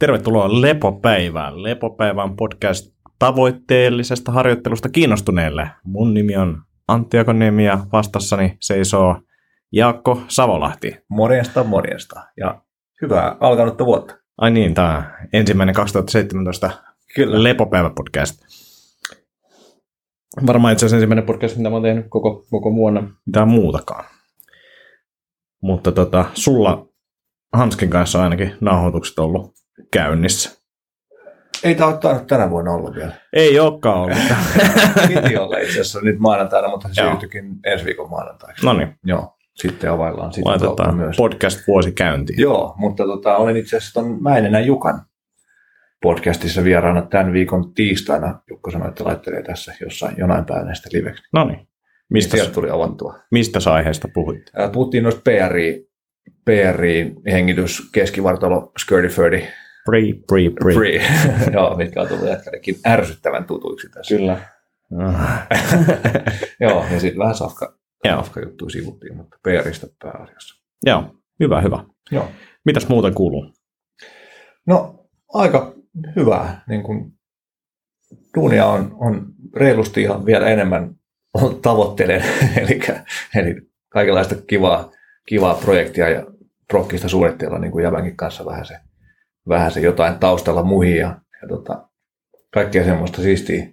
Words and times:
Tervetuloa 0.00 0.60
Lepopäivään. 0.60 1.62
Lepopäivän 1.62 2.36
podcast 2.36 2.94
tavoitteellisesta 3.18 4.32
harjoittelusta 4.32 4.88
kiinnostuneille. 4.88 5.70
Mun 5.84 6.14
nimi 6.14 6.36
on 6.36 6.62
Antti 6.88 7.18
Akoniemi 7.18 7.66
ja 7.66 7.78
vastassani 7.92 8.56
seisoo 8.60 9.16
Jaakko 9.72 10.22
Savolahti. 10.28 10.96
Morjesta, 11.08 11.64
morjesta. 11.64 12.20
Ja 12.36 12.62
hyvää 13.02 13.36
alkanutta 13.40 13.86
vuotta. 13.86 14.14
Ai 14.38 14.50
niin, 14.50 14.74
tämä 14.74 15.18
ensimmäinen 15.32 15.74
2017 15.74 16.70
Kyllä. 17.14 17.42
Lepopäivä-podcast. 17.42 18.44
Varmaan 20.46 20.72
itse 20.72 20.86
asiassa 20.86 20.96
ensimmäinen 20.96 21.26
podcast, 21.26 21.56
mitä 21.56 21.70
mä 21.70 21.76
oon 21.76 21.82
tehnyt 21.82 22.06
koko, 22.08 22.44
koko 22.50 22.74
vuonna, 22.74 23.10
mitään 23.26 23.48
muutakaan. 23.48 24.04
Mutta 25.62 25.92
tota, 25.92 26.24
sulla 26.34 26.86
Hanskin 27.52 27.90
kanssa 27.90 28.18
on 28.18 28.24
ainakin 28.24 28.54
nauhoitukset 28.60 29.18
ollut 29.18 29.59
käynnissä. 29.92 30.60
Ei 31.64 31.74
tämä 31.74 31.90
ole 31.90 32.24
tänä 32.26 32.50
vuonna 32.50 32.70
olla 32.72 32.94
vielä. 32.94 33.12
Ei 33.32 33.58
olekaan 33.60 33.96
ollut. 33.98 34.16
Piti 35.08 35.36
olla 35.36 35.58
itse 35.58 35.70
asiassa 35.72 36.00
nyt 36.00 36.18
maanantaina, 36.18 36.68
mutta 36.68 36.88
se 36.88 36.94
siirtyikin 36.94 37.44
ensi 37.64 37.84
viikon 37.84 38.10
maanantaiksi. 38.10 38.66
no 38.66 38.72
niin, 38.72 38.94
Joo, 39.04 39.36
sitten 39.54 39.90
availlaan 39.90 40.32
sitä 40.32 40.44
kautta 40.44 40.66
laitetaan 40.66 40.96
myös. 40.96 41.16
podcast 41.16 41.60
vuosi 41.66 41.92
käyntiin. 41.92 42.40
Joo, 42.40 42.74
mutta 42.76 43.04
tota, 43.04 43.36
olen 43.36 43.56
itse 43.56 43.76
asiassa 43.76 44.00
ton 44.00 44.22
Mäinenä 44.22 44.60
Jukan 44.60 45.02
podcastissa 46.02 46.64
vieraana 46.64 47.02
tämän 47.02 47.32
viikon 47.32 47.74
tiistaina. 47.74 48.40
Jukka 48.50 48.70
sanoi, 48.70 48.88
että 48.88 49.04
laittelee 49.04 49.42
tässä 49.42 49.74
jossain 49.80 50.14
jonain 50.18 50.44
päivänä 50.44 50.74
sitä 50.74 50.88
liveksi. 50.92 51.22
No 51.32 51.44
niin, 51.44 51.68
mistä, 52.10 52.36
Sieltä 52.36 52.52
tuli 52.52 52.70
avantua. 52.70 53.18
mistä 53.30 53.58
aiheesta 53.72 54.08
puhuit? 54.14 54.50
Ää, 54.54 54.68
Puhuttiin 54.68 55.02
noista 55.02 55.20
PRI, 55.24 55.88
PRI 56.44 57.14
hengitys, 57.32 57.90
keskivartalo, 57.92 58.72
skirty 58.78 59.08
Pre, 59.84 60.00
pre, 60.26 60.50
pre. 60.62 60.74
free, 60.74 61.02
joo, 61.54 61.76
mitkä 61.76 62.02
on 62.02 62.08
tullut 62.08 62.28
jätkällekin 62.28 62.76
ärsyttävän 62.86 63.44
tutuiksi 63.44 63.88
tässä. 63.88 64.16
Kyllä. 64.16 64.38
Joo, 66.60 66.84
ja 66.92 67.00
sitten 67.00 67.18
vähän 67.18 67.34
safka, 67.34 67.78
safka 68.08 68.40
juttuja 68.40 68.70
sivuttiin, 68.70 69.16
mutta 69.16 69.36
PRistä 69.42 69.86
pääasiassa. 70.02 70.64
Joo, 70.86 71.14
hyvä, 71.40 71.60
hyvä. 71.60 71.84
Joo. 72.10 72.28
Mitäs 72.64 72.88
muuten 72.88 73.14
kuuluu? 73.14 73.52
No, 74.66 75.06
aika 75.34 75.74
hyvää. 76.16 76.62
Niin 76.68 76.82
kun, 76.82 77.12
duunia 78.36 78.66
on, 78.66 78.96
on 78.98 79.26
reilusti 79.56 80.02
ja 80.02 80.20
vielä 80.26 80.48
enemmän 80.48 80.94
on 81.34 81.60
tavoittelen, 81.62 82.24
eli, 82.56 82.80
eli 83.34 83.56
kaikenlaista 83.88 84.34
kivaa, 84.46 84.90
kivaa 85.26 85.54
projektia 85.54 86.08
ja 86.08 86.26
prokkista 86.68 87.08
suunnitteilla 87.08 87.58
niin 87.58 87.72
kuin 87.72 87.84
Jävänkin 87.84 88.16
kanssa 88.16 88.44
vähän 88.44 88.66
se, 88.66 88.74
vähän 89.48 89.72
se 89.72 89.80
jotain 89.80 90.18
taustalla 90.18 90.62
muihin 90.62 90.96
ja, 90.96 91.20
ja 91.42 91.48
tota, 91.48 91.88
kaikkea 92.54 92.84
semmoista 92.84 93.22
siistiä 93.22 93.66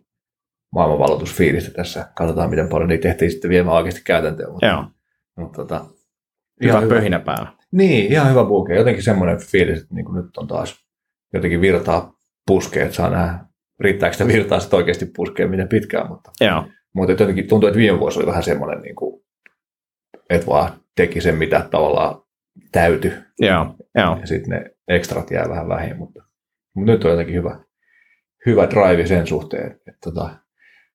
maailmanvalotusfiilistä 0.71 1.71
tässä. 1.71 2.07
Katsotaan, 2.15 2.49
miten 2.49 2.69
paljon 2.69 2.89
niitä 2.89 3.01
tehtiin 3.01 3.31
sitten 3.31 3.49
viemään 3.49 3.77
oikeasti 3.77 4.01
käytäntöön. 4.05 4.51
Mutta, 4.51 4.65
Joo, 4.65 4.85
mutta 5.37 5.55
tota, 5.61 5.85
hyvä 6.63 6.81
pöhinä 6.89 7.19
päällä. 7.19 7.57
Niin, 7.71 8.11
ihan 8.11 8.29
hyvä 8.29 8.45
buke. 8.45 8.75
Jotenkin 8.75 9.03
semmoinen 9.03 9.39
fiilis, 9.39 9.81
että 9.81 9.95
niin 9.95 10.05
kuin 10.05 10.15
nyt 10.15 10.37
on 10.37 10.47
taas 10.47 10.87
jotenkin 11.33 11.61
virtaa 11.61 12.13
puskee, 12.47 12.83
että 12.83 12.95
saa 12.95 13.09
nähdä, 13.09 13.39
riittääkö 13.79 14.13
sitä 14.13 14.27
virtaa 14.27 14.59
sitten 14.59 14.77
oikeasti 14.77 15.05
puskee 15.15 15.47
miten 15.47 15.67
pitkään, 15.67 16.07
mutta, 16.07 16.31
Joo, 16.41 16.65
mutta 16.95 17.11
jotenkin 17.11 17.47
tuntuu, 17.47 17.67
että 17.67 17.79
viime 17.79 17.99
vuosi 17.99 18.19
oli 18.19 18.27
vähän 18.27 18.43
semmoinen, 18.43 18.81
niin 18.81 18.95
kuin, 18.95 19.23
että 20.29 20.47
vaan 20.47 20.71
teki 20.95 21.21
sen, 21.21 21.35
mitä 21.35 21.67
tavallaan 21.71 22.21
täyty, 22.71 23.13
joo, 23.39 23.75
joo. 23.95 24.17
ja 24.21 24.27
sitten 24.27 24.49
ne 24.49 24.76
ekstrat 24.87 25.31
jää 25.31 25.49
vähän 25.49 25.69
vähin, 25.69 25.97
mutta, 25.97 26.23
mutta 26.73 26.91
nyt 26.91 27.05
on 27.05 27.11
jotenkin 27.11 27.35
hyvä, 27.35 27.59
hyvä 28.45 28.67
drive 28.69 29.05
sen 29.05 29.27
suhteen, 29.27 29.71
että, 29.71 29.91
että 29.91 30.11
tota, 30.11 30.29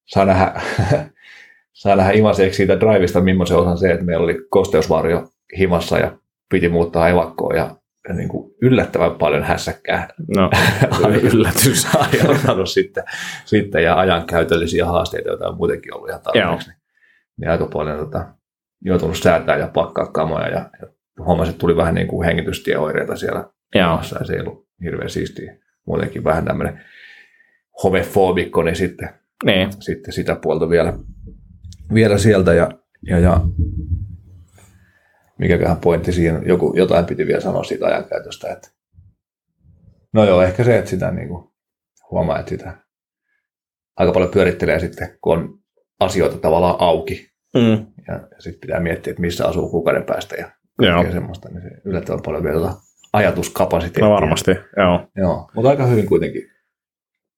saa 0.05 0.25
nähdä, 0.25 0.61
saa 1.73 1.97
nähdä 1.97 2.13
imaseeksi 2.13 2.57
siitä 2.57 2.81
drivista, 2.81 3.21
millaisen 3.21 3.57
osan 3.57 3.79
se, 3.79 3.91
että 3.91 4.05
meillä 4.05 4.25
oli 4.25 4.47
kosteusvarjo 4.51 5.29
himassa 5.59 5.99
ja 5.99 6.19
piti 6.49 6.69
muuttaa 6.69 7.09
evakkoon 7.09 7.57
ja, 7.57 7.77
niin 8.15 8.29
kuin 8.29 8.55
yllättävän 8.63 9.15
paljon 9.15 9.43
hässäkkää 9.43 10.09
No, 10.37 10.51
yllätys. 11.33 11.87
aiheuttanut 11.97 12.71
sitten, 12.71 13.05
sitten 13.45 13.83
ja 13.83 13.99
ajankäytöllisiä 13.99 14.87
haasteita, 14.87 15.29
joita 15.29 15.49
on 15.49 15.57
muutenkin 15.57 15.95
ollut 15.95 16.09
ihan 16.09 16.23
tarpeeksi. 16.23 16.69
Niin, 16.69 16.79
niin 17.41 17.51
aika 17.51 17.67
paljon 17.67 17.99
tota, 17.99 18.35
joutunut 18.85 19.17
säätää 19.17 19.57
ja 19.59 19.71
pakkaa 19.75 20.07
kamoja 20.07 20.49
ja, 20.49 20.71
ja 20.81 20.89
huomasin, 21.25 21.51
että 21.51 21.61
tuli 21.61 21.77
vähän 21.77 21.95
niin 21.95 22.09
kuin 22.09 22.27
hengitystieoireita 22.27 23.17
siellä 23.17 23.45
Joo, 23.75 24.03
se 24.03 24.33
ei 24.35 24.41
ollut 24.41 24.69
hirveän 24.83 25.11
siistiä. 25.11 25.57
Muutenkin 25.87 26.25
vähän 26.25 26.45
tämmöinen 26.45 26.81
homefobikko, 27.83 28.63
niin 28.63 28.77
sitten, 28.77 29.11
niin. 29.45 29.69
sitten 29.83 30.13
sitä 30.13 30.37
puolta 30.37 30.69
vielä, 30.69 30.93
vielä 31.95 32.19
sieltä 32.19 32.55
ja, 32.55 32.71
ja, 33.03 33.19
ja 33.19 33.41
mikäköhän 35.39 35.77
pointti 35.77 36.13
siinä, 36.13 36.39
on? 36.39 36.47
joku, 36.47 36.73
jotain 36.77 37.05
piti 37.05 37.27
vielä 37.27 37.41
sanoa 37.41 37.65
siitä 37.65 37.87
ajankäytöstä, 37.87 38.53
että 38.53 38.69
no 40.13 40.25
joo, 40.25 40.43
ehkä 40.43 40.65
se, 40.65 40.79
että 40.79 40.91
sitä 40.91 41.11
niin 41.11 41.29
kuin 41.29 41.51
huomaa, 42.11 42.39
että 42.39 42.51
sitä 42.51 42.77
aika 43.97 44.13
paljon 44.13 44.31
pyörittelee 44.31 44.81
sitten, 44.81 45.19
kun 45.21 45.39
on 45.39 45.59
asioita 46.01 46.39
tavallaan 46.39 46.77
auki 46.79 47.33
Mm. 47.55 47.87
ja, 48.09 48.15
ja 48.15 48.37
sitten 48.39 48.61
pitää 48.61 48.81
miettiä, 48.81 49.11
että 49.11 49.21
missä 49.21 49.47
asuu 49.47 49.69
kuukauden 49.69 50.05
päästä 50.05 50.37
ja, 50.37 50.51
ja 50.83 51.13
semmoista, 51.13 51.49
niin 51.49 51.63
se 51.63 51.71
yllättävän 51.85 52.23
paljon 52.23 52.43
vielä 52.43 52.59
tuota 52.59 52.75
ajatuskapasiteettia. 53.13 54.05
no 54.05 54.11
varmasti, 54.11 54.51
joo. 54.77 55.09
Joo, 55.17 55.51
mutta 55.55 55.71
aika 55.71 55.87
hyvin 55.87 56.07
kuitenkin 56.07 56.51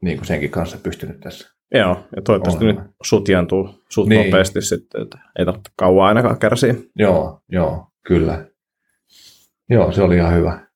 niin 0.02 0.16
kuin 0.16 0.26
senkin 0.26 0.50
kanssa 0.50 0.78
pystynyt 0.82 1.20
tässä. 1.20 1.54
Joo, 1.74 2.06
ja 2.16 2.22
toivottavasti 2.22 2.64
Olemme. 2.64 2.82
nyt 2.82 2.90
sutjaantuu 3.02 3.82
suht 3.88 4.08
Niin. 4.08 4.24
nopeasti 4.26 4.62
sitten, 4.62 5.02
että 5.02 5.18
ei 5.38 5.44
tarvitse 5.44 5.72
kauan 5.76 6.08
ainakaan 6.08 6.38
kärsiä. 6.38 6.74
Joo, 6.96 7.40
joo, 7.48 7.86
kyllä. 8.06 8.46
Joo, 9.70 9.92
se 9.92 10.02
oli 10.02 10.16
ihan 10.16 10.34
hyvä, 10.34 10.66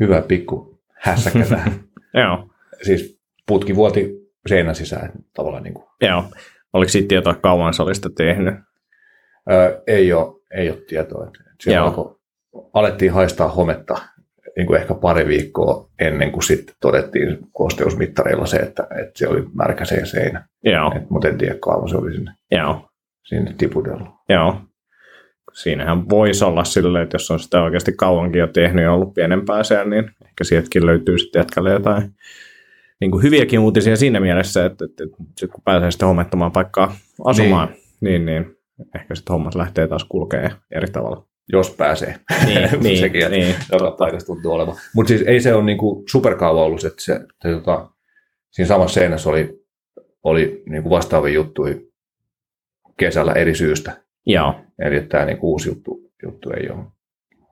hyvä 0.00 0.22
pikku 0.22 0.80
hässäkkä 0.94 1.44
tähän. 1.48 1.72
Joo, 2.22 2.46
Siis 2.82 3.20
putki 3.46 3.76
vuoti 3.76 4.14
seinän 4.46 4.74
sisään 4.74 5.12
tavallaan 5.34 5.62
niin 5.62 5.74
kuin, 5.74 5.86
joo. 6.02 6.24
Oliko 6.72 6.88
siitä 6.88 7.08
tietoa 7.08 7.34
kauan 7.34 7.74
sä 7.74 7.82
olisit 7.82 8.04
tehnyt? 8.16 8.54
Öö, 9.50 9.82
ei, 9.86 10.12
ole, 10.12 10.34
ei 10.54 10.70
ole 10.70 10.78
tietoa. 10.88 11.30
Joo. 11.66 11.84
alkoi, 11.86 12.16
alettiin 12.72 13.12
haistaa 13.12 13.48
hometta 13.48 13.98
niin 14.56 14.66
kuin 14.66 14.80
ehkä 14.80 14.94
pari 14.94 15.26
viikkoa 15.26 15.90
ennen 15.98 16.32
kuin 16.32 16.42
sitten 16.42 16.74
todettiin 16.80 17.38
kosteusmittareilla 17.52 18.46
se, 18.46 18.56
että, 18.56 18.82
että 18.82 19.12
se 19.14 19.28
oli 19.28 19.46
märkä 19.54 19.84
se 19.84 20.06
seinä. 20.06 20.48
Joo, 20.64 20.92
Et, 20.96 21.10
mutta 21.10 21.28
en 21.28 21.38
tiedä 21.38 21.54
kauan 21.60 21.88
se 21.88 21.96
oli 21.96 22.12
sinne, 22.12 22.32
joo, 22.50 22.88
sinne 23.24 23.54
tipudellut. 23.58 24.08
joo. 24.28 24.60
Siinähän 25.52 26.08
voisi 26.08 26.44
olla 26.44 26.64
silleen, 26.64 27.02
että 27.02 27.14
jos 27.14 27.30
on 27.30 27.40
sitä 27.40 27.62
oikeasti 27.62 27.92
kauankin 27.92 28.40
jo 28.40 28.46
tehnyt 28.46 28.84
ja 28.84 28.92
ollut 28.92 29.14
pienempää 29.14 29.62
siellä, 29.62 29.84
niin 29.84 30.04
ehkä 30.04 30.44
sieltäkin 30.44 30.86
löytyy 30.86 31.18
sitten 31.18 31.40
jätkälle 31.40 31.70
jotain 31.70 32.10
niin 33.00 33.10
kuin 33.10 33.22
hyviäkin 33.22 33.58
uutisia 33.58 33.96
siinä 33.96 34.20
mielessä, 34.20 34.64
että, 34.64 34.84
että, 34.84 35.04
että 35.04 35.52
kun 35.54 35.62
pääsee 35.64 35.90
sitten 35.90 36.08
hommettamaan 36.08 36.52
paikkaa 36.52 36.96
asumaan, 37.24 37.68
niin, 38.00 38.24
niin, 38.24 38.44
niin 38.44 38.56
ehkä 38.94 39.14
sitten 39.14 39.32
hommat 39.32 39.54
lähtee 39.54 39.88
taas 39.88 40.04
kulkee 40.04 40.50
eri 40.70 40.86
tavalla. 40.90 41.29
Jos 41.52 41.70
pääsee. 41.70 42.14
Niin, 42.46 42.68
niin, 42.82 42.98
Sekin, 42.98 43.22
että 43.22 43.36
niin. 43.36 43.54
joka 43.72 43.90
paikassa 43.90 44.26
tuntuu 44.26 44.52
olevan. 44.52 44.76
Mutta 44.94 45.08
siis 45.08 45.22
ei 45.22 45.40
se 45.40 45.54
ole 45.54 45.64
niinku 45.64 46.04
superkauan 46.10 46.64
ollut, 46.64 46.84
että 46.84 47.02
se, 47.04 47.20
se 47.42 47.48
tota, 47.54 47.90
siinä 48.50 48.68
samassa 48.68 48.94
seinässä 48.94 49.30
oli, 49.30 49.60
oli 50.22 50.62
niinku 50.66 50.90
vastaavia 50.90 51.34
juttuja 51.34 51.74
kesällä 52.96 53.32
eri 53.32 53.54
syystä. 53.54 53.92
Joo, 54.26 54.54
Eli 54.78 55.00
tämä 55.00 55.24
niinku 55.24 55.50
uusi 55.50 55.68
juttu, 55.68 56.00
juttu 56.22 56.50
ei 56.50 56.70
ole. 56.70 56.84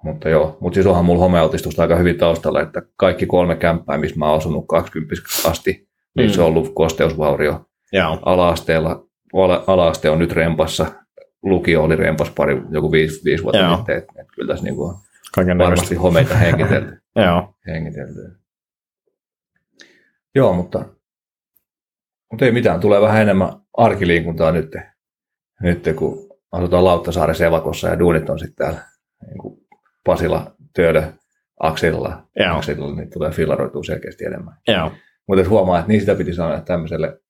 Mutta 0.02 0.28
joo, 0.28 0.56
mutta 0.60 0.74
siis 0.74 0.86
onhan 0.86 1.04
mulla 1.04 1.20
homealtistusta 1.20 1.82
aika 1.82 1.96
hyvin 1.96 2.18
taustalla, 2.18 2.60
että 2.60 2.82
kaikki 2.96 3.26
kolme 3.26 3.56
kämppää, 3.56 3.98
missä 3.98 4.16
mä 4.18 4.26
oon 4.28 4.36
asunut 4.36 4.64
20 4.68 5.14
asti, 5.44 5.88
niin 6.16 6.30
Mm. 6.30 6.32
se 6.34 6.40
on 6.40 6.46
ollut 6.46 6.72
kosteusvaurio. 6.74 7.64
joo, 7.92 8.18
Ala-asteella, 8.22 9.04
ala- 9.34 9.64
ala-aste 9.66 10.10
on 10.10 10.18
nyt 10.18 10.32
rempassa, 10.32 10.86
lukio 11.42 11.82
oli 11.84 11.96
rempas 11.96 12.30
pari, 12.30 12.62
joku 12.70 12.92
viisi, 12.92 13.24
viisi 13.24 13.42
vuotta 13.44 13.58
Joo. 13.58 13.76
sitten, 13.76 13.96
että, 13.96 14.12
että 14.20 14.32
kyllä 14.34 14.52
tässä 14.52 14.64
niinku 14.64 14.94
kaiken 15.34 15.58
varmasti 15.58 15.94
homeita 15.94 16.34
hengitelty. 16.34 16.96
Joo, 17.26 17.54
hengitelty. 17.66 18.20
Joo, 20.34 20.52
mutta, 20.52 20.84
mutta 22.32 22.44
ei 22.44 22.52
mitään, 22.52 22.80
tulee 22.80 23.00
vähän 23.00 23.22
enemmän 23.22 23.48
arkiliikuntaa 23.76 24.52
nyt, 24.52 24.76
nyt 25.62 25.88
kun 25.96 26.28
asutaan 26.52 26.84
Lauttasaaren 26.84 27.42
Evakossa 27.42 27.88
ja 27.88 27.98
duunit 27.98 28.30
on 28.30 28.38
sitten 28.38 28.56
täällä 28.56 28.80
niin 29.26 29.38
kuin 29.38 29.60
Pasila, 30.04 30.54
Töölö, 30.74 31.02
Akselilla, 31.60 32.28
Joo. 32.36 32.56
Akselilla, 32.56 32.94
niin 32.96 33.10
tulee 33.10 33.30
fillaroitua 33.30 33.84
selkeästi 33.84 34.24
enemmän. 34.24 34.54
joo, 34.68 34.92
Mutta 35.28 35.42
et 35.42 35.48
huomaa, 35.48 35.78
että 35.78 35.88
niin 35.88 36.00
sitä 36.00 36.14
piti 36.14 36.34
sanoa 36.34 36.60
tämmöiselle 36.60 37.20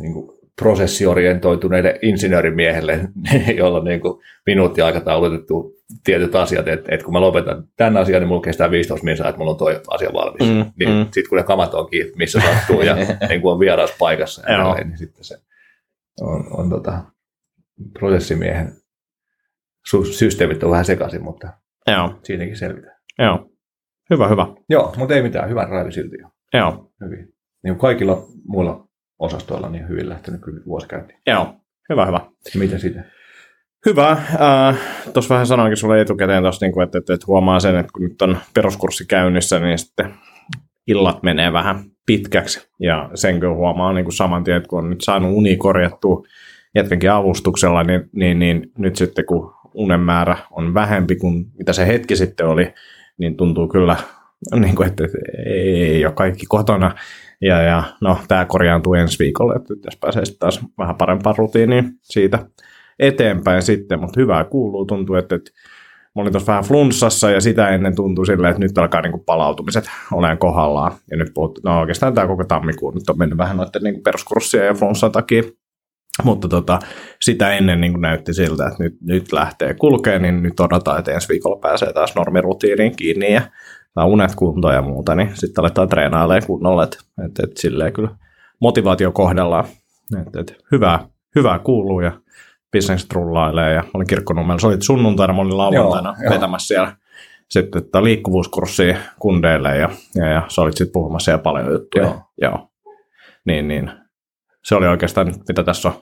niin 0.00 0.12
kuin 0.12 0.33
prosessiorientoituneelle 0.62 1.98
insinöörimiehelle, 2.02 3.00
jolla 3.58 3.78
on 3.78 3.84
niin 3.84 4.00
kuin 4.00 4.22
minuutti 4.46 4.82
aikataulutettu 4.82 5.74
tietyt 6.04 6.34
asiat, 6.34 6.68
että, 6.68 6.94
että 6.94 7.04
kun 7.04 7.12
mä 7.12 7.20
lopetan 7.20 7.64
tämän 7.76 7.96
asian, 7.96 8.20
niin 8.20 8.28
mulla 8.28 8.42
kestää 8.42 8.70
15 8.70 9.04
minuuttia, 9.04 9.28
että 9.28 9.38
mulla 9.38 9.50
on 9.50 9.58
toi 9.58 9.80
asia 9.88 10.10
valmis. 10.12 10.48
Mm, 10.48 10.72
niin 10.78 10.98
mm. 10.98 11.04
sitten 11.04 11.28
kun 11.28 11.38
ne 11.38 11.44
kamat 11.44 11.74
on 11.74 11.90
kiinni, 11.90 12.12
missä 12.16 12.40
sattuu 12.40 12.82
ja 12.82 12.94
niin 13.28 13.40
kun 13.40 13.52
on 13.52 13.60
vieras 13.60 13.94
paikassa, 13.98 14.50
ja 14.50 14.58
näin, 14.58 14.88
niin 14.88 14.98
sitten 14.98 15.24
se 15.24 15.38
on, 16.20 16.46
on 16.50 16.70
tota, 16.70 17.02
prosessimiehen 17.98 18.72
systeemit 20.12 20.62
on 20.62 20.70
vähän 20.70 20.84
sekaisin, 20.84 21.22
mutta 21.22 21.48
Joo, 21.86 22.18
siinäkin 22.22 22.56
selvitään. 22.56 22.96
joo. 23.18 23.50
Hyvä, 24.10 24.28
hyvä. 24.28 24.46
Joo, 24.68 24.94
mutta 24.96 25.14
ei 25.14 25.22
mitään, 25.22 25.50
hyvän 25.50 25.68
raivi 25.68 25.92
silti 25.92 26.16
jo. 26.20 26.28
Joo, 26.52 26.90
Hyvin. 27.04 27.18
Niin 27.62 27.74
kuin 27.74 27.78
kaikilla 27.78 28.26
muilla 28.46 28.88
osastoilla 29.18 29.68
niin 29.68 29.88
hyvin 29.88 30.08
lähtenyt 30.08 30.40
kyllä 30.40 30.60
vuosi 30.66 30.88
käyntiin. 30.88 31.18
joo. 31.26 31.54
Hyvä, 31.88 32.06
hyvä. 32.06 32.20
Mitä 32.54 32.78
sitten? 32.78 33.04
Hyvä. 33.86 34.10
Äh, 34.10 34.78
Tuossa 35.12 35.34
vähän 35.34 35.46
sanoinkin 35.46 35.76
sulle 35.76 36.00
etukäteen, 36.00 36.42
tossa, 36.42 36.66
niin 36.66 36.82
että, 36.82 36.98
että, 36.98 37.14
että 37.14 37.26
huomaa 37.26 37.60
sen, 37.60 37.76
että 37.76 37.92
kun 37.92 38.02
nyt 38.02 38.22
on 38.22 38.38
peruskurssi 38.54 39.06
käynnissä, 39.06 39.58
niin 39.58 39.78
sitten 39.78 40.14
illat 40.86 41.22
menee 41.22 41.52
vähän 41.52 41.84
pitkäksi. 42.06 42.68
Ja 42.80 43.10
sen 43.14 43.40
kyllä 43.40 43.54
huomaa 43.54 43.92
niin 43.92 44.04
kuin 44.04 44.14
saman 44.14 44.44
tien, 44.44 44.56
että 44.56 44.68
kun 44.68 44.78
on 44.78 44.90
nyt 44.90 45.00
saanut 45.00 45.32
uni 45.34 45.56
korjattua 45.56 46.22
jätkänkin 46.74 47.10
avustuksella, 47.10 47.82
niin, 47.82 48.10
niin, 48.12 48.38
niin 48.38 48.72
nyt 48.78 48.96
sitten 48.96 49.26
kun 49.26 49.54
unen 49.74 50.00
määrä 50.00 50.36
on 50.50 50.74
vähempi 50.74 51.16
kuin 51.16 51.46
mitä 51.58 51.72
se 51.72 51.86
hetki 51.86 52.16
sitten 52.16 52.46
oli, 52.46 52.72
niin 53.18 53.36
tuntuu 53.36 53.68
kyllä, 53.68 53.96
niin 54.60 54.76
kuin, 54.76 54.88
että, 54.88 55.04
että 55.04 55.18
ei 55.46 56.06
ole 56.06 56.14
kaikki 56.14 56.46
kotona. 56.48 56.94
Ja, 57.44 57.62
ja 57.62 57.82
no, 58.00 58.18
tämä 58.28 58.44
korjaantuu 58.44 58.94
ensi 58.94 59.18
viikolla, 59.18 59.54
että 59.56 59.74
tässä 59.82 59.98
pääsee 60.00 60.24
sitten 60.24 60.38
taas 60.38 60.60
vähän 60.78 60.96
parempaan 60.96 61.36
rutiiniin 61.38 61.92
siitä 62.02 62.46
eteenpäin 62.98 63.62
sitten, 63.62 64.00
mutta 64.00 64.20
hyvää 64.20 64.44
kuuluu. 64.44 64.86
Tuntuu, 64.86 65.16
että, 65.16 65.34
että 65.34 65.50
mä 66.14 66.22
olin 66.22 66.32
tuossa 66.32 66.52
vähän 66.52 66.64
flunssassa 66.64 67.30
ja 67.30 67.40
sitä 67.40 67.68
ennen 67.68 67.96
tuntui 67.96 68.26
silleen, 68.26 68.50
että 68.50 68.60
nyt 68.60 68.78
alkaa 68.78 69.00
niinku 69.00 69.18
palautumiset 69.18 69.84
olemaan 70.12 70.38
kohdallaan. 70.38 70.92
Ja 71.10 71.16
nyt 71.16 71.34
puhut, 71.34 71.58
no 71.64 71.80
oikeastaan 71.80 72.14
tämä 72.14 72.26
koko 72.26 72.44
tammikuu 72.44 72.90
nyt 72.90 73.10
on 73.10 73.18
mennyt 73.18 73.38
vähän 73.38 73.56
noiden 73.56 73.82
niinku 73.82 74.00
peruskurssia 74.02 74.64
ja 74.64 74.74
flunssan 74.74 75.12
takia. 75.12 75.42
Mutta 76.24 76.48
tota, 76.48 76.78
sitä 77.20 77.52
ennen 77.52 77.80
niin 77.80 78.00
näytti 78.00 78.34
siltä, 78.34 78.66
että 78.66 78.82
nyt, 78.82 78.94
nyt 79.02 79.32
lähtee 79.32 79.74
kulkeen, 79.74 80.22
niin 80.22 80.42
nyt 80.42 80.60
odotetaan, 80.60 80.98
että 80.98 81.12
ensi 81.12 81.28
viikolla 81.28 81.60
pääsee 81.60 81.92
taas 81.92 82.14
normirutiiniin 82.14 82.96
kiinni 82.96 83.32
ja 83.32 83.42
saa 83.94 84.06
unet 84.06 84.34
kuntoon 84.34 84.74
ja 84.74 84.82
muuta, 84.82 85.14
niin 85.14 85.30
sitten 85.34 85.62
aletaan 85.62 85.88
treenailemaan 85.88 86.46
kunnolla, 86.46 86.84
että 86.84 86.98
et, 87.24 87.38
et 87.38 87.56
silleen 87.56 87.92
kyllä 87.92 88.08
motivaatio 88.60 89.12
kohdallaan. 89.12 89.64
Et, 90.20 90.36
et, 90.36 90.64
hyvää, 90.72 91.08
hyvää 91.34 91.58
kuuluu 91.58 92.00
ja 92.00 92.12
bisnekset 92.72 93.12
rullailee 93.12 93.74
ja 93.74 93.84
olin 93.94 94.06
kirkkonummella, 94.06 94.58
se 94.58 94.66
oli 94.66 94.76
sunnuntaina, 94.80 95.32
mä 95.32 95.40
olin 95.40 95.56
lauantaina 95.56 96.08
Joo, 96.08 96.24
joo. 96.24 96.34
vetämässä 96.34 96.66
siellä 96.66 96.96
sitten 97.50 97.84
tätä 97.84 98.04
liikkuvuuskurssia 98.04 98.96
kundeille 99.18 99.76
ja, 99.76 99.88
ja, 100.14 100.26
ja 100.26 100.42
sä 100.48 100.62
olit 100.62 100.76
sitten 100.76 100.92
puhumassa 100.92 101.24
siellä 101.24 101.42
paljon 101.42 101.72
juttuja. 101.72 102.04
Joo. 102.04 102.22
Joo. 102.40 102.68
Niin, 103.46 103.68
niin. 103.68 103.90
Se 104.64 104.74
oli 104.74 104.86
oikeastaan 104.86 105.34
mitä 105.48 105.62
tässä 105.62 105.88
on 105.88 105.94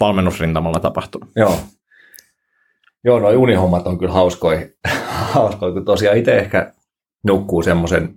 valmennusrintamalla 0.00 0.80
tapahtunut. 0.80 1.30
Joo. 1.36 1.58
Joo, 3.04 3.20
noi 3.20 3.36
unihommat 3.36 3.86
on 3.86 3.98
kyllä 3.98 4.12
hauskoja, 4.12 4.66
hauskoja 5.34 5.72
kun 5.72 5.84
tosiaan 5.84 6.16
itse 6.16 6.38
ehkä 6.38 6.72
nukkuu 7.24 7.62
semmoisen 7.62 8.14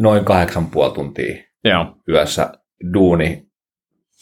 noin 0.00 0.24
kahdeksan 0.24 0.66
puoli 0.66 0.94
tuntia 0.94 1.42
Joo, 1.64 1.96
yössä 2.08 2.52
duuni, 2.94 3.46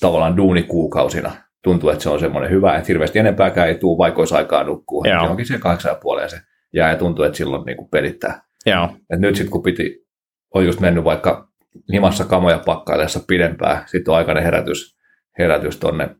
tavallaan 0.01 0.37
duunikuukausina. 0.37 1.33
Tuntuu, 1.63 1.91
että 1.91 2.03
se 2.03 2.11
on 2.11 2.21
semmoinen 2.21 2.51
hyvä, 2.51 2.77
että 2.77 2.87
hirveästi 2.89 3.19
enempääkään 3.19 3.69
ei 3.69 3.75
tule, 3.75 3.99
vaikka 3.99 4.21
olisi 4.21 4.35
aikaa 4.35 4.65
nukkua. 4.65 5.05
Joo. 5.07 5.23
Johonkin 5.23 5.47
siihen 5.47 5.61
kahdeksan 5.61 5.91
ja 5.91 5.99
puoleen 6.03 6.31
se 6.31 6.41
jää 6.75 6.91
ja 6.91 6.97
tuntuu, 6.97 7.25
että 7.25 7.39
silloin 7.39 7.65
niin 7.65 7.77
kuin 7.77 7.91
pelittää. 7.91 8.43
joo, 8.67 8.97
Et 9.11 9.21
nyt 9.21 9.37
sitten 9.37 9.51
kun 9.51 9.63
piti, 9.63 10.07
on 10.55 10.65
just 10.65 10.81
mennyt 10.81 11.05
vaikka 11.05 11.49
himassa 11.93 12.25
kamoja 12.25 12.59
pakkaillessa 12.59 13.21
pidempään, 13.27 13.83
sitten 13.87 14.13
on 14.13 14.19
aikainen 14.19 14.45
herätys, 14.45 14.97
herätys 15.39 15.77
tonne 15.77 16.17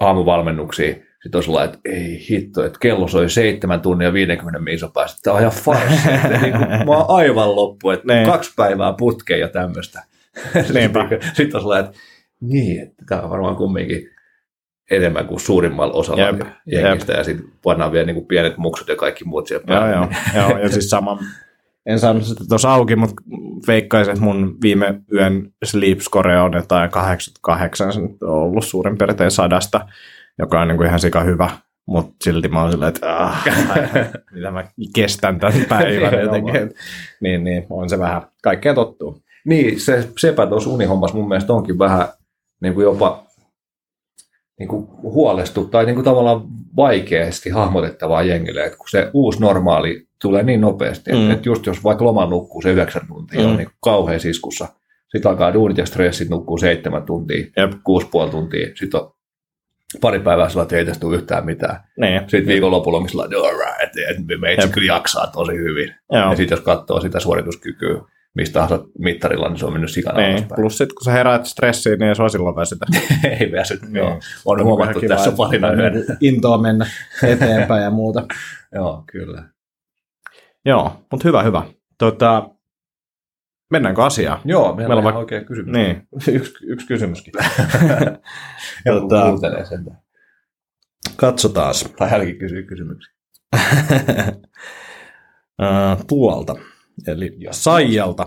aamuvalmennuksiin, 0.00 1.06
sitten 1.22 1.38
on 1.38 1.42
sellainen, 1.42 1.74
että 1.74 1.90
ei 1.90 2.26
hitto, 2.30 2.64
että 2.64 2.78
kello 2.78 3.08
soi 3.08 3.30
7 3.30 3.80
tunnin 3.80 4.04
ja 4.06 4.12
50 4.12 4.58
minuutin 4.58 4.92
päästä. 4.94 5.20
Tämä 5.22 5.34
on 5.34 5.40
ihan 5.40 5.52
farsi. 5.52 5.94
että 6.14 6.28
niin 6.28 6.52
kuin, 6.52 6.68
mä 6.86 6.96
oon 6.96 7.04
aivan 7.08 7.56
loppu, 7.56 7.90
että 7.90 8.14
Niin. 8.14 8.26
kaksi 8.26 8.52
päivää 8.56 8.92
putkeen 8.98 9.40
ja 9.40 9.48
tämmöistä. 9.48 10.02
Sitten 11.34 11.56
on 11.56 11.60
sellainen, 11.62 11.84
että 11.86 11.98
niin, 12.40 12.82
että 12.82 13.04
tämä 13.08 13.20
on 13.22 13.30
varmaan 13.30 13.56
kumminkin 13.56 14.08
enemmän 14.90 15.26
kuin 15.26 15.40
suurimmalla 15.40 15.94
osalla 15.94 16.22
Jep, 16.22 16.40
jengistä. 16.66 17.12
Ja 17.12 17.24
sitten 17.24 17.46
pannaan 17.62 17.92
vielä 17.92 18.06
niin 18.06 18.14
kuin 18.14 18.26
pienet 18.26 18.56
muksut 18.56 18.88
ja 18.88 18.96
kaikki 18.96 19.24
muut 19.24 19.46
siellä 19.46 19.64
joo, 19.68 19.80
päälle. 19.80 20.16
joo, 20.36 20.48
joo. 20.48 20.58
Ja 20.58 20.68
siis 20.68 20.90
sama, 20.90 21.18
en 21.86 21.98
saanut 21.98 22.24
sitä 22.24 22.44
tuossa 22.48 22.72
auki, 22.74 22.96
mutta 22.96 23.22
veikkaisin, 23.66 24.12
että 24.12 24.24
mun 24.24 24.56
viime 24.62 24.94
yön 25.12 25.52
sleep 25.64 25.98
score 25.98 26.40
on 26.40 26.52
jotain 26.52 26.90
88, 26.90 27.92
se 27.92 28.00
on 28.00 28.16
ollut 28.20 28.64
suurin 28.64 28.98
piirtein 28.98 29.30
sadasta, 29.30 29.86
joka 30.38 30.60
on 30.60 30.68
niin 30.68 30.76
kuin 30.76 30.86
ihan 30.86 31.00
sika 31.00 31.20
hyvä, 31.22 31.50
mutta 31.86 32.14
silti 32.24 32.48
mä 32.48 32.62
oon 32.62 32.72
silleen, 32.72 32.88
että 32.88 33.16
ah, 33.16 33.44
mitä 34.34 34.50
mä 34.50 34.64
kestän 34.94 35.40
tämän 35.40 35.64
päivän 35.68 36.20
jotenkin. 36.24 36.70
Niin, 37.20 37.44
niin, 37.44 37.66
on 37.70 37.88
se 37.88 37.98
vähän, 37.98 38.22
kaikkea 38.42 38.74
tottuu. 38.74 39.18
Niin, 39.44 39.80
se 39.80 40.08
sepä 40.18 40.46
tuossa 40.46 40.70
unihommassa 40.70 41.16
mun 41.16 41.28
mielestä 41.28 41.52
onkin 41.52 41.78
vähän 41.78 42.08
niin 42.62 42.74
kuin 42.74 42.84
jopa 42.84 43.24
niin 44.58 44.68
kuin 44.68 44.88
huolestu 45.02 45.64
tai 45.64 45.86
niin 45.86 45.94
kuin 45.94 46.04
tavallaan 46.04 46.42
vaikeasti 46.76 47.50
hahmotettavaa 47.50 48.22
jengille, 48.22 48.64
että 48.64 48.78
kun 48.78 48.88
se 48.90 49.10
uusi 49.14 49.40
normaali 49.40 50.06
tulee 50.22 50.42
niin 50.42 50.60
nopeasti, 50.60 51.12
Mm. 51.12 51.30
että 51.30 51.48
just 51.48 51.66
jos 51.66 51.84
vaikka 51.84 52.04
loma 52.04 52.26
nukkuu 52.26 52.62
se 52.62 52.72
yhdeksän 52.72 53.06
tuntia, 53.08 53.40
mm. 53.40 53.46
On 53.46 53.56
niin 53.56 53.68
kauhean 53.80 54.20
siskussa, 54.20 54.68
sitten 55.08 55.30
alkaa 55.30 55.52
duunit 55.54 55.78
ja 55.78 55.86
stressit 55.86 56.28
nukkuu 56.30 56.58
seitsemän 56.58 57.02
tuntia, 57.02 57.46
Jep. 57.56 57.72
kuusi 57.84 58.06
puoli 58.10 58.30
tuntia, 58.30 58.68
sitten 58.74 59.00
on 59.00 59.12
pari 60.00 60.20
päivää 60.20 60.48
sillä, 60.48 60.62
että 60.62 60.76
ei 60.76 60.84
tästä 60.84 61.00
tule 61.00 61.16
yhtään 61.16 61.44
mitään. 61.46 61.80
Niin, 62.00 62.20
Sitten 62.20 62.46
viikonlopulla 62.46 62.96
onkin 62.98 63.10
sillä, 63.10 63.24
että 63.24 63.36
all 63.36 63.58
right, 63.58 63.96
että 64.10 64.38
me 64.38 64.52
itse 64.52 64.66
Jep. 64.66 64.72
kyllä 64.72 64.92
jaksaa 64.92 65.26
tosi 65.26 65.52
hyvin. 65.52 65.94
joo. 66.12 66.30
Ja 66.30 66.36
sitten 66.36 66.56
jos 66.56 66.64
katsoo 66.64 67.00
sitä 67.00 67.20
suorituskykyä 67.20 68.00
mistä 68.34 68.52
tahansa 68.52 68.84
mittarilla, 68.98 69.48
niin 69.48 69.58
se 69.58 69.66
on 69.66 69.72
mennyt 69.72 69.90
sikana 69.90 70.18
Niin, 70.18 70.30
alaspäin. 70.30 70.60
plus 70.60 70.78
sitten 70.78 70.94
kun 70.94 71.04
sä 71.04 71.10
heräät 71.12 71.46
stressiin, 71.46 71.98
niin 71.98 72.08
ei 72.08 72.14
sua 72.14 72.28
silloin 72.28 72.56
väsytä. 72.56 72.86
ei 73.40 73.52
väsy. 73.52 73.78
Niin. 73.82 73.96
Joo. 73.96 74.20
On 74.44 74.60
On 74.60 74.64
huomattu 74.66 75.00
kiva, 75.00 75.14
tässä 75.14 75.32
parina 75.36 75.72
yönä. 75.72 76.16
Intoa 76.20 76.58
mennä 76.58 76.86
eteenpäin 77.22 77.82
ja 77.82 77.90
muuta. 77.90 78.26
Joo, 78.74 79.04
kyllä. 79.12 79.42
Joo, 80.64 80.92
mutta 81.10 81.28
hyvä, 81.28 81.42
hyvä. 81.42 81.62
Tota, 81.98 82.48
mennäänkö 83.72 84.04
asiaan? 84.04 84.40
Joo, 84.44 84.62
meillä, 84.62 84.76
Meillä 84.76 84.94
on 84.96 85.04
vaikka- 85.04 85.18
oikein 85.18 85.44
kysymys. 85.44 85.72
Niin, 85.72 86.08
yksi, 86.36 86.52
yksi 86.66 86.86
kysymyskin. 86.86 87.34
Tota- 88.88 89.28
kuuntelee 89.28 89.64
sen. 89.66 89.84
Katsotaan. 91.16 91.74
Tai 91.98 92.10
hänkin 92.10 92.38
kysyy 92.38 92.62
kysymyksiä. 92.62 93.12
Tuolta, 96.08 96.54
eli 97.06 97.36
Saijalta 97.50 98.26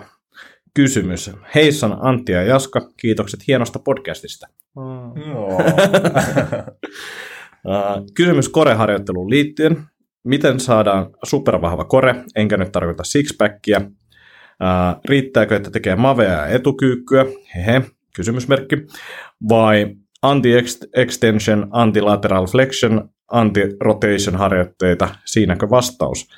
kysymys. 0.74 1.32
Heissan 1.56 1.98
Antti 2.02 2.32
ja 2.32 2.44
Jaska, 2.44 2.90
kiitokset 2.98 3.48
hienosta 3.48 3.80
podcastista. 3.80 4.48
Kysymys 8.16 8.50
koreharjoitteluun 8.50 9.30
liittyen. 9.30 9.84
Miten 10.24 10.60
saadaan 10.60 11.10
supervahva 11.24 11.84
kore, 11.86 12.16
enkä 12.36 12.58
nyt 12.58 12.72
tarkoita 12.72 13.04
sixpackia? 13.04 13.82
Äh, 14.64 14.96
Riittääkö, 15.06 15.56
että 15.56 15.72
tekee 15.72 15.96
mavea 15.96 16.32
ja 16.32 16.48
etukyykkyä? 16.48 17.26
Hehe, 17.56 17.82
kysymysmerkki. 18.16 18.76
Vai 19.50 19.96
anti-extension, 20.22 21.68
anti-lateral 21.72 22.48
flexion, 22.48 23.10
anti-rotation 23.32 24.36
harjoitteita? 24.36 25.10
Siinäkö 25.26 25.70
vastaus? 25.70 26.30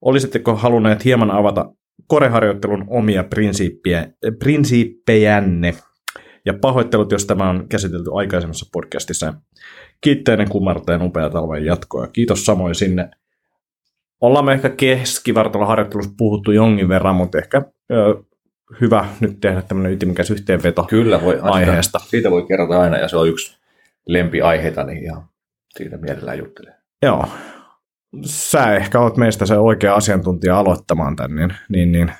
Olisitteko 0.00 0.56
halunneet 0.56 1.04
hieman 1.04 1.30
avata 1.30 1.72
koreharjoittelun 2.06 2.84
omia 2.88 3.24
prinsiippejänne? 4.38 5.74
Ja 6.46 6.54
pahoittelut, 6.54 7.12
jos 7.12 7.26
tämä 7.26 7.50
on 7.50 7.68
käsitelty 7.68 8.10
aikaisemmassa 8.14 8.70
podcastissa. 8.72 9.34
Kiitteinen 10.00 10.48
kumarteen 10.48 11.02
upea 11.02 11.30
talven 11.30 11.64
jatkoa. 11.64 12.06
Kiitos 12.06 12.44
samoin 12.44 12.74
sinne. 12.74 13.10
Ollaan 14.20 14.44
me 14.44 14.52
ehkä 14.52 14.68
keskivartalo 14.68 15.66
harjoittelussa 15.66 16.12
puhuttu 16.18 16.52
jonkin 16.52 16.88
verran, 16.88 17.14
mutta 17.16 17.38
ehkä 17.38 17.62
ö, 17.92 18.22
hyvä 18.80 19.08
nyt 19.20 19.40
tehdä 19.40 19.62
tämmöinen 19.62 19.92
ytimikäs 19.92 20.30
yhteenveto 20.30 20.82
Kyllä 20.84 21.22
voi. 21.22 21.38
aiheesta. 21.42 21.98
Siitä 21.98 22.30
voi 22.30 22.46
kerrota 22.46 22.80
aina, 22.80 22.96
ja 22.96 23.08
se 23.08 23.16
on 23.16 23.28
yksi 23.28 23.58
lempiaiheita, 24.06 24.84
niin 24.84 25.04
ihan 25.04 25.24
siitä 25.68 25.96
mielellään 25.96 26.38
juttelee. 26.38 26.74
Joo. 27.02 27.28
Sä 28.24 28.76
ehkä 28.76 29.00
olet 29.00 29.16
meistä 29.16 29.46
se 29.46 29.58
oikea 29.58 29.94
asiantuntija 29.94 30.58
aloittamaan 30.58 31.16
tän, 31.16 31.34
niin, 31.36 31.54
niin, 31.68 31.92
niin 31.92 32.12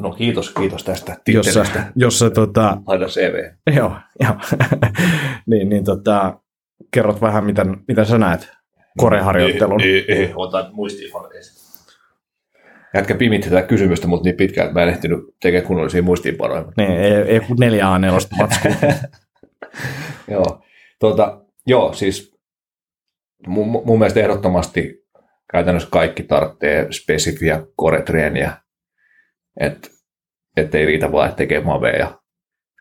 No 0.00 0.10
kiitos, 0.10 0.50
kiitos 0.50 0.84
tästä 0.84 1.16
jos 1.28 1.46
sä, 1.46 1.52
tittelistä. 1.62 1.92
jos 1.96 2.18
sä 2.18 2.30
tota, 2.30 2.76
Laita 2.86 3.06
CV. 3.06 3.34
joo, 3.76 3.92
joo. 4.20 4.34
niin, 5.50 5.68
niin 5.68 5.84
tota, 5.84 6.40
kerrot 6.90 7.20
vähän, 7.20 7.44
mitä, 7.44 7.66
mitä 7.88 8.04
sä 8.04 8.18
näet 8.18 8.57
koreharjoittelun. 8.98 9.80
Ei, 9.82 10.04
ei, 10.08 10.18
ei. 10.18 10.32
Otan 10.34 10.66
muistiinpanoja. 10.72 11.40
Jätkä 12.94 13.14
pimitti 13.14 13.50
tätä 13.50 13.62
kysymystä, 13.62 14.06
mutta 14.06 14.24
niin 14.24 14.36
pitkään, 14.36 14.66
että 14.66 14.80
mä 14.80 14.82
en 14.82 14.88
ehtinyt 14.88 15.18
tekemään 15.42 15.66
kunnollisia 15.66 16.02
muistiinpanoja. 16.02 16.64
Niin, 16.76 16.90
ei, 16.90 17.12
ei 17.12 17.40
kun 17.40 17.56
neljä 17.60 17.84
A4 17.84 19.08
joo. 20.32 20.62
Tuota, 21.00 21.40
joo, 21.66 21.92
siis 21.92 22.38
mun, 23.46 23.68
mun 23.68 23.98
mielestä 23.98 24.20
ehdottomasti 24.20 25.08
käytännössä 25.52 25.88
kaikki 25.92 26.22
tarvitsee 26.22 26.86
spesifiä 26.90 27.62
koretreeniä. 27.76 28.52
Että 29.60 29.88
et 30.56 30.74
ei 30.74 30.86
riitä 30.86 31.12
vaan, 31.12 31.28
että 31.28 31.36
tekee 31.36 31.60
maveja, 31.60 32.20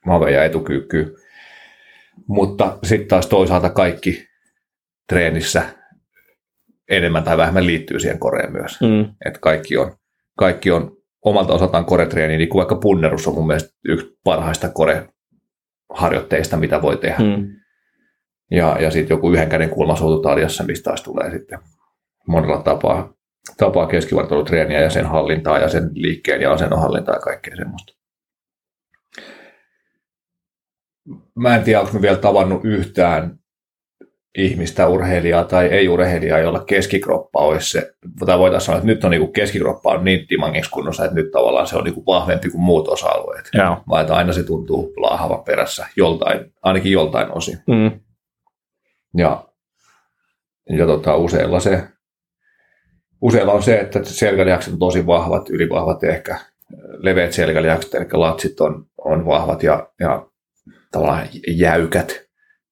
maveja 0.05 0.45
etukyykkyä. 0.45 1.05
Mutta 2.27 2.77
sitten 2.83 3.07
taas 3.07 3.27
toisaalta 3.27 3.69
kaikki 3.69 4.27
treenissä 5.07 5.76
enemmän 6.89 7.23
tai 7.23 7.37
vähemmän 7.37 7.65
liittyy 7.65 7.99
siihen 7.99 8.19
koreen 8.19 8.51
myös. 8.51 8.81
Mm. 8.81 9.01
Että 9.25 9.39
kaikki 9.39 9.77
on, 9.77 9.95
kaikki 10.37 10.71
on 10.71 10.97
omalta 11.25 11.53
osaltaan 11.53 11.85
koretreeni, 11.85 12.37
niin 12.37 12.49
kuin 12.49 12.57
vaikka 12.57 12.75
punnerus 12.75 13.27
on 13.27 13.33
mun 13.33 13.47
mielestä 13.47 13.69
yksi 13.85 14.17
parhaista 14.23 14.69
koreharjoitteista, 14.69 16.57
mitä 16.57 16.81
voi 16.81 16.97
tehdä. 16.97 17.23
Mm. 17.23 17.47
Ja, 18.51 18.77
ja 18.79 18.91
sitten 18.91 19.15
joku 19.15 19.31
yhden 19.31 19.49
käden 19.49 19.69
kulmasoutu 19.69 20.21
taljassa, 20.21 20.63
mistä 20.63 20.83
taas 20.83 21.03
tulee 21.03 21.31
sitten 21.31 21.59
monella 22.27 22.61
tapaa, 22.61 23.13
tapaa 23.57 23.87
keskivartalotreeniä 23.87 24.81
ja 24.81 24.89
sen 24.89 25.05
hallintaa 25.05 25.59
ja 25.59 25.69
sen 25.69 25.89
liikkeen 25.93 26.41
ja 26.41 26.51
asennon 26.51 26.81
hallintaa 26.81 27.15
ja 27.15 27.19
kaikkea 27.19 27.55
semmoista. 27.55 27.93
Mä 31.35 31.55
en 31.55 31.63
tiedä, 31.63 31.81
onko 31.81 32.01
vielä 32.01 32.17
tavannut 32.17 32.65
yhtään 32.65 33.39
ihmistä, 34.37 34.87
urheilijaa 34.87 35.43
tai 35.43 35.65
ei-urheilijaa, 35.65 36.39
jolla 36.39 36.59
keskikroppa 36.59 37.39
olisi 37.39 37.69
se, 37.69 37.93
tai 38.25 38.39
voitaisiin 38.39 38.65
sanoa, 38.65 38.77
että 38.77 38.87
nyt 38.87 39.03
on 39.03 39.11
niin 39.11 39.33
keskikroppa 39.33 39.91
on 39.91 40.05
niin 40.05 40.27
timangiksi 40.27 40.71
kunnossa, 40.71 41.05
että 41.05 41.15
nyt 41.15 41.31
tavallaan 41.31 41.67
se 41.67 41.77
on 41.77 41.83
niin 41.83 42.05
vahvempi 42.05 42.49
kuin 42.49 42.61
muut 42.61 42.87
osa-alueet. 42.87 43.49
Joo. 43.53 43.77
Vaan 43.89 44.01
että 44.01 44.15
aina 44.15 44.33
se 44.33 44.43
tuntuu 44.43 44.93
laahavan 44.97 45.43
perässä 45.43 45.87
joltain, 45.95 46.53
ainakin 46.63 46.91
joltain 46.91 47.37
osin. 47.37 47.57
Mm. 47.67 47.99
Ja, 49.17 49.47
ja 50.69 50.85
tota, 50.85 51.15
useilla, 51.15 51.59
se, 51.59 51.83
useilla 53.21 53.51
on 53.51 53.63
se, 53.63 53.79
että 53.79 53.99
selkälihakset 54.03 54.73
on 54.73 54.79
tosi 54.79 55.05
vahvat, 55.05 55.49
ylivahvat 55.49 56.03
ehkä 56.03 56.39
leveät 56.97 57.33
selkälihakset, 57.33 57.93
eli 57.93 58.05
latsit 58.13 58.61
on, 58.61 58.85
on 58.97 59.25
vahvat 59.25 59.63
ja, 59.63 59.89
ja 59.99 60.27
tavallaan 60.91 61.27
jäykät 61.47 62.26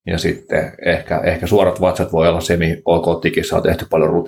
ja 0.05 0.17
sitten 0.17 0.73
ehkä, 0.85 1.17
ehkä 1.23 1.47
suorat 1.47 1.81
vatsat 1.81 2.11
voi 2.11 2.27
olla 2.27 2.41
semi 2.41 2.81
ok 2.85 3.21
tikissä 3.21 3.55
on 3.55 3.63
tehty 3.63 3.85
paljon 3.89 4.25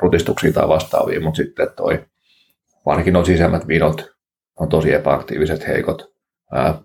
rutistuksia 0.00 0.52
tai 0.52 0.68
vastaavia, 0.68 1.20
mutta 1.20 1.36
sitten 1.36 1.68
toi, 1.76 2.04
varsinkin 2.86 3.16
on 3.16 3.26
sisämmät 3.26 3.68
vinot, 3.68 4.10
on 4.60 4.68
tosi 4.68 4.92
epäaktiiviset, 4.92 5.66
heikot. 5.66 6.16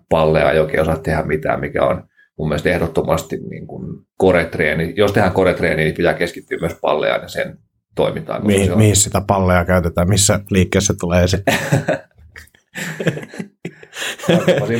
Palleja 0.08 0.52
ei 0.52 0.60
oikein 0.60 0.82
osaa 0.82 0.96
tehdä 0.96 1.22
mitään, 1.22 1.60
mikä 1.60 1.84
on 1.84 2.02
mun 2.38 2.48
mielestä 2.48 2.70
ehdottomasti 2.70 3.36
niin 3.50 3.66
kuin 3.66 4.06
koretreeni. 4.18 4.94
Jos 4.96 5.12
tehdään 5.12 5.32
koretreeni, 5.32 5.84
niin 5.84 5.94
pitää 5.94 6.14
keskittyä 6.14 6.58
myös 6.60 6.76
palleja 6.80 7.16
ja 7.16 7.28
sen 7.28 7.58
toimintaan. 7.94 8.46
Mihin, 8.46 8.66
se 8.66 8.72
on... 8.72 8.78
mihin 8.78 8.96
sitä 8.96 9.22
palleja 9.26 9.64
käytetään? 9.64 10.08
Missä 10.08 10.40
liikkeessä 10.50 10.94
tulee 11.00 11.28
se? 11.28 11.42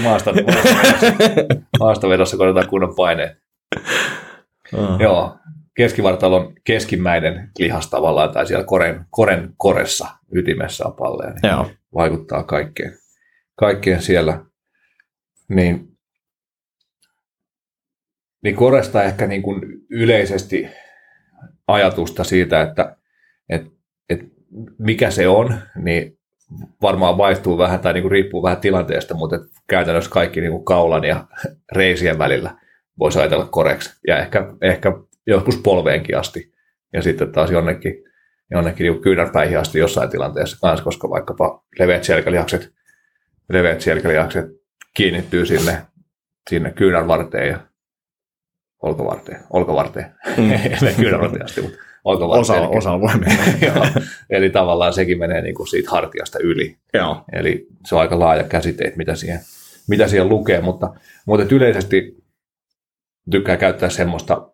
maasta, 0.03 0.33
maastavedossa, 1.79 2.37
kun 2.37 2.49
otetaan 2.49 2.69
kunnon 2.69 2.95
paineet. 2.95 3.42
Uh. 4.75 5.01
Joo, 5.01 5.39
keskivartalon 5.75 6.53
keskimmäinen 6.65 7.51
lihas 7.59 7.91
tavallaan, 7.91 8.33
tai 8.33 8.47
siellä 8.47 8.65
koren, 8.65 9.05
koren 9.11 9.55
koressa 9.57 10.09
ytimessä 10.33 10.87
on 10.87 10.95
palleja, 10.95 11.33
niin 11.33 11.51
Joo. 11.51 11.71
vaikuttaa 11.95 12.43
kaikkeen, 12.43 12.99
kaikkeen 13.57 14.03
siellä. 14.03 14.45
Niin, 15.49 15.89
niin 18.43 18.57
koresta 18.57 19.03
ehkä 19.03 19.27
niin 19.27 19.43
kuin 19.43 19.61
yleisesti 19.91 20.69
ajatusta 21.67 22.25
siitä, 22.25 22.63
että, 22.63 22.97
että, 23.49 23.71
että 24.09 24.27
mikä 24.79 25.11
se 25.11 25.29
on, 25.29 25.55
niin 25.77 26.19
varmaan 26.83 27.19
vaihtuu 27.19 27.59
vähän 27.59 27.81
tai 27.81 27.93
niin 27.93 28.03
kuin 28.03 28.13
riippuu 28.13 28.43
vähän 28.43 28.61
tilanteesta, 28.61 29.15
mutta 29.15 29.37
käytännössä 29.67 30.11
kaikki 30.11 30.41
niin 30.41 30.53
kuin 30.53 30.65
kaulan 30.65 31.05
ja 31.05 31.27
reisien 31.73 32.19
välillä 32.19 32.62
voisi 32.99 33.19
ajatella 33.19 33.45
koreksi. 33.45 34.01
Ja 34.07 34.19
ehkä, 34.19 34.55
ehkä 34.63 34.93
joskus 35.27 35.57
polveenkin 35.57 36.19
asti. 36.19 36.53
Ja 36.93 37.03
sitten 37.03 37.33
taas 37.33 37.51
jonnekin, 37.51 37.95
jonnekin 38.51 38.85
niin 38.85 39.03
kyynärpäihin 39.03 39.59
asti 39.59 39.79
jossain 39.79 40.11
tilanteessa 40.11 40.59
kanssa, 40.61 40.85
koska 40.85 41.11
vaikkapa 41.11 41.65
leveät 41.79 42.05
selkälihakset, 42.05 42.73
leveät 43.49 43.81
selkälihakset 43.81 44.47
kiinnittyy 44.95 45.47
sinne, 45.47 45.83
sinne 46.51 46.71
kyynärvarteen 46.71 47.49
ja 47.49 47.59
olkavarteen, 48.83 49.41
olkavarteen, 49.51 50.15
mm. 50.37 50.51
kyynärvarteen 51.01 51.45
asti, 51.45 51.61
mutta 51.61 51.79
Osa, 52.05 52.69
osa 52.69 53.01
voi 53.01 53.15
mennä. 53.15 53.47
Eli 54.31 54.51
tavallaan 54.51 54.93
sekin 54.93 55.19
menee 55.19 55.43
niin 55.43 55.55
kuin 55.55 55.69
siitä 55.69 55.91
hartiasta 55.91 56.39
yli. 56.43 56.77
Joo. 56.95 57.25
Eli 57.33 57.67
se 57.87 57.95
on 57.95 58.01
aika 58.01 58.19
laaja 58.19 58.45
käsite, 58.45 58.93
mitä 58.97 59.15
siihen, 59.15 59.41
mitä 59.89 60.09
siihen 60.09 60.29
lukee, 60.29 60.61
mutta, 60.61 60.95
mutta 61.27 61.55
yleisesti 61.55 62.22
tykkää 63.31 63.57
käyttää 63.57 63.89
semmoista 63.89 64.53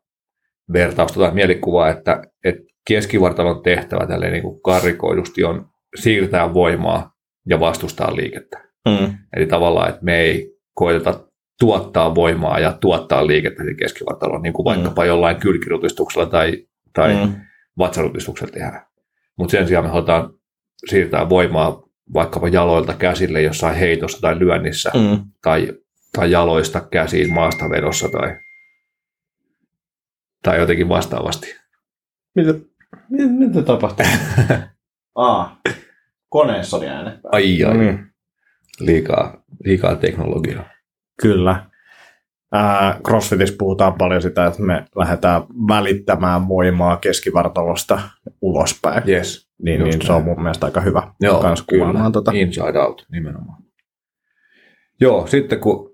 vertausta 0.73 1.21
tai 1.21 1.35
mielikuvaa, 1.35 1.89
että, 1.89 2.23
että 2.45 2.63
keskivartalon 2.89 3.63
tehtävä 3.63 4.07
tälleen 4.07 4.33
niin 4.33 4.43
kuin 4.43 4.61
karrikoidusti 4.63 5.45
on 5.45 5.69
siirtää 6.01 6.55
voimaa 6.55 7.13
ja 7.47 7.61
vastustaa 7.61 8.17
liikettä. 8.17 8.69
Mm. 8.89 9.15
Eli 9.37 9.47
tavallaan, 9.47 9.89
että 9.89 10.05
me 10.05 10.21
ei 10.21 10.59
koeteta 10.75 11.21
tuottaa 11.61 12.15
voimaa 12.15 12.59
ja 12.59 12.73
tuottaa 12.73 13.27
liikettä 13.27 13.63
keskivartaloon, 13.79 14.43
niin 14.43 14.53
kuin 14.53 14.65
mm. 14.65 14.69
vaikkapa 14.69 15.05
jollain 15.05 15.37
kylkirutistuksella 15.37 16.27
tai, 16.27 16.67
tai 16.93 17.27
mm. 17.27 17.35
vatsarutistuksella 17.79 18.53
tehdään. 18.53 18.87
Mutta 19.39 19.51
sen 19.53 19.69
sijaan 19.69 19.85
me 19.85 19.91
halutaan 19.91 20.31
siirtää 20.87 21.29
voimaa 21.29 21.83
vaikkapa 22.15 22.49
jaloilta 22.49 22.95
käsille 22.95 23.43
jossain 23.43 23.77
heitossa 23.77 24.21
tai 24.21 24.39
lyönnissä 24.39 24.91
mm. 24.95 25.25
tai, 25.43 25.73
tai 26.13 26.31
jaloista 26.31 26.81
käsiin 26.81 27.33
maastavedossa 27.33 28.09
tai 28.09 28.37
tai 30.49 30.59
jotenkin 30.59 30.89
vastaavasti. 30.89 31.55
Mitä, 32.35 32.55
mitä, 33.11 33.29
mitä 33.29 33.63
tapahtuu? 33.63 34.07
Aa, 35.15 35.61
koneessa 36.29 36.77
oli 36.77 36.89
äänet. 36.89 37.21
Ai 37.33 37.65
ai. 37.65 37.77
Mm. 37.77 38.09
Liikaa, 38.81 39.43
liikaa 39.65 39.97
teknologiaa. 39.97 40.65
Kyllä. 41.23 41.67
Ää, 42.53 43.01
CrossFitissä 43.05 43.55
puhutaan 43.59 43.95
paljon 43.95 44.23
sitä, 44.23 44.47
että 44.47 44.63
me 44.63 44.85
lähdetään 44.97 45.43
välittämään 45.43 46.49
voimaa 46.49 46.97
keskivartalosta 46.97 48.01
ulospäin. 48.41 49.03
Yes. 49.09 49.49
Niin, 49.63 49.85
niin 49.85 50.07
se 50.07 50.13
on 50.13 50.25
mun 50.25 50.43
mielestä 50.43 50.67
aika 50.67 50.81
hyvä. 50.81 51.13
Joo, 51.21 51.43
kans 51.43 51.63
kyllä. 51.63 52.11
Tota. 52.13 52.33
Inside 52.35 52.79
out 52.79 53.07
nimenomaan. 53.13 53.63
Joo, 55.01 55.27
sitten 55.27 55.61
kun 55.61 55.91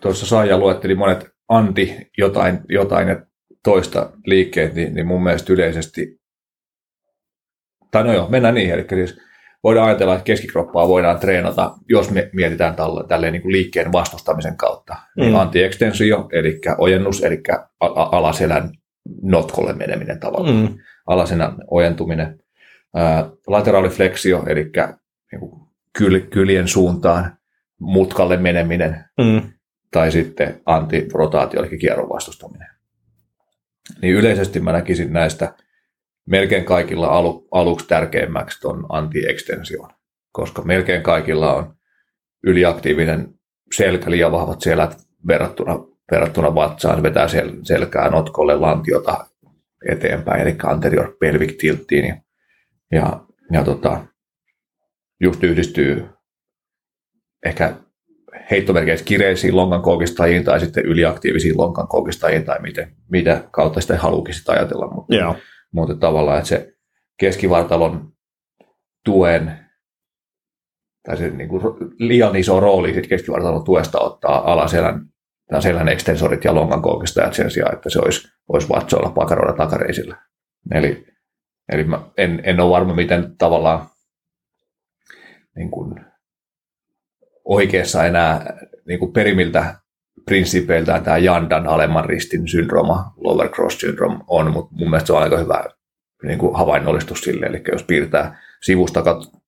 tuossa 0.00 0.26
Saija 0.26 0.58
luetteli 0.58 0.94
monet 0.94 1.30
anti 1.48 2.10
jotain, 2.18 2.60
jotain 2.68 3.08
että 3.08 3.25
toista 3.66 4.10
liikkeet, 4.26 4.74
niin, 4.74 4.94
niin 4.94 5.06
mun 5.06 5.22
mielestä 5.22 5.52
yleisesti, 5.52 6.20
tai 7.90 8.04
no 8.04 8.12
joo, 8.12 8.28
mennään 8.28 8.54
niin, 8.54 8.70
eli 8.70 8.86
siis 8.88 9.18
voidaan 9.64 9.86
ajatella, 9.86 10.14
että 10.14 10.24
keskikroppaa 10.24 10.88
voidaan 10.88 11.18
treenata, 11.18 11.74
jos 11.88 12.10
me 12.10 12.30
mietitään 12.32 12.74
tälle, 12.74 13.08
tälleen 13.08 13.32
niin 13.32 13.42
kuin 13.42 13.52
liikkeen 13.52 13.92
vastustamisen 13.92 14.56
kautta. 14.56 14.96
Mm. 15.16 15.34
antiekstensio, 15.34 16.28
eli 16.32 16.60
ojennus, 16.78 17.24
eli 17.24 17.42
alaselän 17.80 18.70
notkolle 19.22 19.72
meneminen 19.72 20.20
tavallaan, 20.20 20.56
mm. 20.56 20.78
alaselän 21.06 21.56
ojentuminen. 21.70 22.38
Ää, 22.94 23.30
lateraalifleksio, 23.46 24.44
eli 24.46 24.70
niin 25.32 25.40
kuin 25.40 25.68
kyl, 25.98 26.20
kyljen 26.20 26.68
suuntaan 26.68 27.36
mutkalle 27.80 28.36
meneminen, 28.36 29.04
mm. 29.20 29.42
tai 29.90 30.12
sitten 30.12 30.60
antirotaatio, 30.66 31.60
eli 31.62 31.78
kierron 31.78 32.08
vastustaminen 32.08 32.75
niin 34.02 34.14
yleisesti 34.14 34.60
mä 34.60 34.72
näkisin 34.72 35.12
näistä 35.12 35.54
melkein 36.26 36.64
kaikilla 36.64 37.06
alu, 37.06 37.48
aluksi 37.50 37.86
tärkeimmäksi 37.88 38.60
tuon 38.60 38.86
anti-extension, 38.88 39.90
koska 40.32 40.62
melkein 40.62 41.02
kaikilla 41.02 41.54
on 41.54 41.74
yliaktiivinen 42.42 43.34
selkä, 43.76 44.10
liian 44.10 44.32
vahvat 44.32 44.60
selät 44.60 44.96
verrattuna, 45.26 45.78
verrattuna 46.10 46.54
vatsaan, 46.54 47.02
vetää 47.02 47.28
sel, 47.28 47.52
selkää 47.62 48.10
notkolle 48.10 48.56
lantiota 48.56 49.26
eteenpäin, 49.88 50.40
eli 50.40 50.56
anterior 50.62 51.16
pelvic 51.20 51.58
tilttiin, 51.58 52.22
ja, 52.92 53.20
ja 53.52 53.64
tota, 53.64 54.06
just 55.20 55.42
yhdistyy 55.42 56.08
ehkä 57.46 57.74
heittomerkeissä 58.50 59.04
kireisiin 59.04 59.56
lonkan 59.56 59.82
koukistajiin 59.82 60.44
tai 60.44 60.60
sitten 60.60 60.84
yliaktiivisiin 60.84 61.58
lonkan 61.58 61.88
koukistajiin 61.88 62.44
tai 62.44 62.60
miten, 62.60 62.92
mitä 63.10 63.44
kautta 63.50 63.80
sitä 63.80 63.98
haluukin 63.98 64.34
sitä 64.34 64.52
ajatella. 64.52 64.90
Mutta, 64.94 65.14
Joo. 65.14 65.36
mutta 65.72 65.94
tavallaan, 65.94 66.38
että 66.38 66.48
se 66.48 66.72
keskivartalon 67.20 68.12
tuen 69.04 69.66
tai 71.06 71.16
se 71.16 71.30
niin 71.30 71.48
kuin 71.48 71.62
liian 71.98 72.36
iso 72.36 72.60
rooli 72.60 72.94
sit 72.94 73.06
keskivartalon 73.06 73.64
tuesta 73.64 74.00
ottaa 74.00 74.52
alaselän, 74.52 75.06
tai 75.50 75.62
selän 75.62 75.88
ekstensorit 75.88 76.44
ja 76.44 76.54
longan 76.54 76.82
koukistajat 76.82 77.34
sen 77.34 77.50
sijaan, 77.50 77.74
että 77.74 77.90
se 77.90 77.98
olisi, 77.98 78.28
olisi 78.48 78.68
vatsoilla, 78.68 79.10
pakaroida, 79.10 79.56
takareisillä. 79.56 80.16
Eli, 80.74 81.06
eli 81.72 81.84
mä 81.84 82.00
en, 82.16 82.40
en 82.44 82.60
ole 82.60 82.70
varma, 82.70 82.94
miten 82.94 83.36
tavallaan 83.38 83.86
niin 85.56 85.70
kuin 85.70 86.04
oikeassa 87.46 88.04
enää 88.04 88.56
niin 88.86 88.98
kuin 88.98 89.12
perimiltä 89.12 89.74
prinsipeiltään 90.24 91.02
tämä 91.02 91.18
Jandan 91.18 91.66
alemman 91.66 92.04
ristin 92.04 92.48
syndrooma, 92.48 93.12
lower 93.16 93.48
cross 93.48 93.80
syndrome 93.80 94.18
on, 94.26 94.52
mutta 94.52 94.74
mun 94.74 94.90
mielestä 94.90 95.06
se 95.06 95.12
on 95.12 95.22
aika 95.22 95.38
hyvä 95.38 95.64
niin 96.22 96.38
kuin 96.38 96.56
havainnollistus 96.56 97.20
sille, 97.20 97.46
eli 97.46 97.62
jos 97.72 97.82
piirtää 97.82 98.38
sivusta 98.62 99.02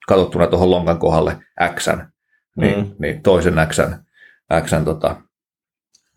katsottuna 0.09 0.47
tuohon 0.47 0.71
lonkan 0.71 0.99
kohdalle 0.99 1.37
X, 1.75 1.88
niin, 2.57 2.78
mm. 2.78 2.90
niin 2.99 3.23
toisen 3.23 3.55
X, 3.69 3.81
X 4.64 4.71
tota, 4.85 5.17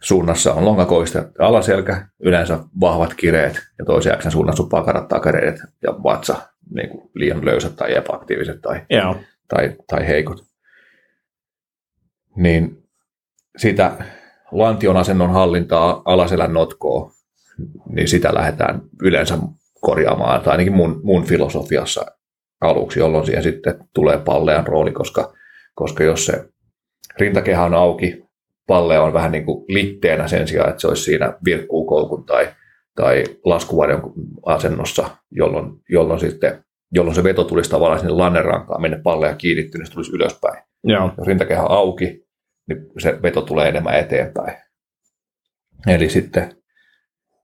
suunnassa 0.02 0.54
on 0.54 0.66
lonkakoista 0.66 1.24
alaselkä, 1.40 2.08
yleensä 2.20 2.60
vahvat 2.80 3.14
kireet, 3.14 3.62
ja 3.80 3.86
toisen 3.86 4.18
X 4.18 4.32
suunnassa 4.32 4.64
on 4.64 4.70
pakarat, 4.70 5.08
takareidet 5.08 5.60
ja 5.84 5.92
vatsa 6.04 6.36
niin 6.76 6.90
kuin 6.90 7.12
liian 7.16 7.46
löysät 7.46 7.76
tai 7.76 7.96
epäaktiiviset 7.96 8.62
tai, 8.62 8.82
yeah. 8.94 9.16
tai, 9.48 9.76
tai 9.88 10.08
heikot. 10.08 10.51
Niin 12.36 12.84
sitä 13.58 14.04
lantion 14.52 14.98
asennon 14.98 15.32
hallintaa, 15.34 16.02
alaselän 16.06 16.54
notkoa, 16.54 17.12
niin 17.90 18.08
sitä 18.08 18.34
lähdetään 18.34 18.82
yleensä 19.02 19.38
korjaamaan, 19.82 20.42
tai 20.42 20.52
ainakin 20.52 20.74
mun, 20.74 21.02
mun 21.04 21.24
filosofiassa 21.24 22.06
aluksi, 22.62 23.00
jolloin 23.00 23.26
siihen 23.26 23.44
sitten 23.44 23.76
tulee 23.94 24.18
pallean 24.18 24.68
rooli, 24.68 24.92
koska, 24.92 25.34
koska 25.76 26.04
jos 26.04 26.26
se 26.26 26.46
rintakehä 27.20 27.66
on 27.66 27.74
auki, 27.74 28.24
palle 28.68 29.00
on 29.00 29.14
vähän 29.14 29.32
niin 29.32 29.46
kuin 29.46 29.66
litteenä 29.68 30.28
sen 30.28 30.48
sijaan, 30.48 30.70
että 30.70 30.82
se 30.82 30.88
olisi 30.88 31.04
siinä 31.04 31.38
virkkuukoukun 31.46 32.26
tai, 32.26 32.50
tai 32.96 33.24
laskuvarjon 33.46 34.14
asennossa, 34.46 35.10
jolloin, 35.32 35.72
jolloin, 35.90 36.20
sitten, 36.20 36.66
jolloin 36.92 37.16
se 37.16 37.24
veto 37.24 37.44
tulisi 37.44 37.70
tavallaan 37.70 38.00
sinne 38.00 38.14
lannerankaan, 38.14 38.82
mennä 38.82 39.00
palleja 39.04 39.36
kiinnittyä, 39.36 39.80
niin 39.80 39.88
se 39.88 39.94
tulisi 39.94 40.12
ylöspäin. 40.12 40.64
Joo. 40.84 41.12
Jos 41.18 41.28
rintakehä 41.28 41.62
auki, 41.62 42.26
niin 42.68 42.86
se 43.00 43.22
veto 43.22 43.42
tulee 43.42 43.70
enemmän 43.70 43.96
eteenpäin. 43.96 44.58
Eli 45.88 46.10
sitten, 46.10 46.56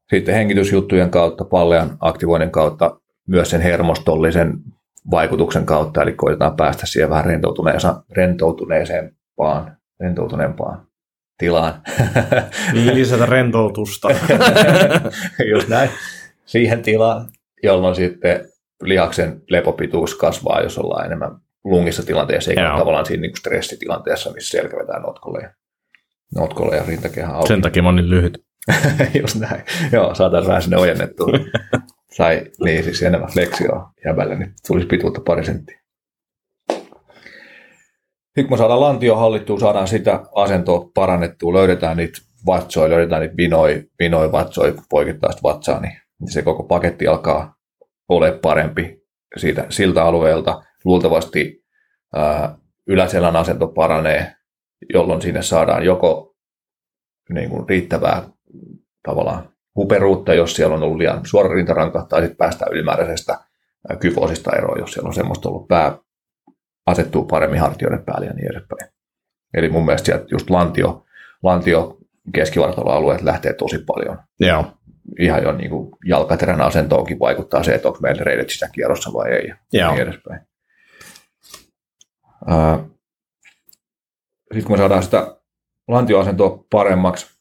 sitten 0.10 0.36
hengitysjuttujen 0.36 1.10
kautta, 1.10 1.46
pallean 1.46 1.98
aktivoinnin 2.00 2.52
kautta, 2.52 3.00
myös 3.28 3.50
sen 3.50 3.62
hermostollisen 3.62 4.54
vaikutuksen 5.12 5.66
kautta, 5.66 6.02
eli 6.02 6.14
koitetaan 6.14 6.56
päästä 6.56 6.86
siihen 6.86 7.10
vähän 7.10 7.26
rentoutuneeseen, 8.10 9.16
rentoutuneempaan 10.00 10.88
tilaan. 11.38 11.82
Lisätä 12.74 13.26
rentoutusta. 13.26 14.10
Just 15.52 15.68
näin. 15.68 15.90
Siihen 16.46 16.82
tilaan, 16.82 17.30
jolloin 17.64 17.96
sitten 17.96 18.46
lihaksen 18.82 19.42
lepopituus 19.50 20.16
kasvaa, 20.16 20.62
jos 20.62 20.78
ollaan 20.78 21.06
enemmän 21.06 21.32
lungissa 21.64 22.06
tilanteessa, 22.06 22.52
eikä 22.52 22.62
Joo. 22.62 22.78
tavallaan 22.78 23.06
siinä 23.06 23.22
niin 23.22 23.32
kuin 23.32 23.40
stressitilanteessa, 23.40 24.34
missä 24.34 24.58
selkä 24.58 24.78
vetää 24.78 25.00
notkolle 25.00 25.40
ja, 25.40 25.54
notkolle 26.36 26.76
ja 26.76 26.84
rintakehä 26.88 27.34
auki. 27.34 27.48
Sen 27.48 27.62
takia 27.62 27.84
mä 27.84 27.92
niin 27.92 28.10
lyhyt. 28.10 28.44
Just 29.22 29.36
näin. 29.36 29.64
Joo, 29.92 30.16
saataisiin 30.16 30.48
vähän 30.48 30.62
sinne 30.62 30.78
ojennettua. 30.78 31.28
Tai 32.18 32.46
niin, 32.64 32.84
siis 32.84 33.02
enemmän 33.02 33.30
fleksioa 33.30 33.92
jäbälle, 34.06 34.36
niin 34.36 34.54
tulisi 34.68 34.88
pituutta 34.88 35.22
pari 35.26 35.46
senttiä. 35.46 35.80
Nyt 38.38 38.48
kun 38.48 38.54
me 38.54 38.58
saadaan 38.58 38.82
lantio 38.82 39.16
hallittua, 39.16 39.60
saadaan 39.60 39.88
sitä 39.88 40.24
asentoa 40.36 40.92
parannettua, 40.94 41.54
löydetään 41.54 41.98
niitä 41.98 42.18
vatsoja, 42.46 42.90
löydetään 42.90 43.22
niitä 43.22 43.38
vinoja, 43.38 43.82
vinoja 44.00 44.32
vatsoja, 44.32 44.74
poikittaista 44.90 45.44
vatsaa, 45.44 45.82
niin 45.82 46.02
se 46.30 46.42
koko 46.42 46.64
paketti 46.64 47.08
alkaa 47.08 47.57
ole 48.10 48.32
parempi 48.32 49.02
siitä, 49.38 49.66
siltä 49.70 50.04
alueelta. 50.04 50.64
Luultavasti 50.86 51.66
ää, 52.16 52.58
yläselän 52.88 53.36
asento 53.36 53.68
paranee, 53.68 54.36
jolloin 54.94 55.22
sinne 55.22 55.42
saadaan 55.42 55.86
joko 55.86 56.36
niin 57.34 57.50
kuin 57.50 57.70
riittävää 57.70 58.24
tavallaan 59.04 59.50
huperuutta, 59.76 60.34
jos 60.34 60.56
siellä 60.56 60.76
on 60.76 60.84
ollut 60.84 60.98
liian 60.98 61.26
suora 61.26 61.54
rintaranka, 61.54 62.06
tai 62.10 62.22
sitten 62.22 62.38
päästään 62.38 62.72
ylimääräisestä 62.72 63.40
kyfoosista 64.00 64.56
eroon, 64.56 64.80
jos 64.80 64.94
siellä 64.94 65.08
on 65.08 65.14
semmoista 65.14 65.50
ollut 65.50 65.68
pää 65.68 65.98
asettuu 66.88 67.24
paremmin 67.24 67.60
hartioiden 67.60 68.04
päälle 68.06 68.26
ja 68.26 68.34
niin 68.34 68.52
edespäin. 68.52 68.92
Eli 69.54 69.70
mun 69.70 69.86
mielestä 69.86 70.06
sieltä 70.06 70.26
just 70.32 70.50
lantio, 70.50 71.06
lantio 71.44 71.98
keskivartaloalueet 72.34 73.22
lähtee 73.22 73.54
tosi 73.54 73.80
paljon. 73.80 74.18
Joo. 74.40 74.66
Ihan 75.20 75.44
jo 75.44 75.52
niin 75.52 75.70
kuin 75.70 75.92
jalkaterän 76.06 76.62
asentoonkin 76.62 77.20
vaikuttaa 77.20 77.64
se, 77.64 77.76
että 77.76 77.88
onko 77.88 78.00
meillä 78.02 78.24
reidet 78.24 78.50
sitä 78.50 78.70
kierrossa 78.70 79.14
vai 79.14 79.32
ei. 79.32 79.54
Ja 79.74 79.92
niin 79.92 80.02
edespäin. 80.02 80.42
Sitten 84.44 84.64
kun 84.64 84.72
me 84.72 84.78
saadaan 84.78 85.04
sitä 85.04 85.38
lantioasentoa 85.88 86.64
paremmaksi, 86.72 87.38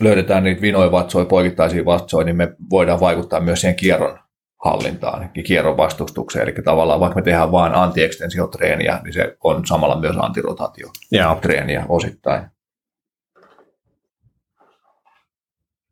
löydetään 0.00 0.44
niitä 0.44 0.60
vinoja 0.60 0.92
vatsoja, 0.92 1.24
poikittaisia 1.24 1.84
vatsoja, 1.84 2.24
niin 2.24 2.36
me 2.36 2.54
voidaan 2.70 3.00
vaikuttaa 3.00 3.40
myös 3.40 3.60
siihen 3.60 3.76
kierron 3.76 4.18
hallintaan, 4.64 5.30
kierron 5.46 5.76
vastustukseen. 5.76 6.48
Eli 6.48 6.54
tavallaan 6.64 7.00
vaikka 7.00 7.16
me 7.16 7.22
tehdään 7.22 7.52
vain 7.52 7.74
antiekstensiotreeniä, 7.74 9.00
niin 9.04 9.12
se 9.12 9.36
on 9.44 9.66
samalla 9.66 10.00
myös 10.00 10.16
antirotaatiotreeniä 10.16 11.86
osittain. 11.88 12.46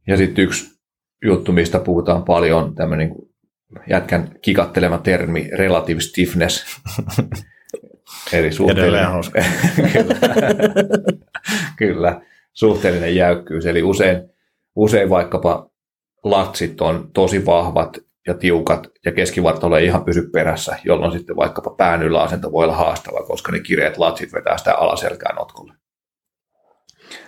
Ja 0.07 0.16
sitten 0.16 0.44
yksi 0.44 0.74
juttu, 1.25 1.53
mistä 1.53 1.79
puhutaan 1.79 2.25
paljon, 2.25 2.75
tämmöinen 2.75 3.15
jätkän 3.91 4.31
kikattelema 4.43 4.99
termi, 4.99 5.51
relative 5.53 6.01
stiffness. 6.01 6.65
Eli 8.33 8.53
suhteellinen, 8.53 9.07
kyllä, 9.93 10.15
kyllä, 11.77 12.21
suhteellinen 12.53 13.17
jäykkyys. 13.17 13.67
Eli 13.67 13.83
usein, 13.83 14.23
usein 14.77 15.11
vaikkapa 15.11 15.71
latsit 16.25 16.81
on 16.81 17.11
tosi 17.13 17.47
vahvat 17.47 17.99
ja 18.27 18.35
tiukat 18.35 18.87
ja 19.05 19.13
keskivartalo 19.13 19.77
ei 19.77 19.87
ihan 19.87 20.05
pysy 20.05 20.31
perässä, 20.33 20.77
jolloin 20.85 21.13
sitten 21.13 21.37
vaikkapa 21.37 21.71
pään 21.71 22.03
yläasento 22.03 22.53
voi 22.53 22.65
olla 22.65 22.77
haastava, 22.77 23.27
koska 23.27 23.53
ne 23.53 23.61
kireet 23.61 23.99
latsit 23.99 24.33
vetää 24.33 24.59
sitä 24.59 24.75
alaselkään 24.75 25.37
notkolle. 25.37 25.75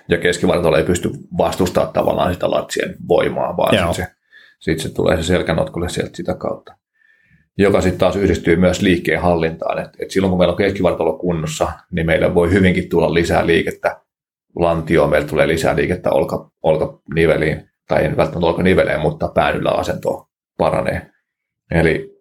Ja 0.09 0.19
keskivartalo 0.19 0.77
ei 0.77 0.85
pysty 0.85 1.11
vastustamaan 1.39 1.93
tavallaan 1.93 2.35
sitä 2.35 2.51
latsien 2.51 2.97
voimaa, 3.09 3.57
vaan 3.57 3.77
sitten 3.77 3.95
se, 3.95 4.07
sit 4.59 4.79
se 4.79 4.95
tulee 4.95 5.17
se 5.17 5.23
selkänotkolle 5.23 5.89
sieltä 5.89 6.17
sitä 6.17 6.35
kautta. 6.35 6.77
Joka 7.59 7.81
sitten 7.81 7.99
taas 7.99 8.17
yhdistyy 8.17 8.57
myös 8.57 8.83
liikkeen 8.83 9.21
hallintaan. 9.21 9.79
Et, 9.79 9.91
et 9.99 10.11
silloin 10.11 10.31
kun 10.31 10.39
meillä 10.39 10.53
on 10.53 10.59
keskivartalo 10.59 11.19
kunnossa, 11.19 11.73
niin 11.91 12.07
meillä 12.07 12.35
voi 12.35 12.51
hyvinkin 12.51 12.89
tulla 12.89 13.15
lisää 13.15 13.47
liikettä 13.47 14.01
lantioon, 14.57 15.11
meillä 15.11 15.29
tulee 15.29 15.49
lisää 15.49 15.77
liikettä 15.77 16.11
olka, 16.11 16.51
olkaniveliin, 16.63 17.71
tai 17.89 18.03
ei 18.03 18.17
välttämättä 18.17 18.47
olkaniveleen, 18.47 19.01
mutta 19.01 19.29
pään 19.29 19.57
yläasentoon 19.57 20.27
paranee. 20.59 21.11
Eli 21.71 22.17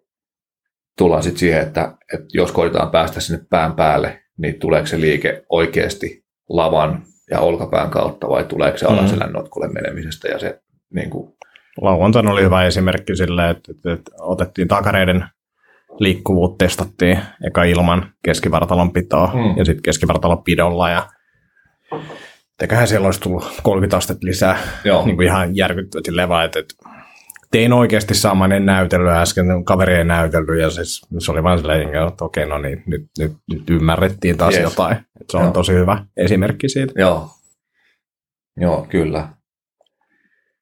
tullaan 0.98 1.22
sitten 1.22 1.38
siihen, 1.38 1.62
että, 1.62 1.96
että 2.14 2.26
jos 2.32 2.52
koitetaan 2.52 2.90
päästä 2.90 3.20
sinne 3.20 3.44
pään 3.50 3.74
päälle, 3.74 4.22
niin 4.38 4.58
tuleeko 4.58 4.86
se 4.86 5.00
liike 5.00 5.44
oikeasti 5.48 6.24
lavan 6.48 7.02
ja 7.30 7.40
olkapään 7.40 7.90
kautta 7.90 8.28
vai 8.28 8.44
tuleeko 8.44 8.78
se 8.78 8.86
mm. 8.86 8.92
alaselän 8.92 9.32
notkulle 9.32 9.68
menemisestä 9.68 10.28
ja 10.28 10.38
se 10.38 10.60
niin 10.94 11.10
kuin... 11.10 11.32
Lauantaina 11.80 12.30
oli 12.30 12.42
hyvä 12.42 12.64
esimerkki 12.64 13.16
sille, 13.16 13.50
että, 13.50 13.72
että, 13.72 13.92
että 13.92 14.10
otettiin 14.20 14.68
takareiden 14.68 15.24
liikkuvuutta, 15.98 16.64
testattiin 16.64 17.18
eka 17.46 17.64
ilman 17.64 18.12
keskivartalon 18.24 18.92
pitoa 18.92 19.32
mm. 19.34 19.58
ja 19.58 19.64
sitten 19.64 19.82
keskivartalon 19.82 20.44
pidolla 20.44 20.90
ja 20.90 21.08
Teköhän 22.58 22.88
siellä 22.88 23.06
olisi 23.06 23.20
tullut 23.20 23.60
30 23.62 23.96
astetta 23.96 24.26
lisää, 24.26 24.58
Joo. 24.84 25.06
niin 25.06 25.16
kuin 25.16 25.26
ihan 25.26 25.56
järkyttävästi 25.56 26.16
levää, 26.16 26.44
että, 26.44 26.58
että 26.58 26.74
tein 27.56 27.72
oikeasti 27.72 28.14
samanen 28.14 28.66
näytellyt 28.66 29.12
äsken, 29.12 29.64
kaveri 29.64 29.94
ei 29.94 30.04
näytellyt, 30.04 30.60
ja 30.60 30.70
siis 30.70 31.06
se 31.18 31.32
oli 31.32 31.42
vain 31.42 31.58
silleen, 31.58 32.08
että 32.08 32.24
okei, 32.24 32.46
no 32.46 32.58
niin, 32.58 32.82
nyt, 32.86 33.06
nyt, 33.18 33.32
nyt 33.50 33.70
ymmärrettiin 33.70 34.36
taas 34.36 34.54
yes. 34.54 34.62
jotain. 34.62 34.96
Että 34.96 35.30
se 35.30 35.36
on 35.36 35.42
Joo. 35.42 35.52
tosi 35.52 35.72
hyvä 35.72 36.04
esimerkki 36.16 36.68
siitä. 36.68 36.92
Joo, 36.96 37.30
Joo 38.56 38.86
kyllä. 38.90 39.28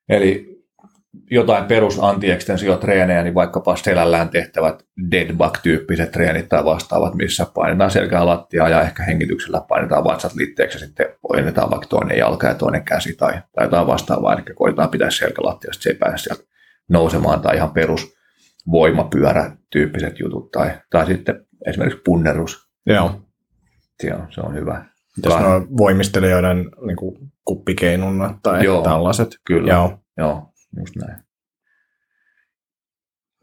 Eli 0.09 0.55
jotain 1.31 1.65
perus 1.65 1.99
antiekstensiotreenejä, 2.03 3.23
niin 3.23 3.35
vaikkapa 3.35 3.77
selällään 3.77 4.29
tehtävät 4.29 4.83
deadbug-tyyppiset 5.11 6.11
treenit 6.13 6.49
tai 6.49 6.65
vastaavat, 6.65 7.15
missä 7.15 7.47
painetaan 7.55 7.91
selkää 7.91 8.27
lattiaa 8.27 8.69
ja 8.69 8.83
ehkä 8.83 9.03
hengityksellä 9.03 9.61
painetaan 9.69 10.05
vatsat 10.05 10.35
liitteeksi 10.35 10.79
ja 10.79 10.87
sitten 10.87 11.07
ojennetaan 11.33 11.71
vaikka 11.71 11.87
toinen 11.89 12.19
jalka 12.19 12.47
ja 12.47 12.55
toinen 12.55 12.85
käsi 12.85 13.17
tai, 13.17 13.33
tai 13.33 13.65
jotain 13.65 13.87
vastaavaa, 13.87 14.35
eli 14.35 14.43
koitetaan 14.55 14.91
pitää 14.91 15.11
selkälattiasta, 15.11 15.83
se 15.83 15.91
ei 15.91 15.97
pääse 15.97 16.23
sieltä 16.23 16.55
nousemaan 16.89 17.41
tai 17.41 17.57
ihan 17.57 17.71
perus, 17.71 18.15
voimapyörä-tyyppiset 18.71 20.19
jutut 20.19 20.51
tai, 20.51 20.71
tai 20.91 21.07
sitten 21.07 21.47
esimerkiksi 21.67 22.01
punnerus. 22.05 22.69
Joo. 22.87 23.21
Se 24.03 24.15
on, 24.15 24.27
se 24.31 24.41
on 24.41 24.55
hyvä. 24.55 24.85
Mitäs 25.17 25.41
nuo 25.41 25.67
voimistelijoiden 25.77 26.71
niin 26.87 26.97
kuin 26.97 27.33
kuppikeinunna 27.45 28.39
tai 28.43 28.65
Joo, 28.65 28.83
tällaiset? 28.83 29.29
Kyllä, 29.47 29.73
Joo. 29.73 29.99
joo 30.17 30.53
just 30.79 30.97
näin. 30.97 31.23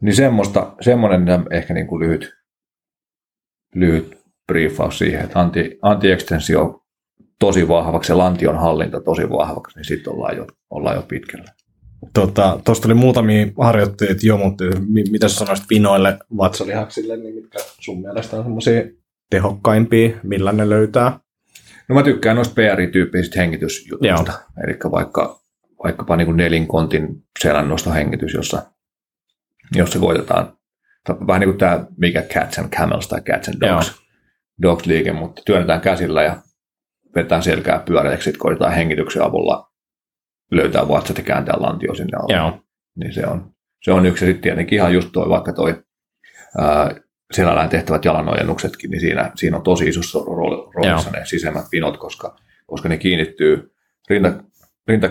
Niin 0.02 0.16
semmoista, 0.16 0.74
semmoinen 0.80 1.24
ehkä 1.50 1.74
niin 1.74 1.86
kuin 1.86 2.00
lyhyt, 2.00 2.34
lyhyt 3.74 4.18
briefaus 4.46 4.98
siihen, 4.98 5.24
että 5.24 5.40
anti, 5.40 5.78
anti-ekstensio 5.82 6.84
tosi 7.38 7.68
vahvaksi 7.68 8.12
ja 8.12 8.18
lantion 8.18 8.58
hallinta 8.58 9.00
tosi 9.00 9.30
vahvaksi, 9.30 9.78
niin 9.78 9.84
sitten 9.84 10.12
ollaan 10.12 10.36
jo, 10.36 10.46
ollaan 10.70 10.96
jo 10.96 11.02
pitkällä. 11.02 11.52
Tota, 12.14 12.60
Tuosta 12.64 12.88
oli 12.88 12.94
muutamia 12.94 13.46
harjoitteita 13.60 14.20
jo, 14.22 14.36
mutta 14.36 14.64
mi- 14.88 15.10
mitä 15.10 15.28
sä 15.28 15.34
sanoisit 15.34 15.70
vinoille 15.70 16.18
vatsalihaksille, 16.36 17.16
niin 17.16 17.34
mitkä 17.34 17.58
sun 17.80 18.00
mielestä 18.00 18.36
on 18.36 18.42
semmoisia 18.42 18.82
tehokkaimpia, 19.30 20.16
millä 20.22 20.52
ne 20.52 20.68
löytää? 20.68 21.20
No 21.88 21.94
mä 21.94 22.02
tykkään 22.02 22.36
noista 22.36 22.54
PR-tyyppisistä 22.54 23.40
hengitysjutuista, 23.40 24.32
eli 24.64 24.78
vaikka, 24.90 25.40
vaikkapa 25.84 26.16
niin 26.16 26.26
kuin 26.26 26.36
nelinkontin 26.36 27.24
selännostohengitys, 27.42 28.34
jossa, 28.34 28.62
jossa 29.74 29.98
koitetaan, 29.98 30.52
vähän 31.26 31.40
niin 31.40 31.48
kuin 31.48 31.58
tämä 31.58 31.86
mikä 31.96 32.22
Cats 32.22 32.58
and 32.58 32.68
Camels 32.68 33.08
tai 33.08 33.20
Cats 33.20 33.48
and 33.48 33.60
Dogs, 33.60 33.92
dogs 34.62 34.86
liike, 34.86 35.12
mutta 35.12 35.42
työnnetään 35.46 35.80
käsillä 35.80 36.22
ja 36.22 36.36
vetään 37.14 37.42
selkää 37.42 37.78
pyöreäksi, 37.78 38.24
sitten 38.24 38.40
koitetaan 38.40 38.72
hengityksen 38.72 39.22
avulla 39.22 39.71
löytää 40.52 40.88
vatsat 40.88 41.18
ja 41.18 41.24
kääntää 41.24 41.54
lantio 41.58 41.94
sinne 41.94 42.18
alle. 42.18 42.36
Joo. 42.36 42.58
Niin 42.94 43.14
se 43.14 43.26
on, 43.26 43.50
se 43.82 43.92
on 43.92 44.06
yksi. 44.06 44.24
Ja 44.24 44.28
sitten 44.28 44.42
tietenkin 44.42 44.76
ihan 44.76 44.94
just 44.94 45.08
toi, 45.12 45.28
vaikka 45.28 45.52
toi 45.52 45.82
ää, 46.58 46.94
selällään 47.32 47.68
tehtävät 47.68 48.04
jalanojennuksetkin, 48.04 48.90
niin 48.90 49.00
siinä, 49.00 49.30
siinä 49.34 49.56
on 49.56 49.62
tosi 49.62 49.88
isossa 49.88 50.18
rooli- 50.18 50.72
roolissa 50.74 51.10
ne 51.10 51.24
sisemmät 51.24 51.64
pinot, 51.70 51.96
koska, 51.96 52.36
koska 52.66 52.88
ne 52.88 52.98
kiinnittyy 52.98 53.74
rinta, 54.10 54.32
rinta 54.88 55.10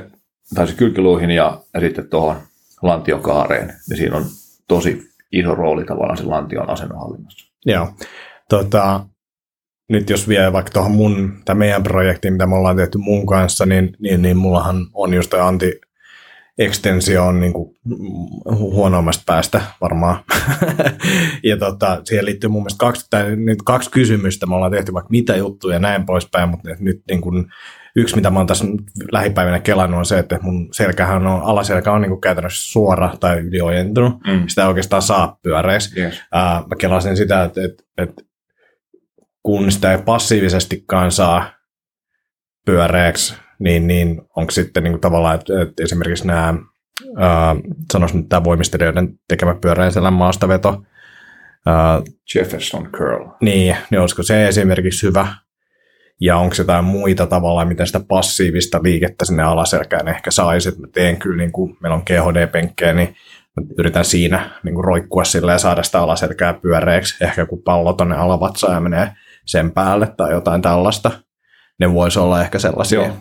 tai 0.55 0.67
siis 0.67 0.77
kylkiluihin 0.77 1.31
ja, 1.31 1.61
ja 1.73 1.79
sitten 1.79 2.09
tuohon 2.09 2.37
lantiokaareen, 2.81 3.73
niin 3.89 3.97
siinä 3.97 4.17
on 4.17 4.25
tosi 4.67 5.01
iso 5.31 5.55
rooli 5.55 5.85
tavallaan 5.85 6.17
sen 6.17 6.29
lantion 6.29 6.69
asennonhallinnassa. 6.69 7.51
Joo. 7.65 7.93
Tota, 8.49 9.05
nyt 9.91 10.09
jos 10.09 10.27
vie 10.27 10.53
vaikka 10.53 10.71
tuohon 10.71 10.91
mun, 10.91 11.33
tai 11.45 11.55
meidän 11.55 11.83
projektiin, 11.83 12.33
mitä 12.33 12.47
me 12.47 12.55
ollaan 12.55 12.75
tehty 12.75 12.97
mun 12.97 13.25
kanssa, 13.25 13.65
niin, 13.65 13.95
niin, 13.99 14.21
niin 14.21 14.37
mullahan 14.37 14.87
on 14.93 15.13
just 15.13 15.29
toi 15.29 15.39
anti 15.39 15.81
ekstensio 16.57 17.25
on 17.25 17.39
niin 17.39 17.53
kuin 17.53 17.75
huonoimmasta 18.45 19.23
päästä 19.25 19.61
varmaan. 19.81 20.23
ja 21.43 21.57
tota, 21.57 22.01
siihen 22.03 22.25
liittyy 22.25 22.49
mun 22.49 22.61
mielestä 22.61 22.79
kaksi, 22.79 23.07
tai 23.09 23.35
nyt 23.35 23.59
kaksi 23.65 23.91
kysymystä. 23.91 24.45
Me 24.45 24.55
ollaan 24.55 24.71
tehty 24.71 24.93
vaikka 24.93 25.11
mitä 25.11 25.35
juttuja 25.35 25.75
ja 25.75 25.79
näin 25.79 26.05
poispäin, 26.05 26.49
mutta 26.49 26.69
nyt 26.79 27.01
niin 27.09 27.21
kuin, 27.21 27.45
yksi, 27.95 28.15
mitä 28.15 28.29
mä 28.29 28.39
oon 28.39 28.47
tässä 28.47 28.65
lähipäivinä 29.11 29.59
kelannut, 29.59 29.97
on 29.97 30.05
se, 30.05 30.19
että 30.19 30.39
mun 30.41 30.67
selkähän 30.71 31.27
on, 31.27 31.41
alaselkä 31.41 31.91
on 31.91 32.01
niin 32.01 32.09
kuin 32.09 32.21
käytännössä 32.21 32.71
suora 32.71 33.13
tai 33.19 33.39
yliojentunut. 33.39 34.13
Mm. 34.27 34.47
Sitä 34.47 34.61
ei 34.61 34.67
oikeastaan 34.67 35.01
saa 35.01 35.39
pyöreäksi. 35.43 35.99
Yes. 35.99 36.21
Ää, 36.31 36.63
mä 36.69 36.75
kelasin 36.79 37.17
sitä, 37.17 37.43
että, 37.43 37.61
että, 37.65 37.83
että 37.97 38.23
kun 39.43 39.71
sitä 39.71 39.91
ei 39.91 39.97
passiivisestikaan 39.97 41.11
saa 41.11 41.53
pyöreäksi, 42.65 43.35
niin, 43.59 43.87
niin 43.87 44.21
onko 44.35 44.51
sitten 44.51 44.83
niin 44.83 44.91
kuin 44.91 45.01
tavallaan, 45.01 45.35
että, 45.35 45.61
että 45.61 45.83
esimerkiksi 45.83 46.27
nämä, 46.27 46.53
ää, 47.17 47.55
sanoisin 47.93 48.17
nyt 48.17 48.29
tämä 48.29 48.43
voimistelijoiden 48.43 49.19
tekemä 49.27 49.55
pyöreän 49.55 49.91
selän 49.91 50.13
maastaveto, 50.13 50.83
ää, 51.65 52.01
Jefferson 52.35 52.91
curl. 52.91 53.27
niin, 53.41 53.77
niin 53.89 53.99
olisiko 53.99 54.23
se 54.23 54.47
esimerkiksi 54.47 55.07
hyvä, 55.07 55.27
ja 56.21 56.37
onko 56.37 56.55
jotain 56.57 56.85
muita 56.85 57.27
tavalla, 57.27 57.65
miten 57.65 57.87
sitä 57.87 57.99
passiivista 58.07 58.79
liikettä 58.83 59.25
sinne 59.25 59.43
alaselkään 59.43 60.07
ehkä 60.07 60.31
saisi, 60.31 60.69
että 60.69 60.81
mä 60.81 60.87
teen 60.93 61.17
kyllä, 61.17 61.37
niin 61.37 61.51
kuin 61.51 61.77
meillä 61.79 61.95
on 61.95 62.03
GHD-penkkejä, 62.05 62.93
niin 62.93 63.15
yritän 63.77 64.05
siinä 64.05 64.49
niin 64.63 64.75
kuin 64.75 64.85
roikkua 64.85 65.23
sillä 65.23 65.51
ja 65.51 65.57
saada 65.57 65.83
sitä 65.83 65.99
alaselkää 65.99 66.53
pyöreäksi, 66.53 67.23
ehkä 67.23 67.45
kun 67.45 67.63
pallo 67.63 67.93
tonne 67.93 68.15
alavatsaan 68.15 68.73
ja 68.73 68.79
menee 68.79 69.11
sen 69.45 69.71
päälle 69.71 70.13
tai 70.17 70.31
jotain 70.31 70.61
tällaista, 70.61 71.11
ne 71.79 71.93
voisi 71.93 72.19
olla 72.19 72.41
ehkä 72.41 72.59
sellaisia. 72.59 72.99
Joo. 72.99 73.17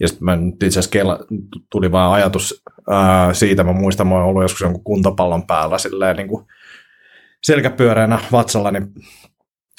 Ja 0.00 0.08
sitten 0.08 0.24
mä 0.24 0.36
nyt 0.36 0.62
itse 0.62 0.78
asiassa 0.78 1.24
tuli 1.70 1.92
vaan 1.92 2.12
ajatus 2.12 2.62
ää, 2.90 3.34
siitä, 3.34 3.64
mä 3.64 3.72
muistan, 3.72 4.06
mä 4.06 4.14
oon 4.14 4.24
ollut 4.24 4.42
joskus 4.42 4.60
jonkun 4.60 4.84
kuntopallon 4.84 5.46
päällä 5.46 5.78
silleen 5.78 6.16
niin 6.16 6.28
kuin 6.28 6.46
selkäpyöreänä 7.42 8.18
vatsalla, 8.32 8.70
niin 8.70 8.92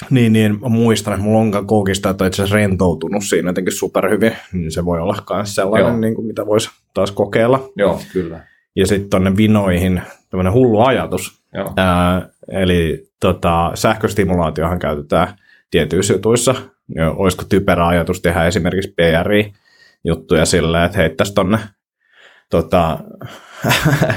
niin, 0.10 0.34
niin 0.34 0.60
mä 0.62 0.70
muistan, 0.70 1.14
että 1.14 1.24
mulla 1.24 1.40
onkaan 1.40 1.68
koukista, 1.68 2.10
että 2.10 2.24
on 2.24 2.28
itse 2.28 2.42
asiassa 2.42 2.56
rentoutunut 2.56 3.24
siinä 3.24 3.50
jotenkin 3.50 3.74
superhyvin, 3.74 4.36
niin 4.54 4.72
se 4.72 4.86
voi 4.86 5.00
olla 5.00 5.24
myös 5.34 5.56
sellainen, 5.56 5.92
Joo. 5.92 6.00
niin 6.00 6.16
kuin, 6.16 6.28
mitä 6.28 6.46
voisi 6.46 6.70
taas 6.94 7.12
kokeilla. 7.12 7.70
Joo, 7.76 8.02
kyllä. 8.14 8.48
Ja 8.76 8.88
sitten 8.88 9.10
tonne 9.10 9.38
vinoihin 9.38 10.02
tämmöinen 10.30 10.54
hullu 10.54 10.82
ajatus. 10.82 11.44
Joo. 11.54 11.74
Ää, 11.78 12.30
eli 12.52 13.10
tota, 13.20 13.72
sähköstimulaatiohan 13.76 14.80
käytetään 14.80 15.28
tietyissä 15.76 16.14
jutuissa. 16.14 16.56
Olisiko 17.16 17.44
typerä 17.50 17.88
ajatus 17.88 18.22
tehdä 18.22 18.46
esimerkiksi 18.46 18.94
PRI-juttuja 18.96 20.46
sillä, 20.46 20.86
että 20.86 20.98
heittäisi 20.98 21.34
tonne 21.34 21.60
tota, 22.50 23.00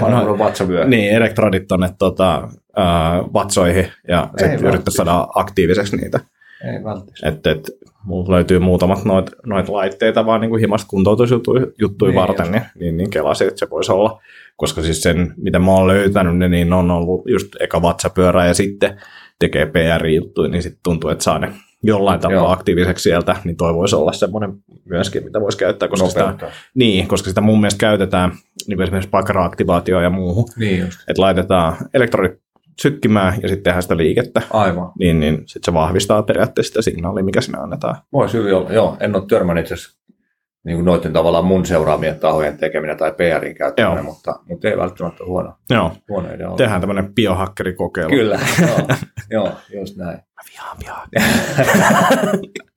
vatsavyö. 0.38 0.84
niin, 0.84 1.12
elektrodit 1.12 1.68
tonne 1.68 1.90
tota, 1.98 2.48
ää, 2.76 3.22
vatsoihin 3.32 3.86
ja 4.08 4.30
sitten 4.38 4.66
yrittää 4.66 4.90
saada 4.90 5.26
aktiiviseksi 5.34 5.96
niitä. 5.96 6.20
Ei 6.64 6.84
välttämättä. 6.84 7.28
Että 7.28 7.50
et, 7.50 7.70
mulla 8.04 8.34
löytyy 8.34 8.58
muutamat 8.58 9.04
noit, 9.04 9.30
noit 9.46 9.68
laitteita 9.68 10.26
vaan 10.26 10.40
niin 10.40 10.58
himasta 10.58 10.88
kuntoutusjuttuja 10.88 11.66
Niin, 12.00 12.14
varten, 12.14 12.52
niin, 12.52 12.62
niin, 12.78 12.96
niin 12.96 13.10
kelasin, 13.10 13.48
että 13.48 13.58
se 13.58 13.70
voisi 13.70 13.92
olla. 13.92 14.20
Koska 14.56 14.82
siis 14.82 15.02
sen, 15.02 15.34
mitä 15.36 15.58
mä 15.58 15.70
oon 15.70 15.86
löytänyt, 15.86 16.50
niin 16.50 16.72
on 16.72 16.90
ollut 16.90 17.22
just 17.26 17.48
eka 17.60 17.82
vatsapyörä 17.82 18.46
ja 18.46 18.54
sitten 18.54 19.00
tekee 19.38 19.66
PR-juttuja, 19.66 20.48
niin 20.50 20.62
sitten 20.62 20.80
tuntuu, 20.82 21.10
että 21.10 21.24
saa 21.24 21.38
ne 21.38 21.52
jollain 21.82 22.20
tapaa 22.20 22.34
Joo. 22.34 22.50
aktiiviseksi 22.50 23.02
sieltä, 23.02 23.36
niin 23.44 23.56
toi 23.56 23.74
voisi 23.74 23.96
olla 23.96 24.12
semmoinen 24.12 24.52
myöskin, 24.84 25.24
mitä 25.24 25.40
voisi 25.40 25.58
käyttää, 25.58 25.88
koska 25.88 26.08
sitä, 26.08 26.34
niin, 26.74 27.08
koska 27.08 27.28
sitä 27.28 27.40
mun 27.40 27.60
mielestä 27.60 27.78
käytetään 27.78 28.30
niin 28.66 28.76
kuin 28.76 28.82
esimerkiksi 28.82 29.10
pakara-aktivaatioon 29.10 30.02
ja 30.02 30.10
muuhun, 30.10 30.48
Niin 30.56 30.80
just. 30.80 31.00
että 31.08 31.22
laitetaan 31.22 31.76
elektrodit 31.94 32.40
sykkimään 32.82 33.34
ja 33.42 33.48
sitten 33.48 33.62
tehdään 33.62 33.82
sitä 33.82 33.96
liikettä, 33.96 34.42
Aivan. 34.50 34.92
niin, 34.98 35.20
niin 35.20 35.34
sitten 35.36 35.64
se 35.64 35.74
vahvistaa 35.74 36.22
periaatteessa 36.22 36.68
sitä 36.70 36.82
signaalia, 36.82 37.24
mikä 37.24 37.40
sinne 37.40 37.58
annetaan. 37.58 37.96
Voisi 38.12 38.38
hyvin 38.38 38.54
olla. 38.54 38.72
Joo, 38.72 38.96
en 39.00 39.16
ole 39.16 39.24
törmännyt 39.28 39.62
itse 39.64 39.74
asiassa 39.74 39.97
niin 40.64 40.76
kuin 40.76 40.84
noiden 40.84 41.12
tavallaan 41.12 41.44
mun 41.44 41.66
seuraamien 41.66 42.20
tahojen 42.20 42.58
tekeminen 42.58 42.96
tai 42.96 43.12
PRin 43.12 43.54
käyttäminen, 43.54 44.04
Joo. 44.04 44.12
mutta, 44.12 44.40
mutta 44.48 44.68
ei 44.68 44.76
välttämättä 44.76 45.24
huono, 45.24 45.54
Joo, 45.70 45.92
huono 46.08 46.34
idea 46.34 46.46
olla. 46.46 46.56
tehdään 46.56 46.80
tämmöinen 46.80 47.14
biohakkerikokeilu. 47.14 48.10
Kyllä, 48.10 48.40
joo, 48.68 48.78
joo, 49.30 49.52
just 49.80 49.96
näin. 49.96 50.16
Mä 50.18 50.42
vihaan 50.52 50.76
biohakkeria. 50.78 51.28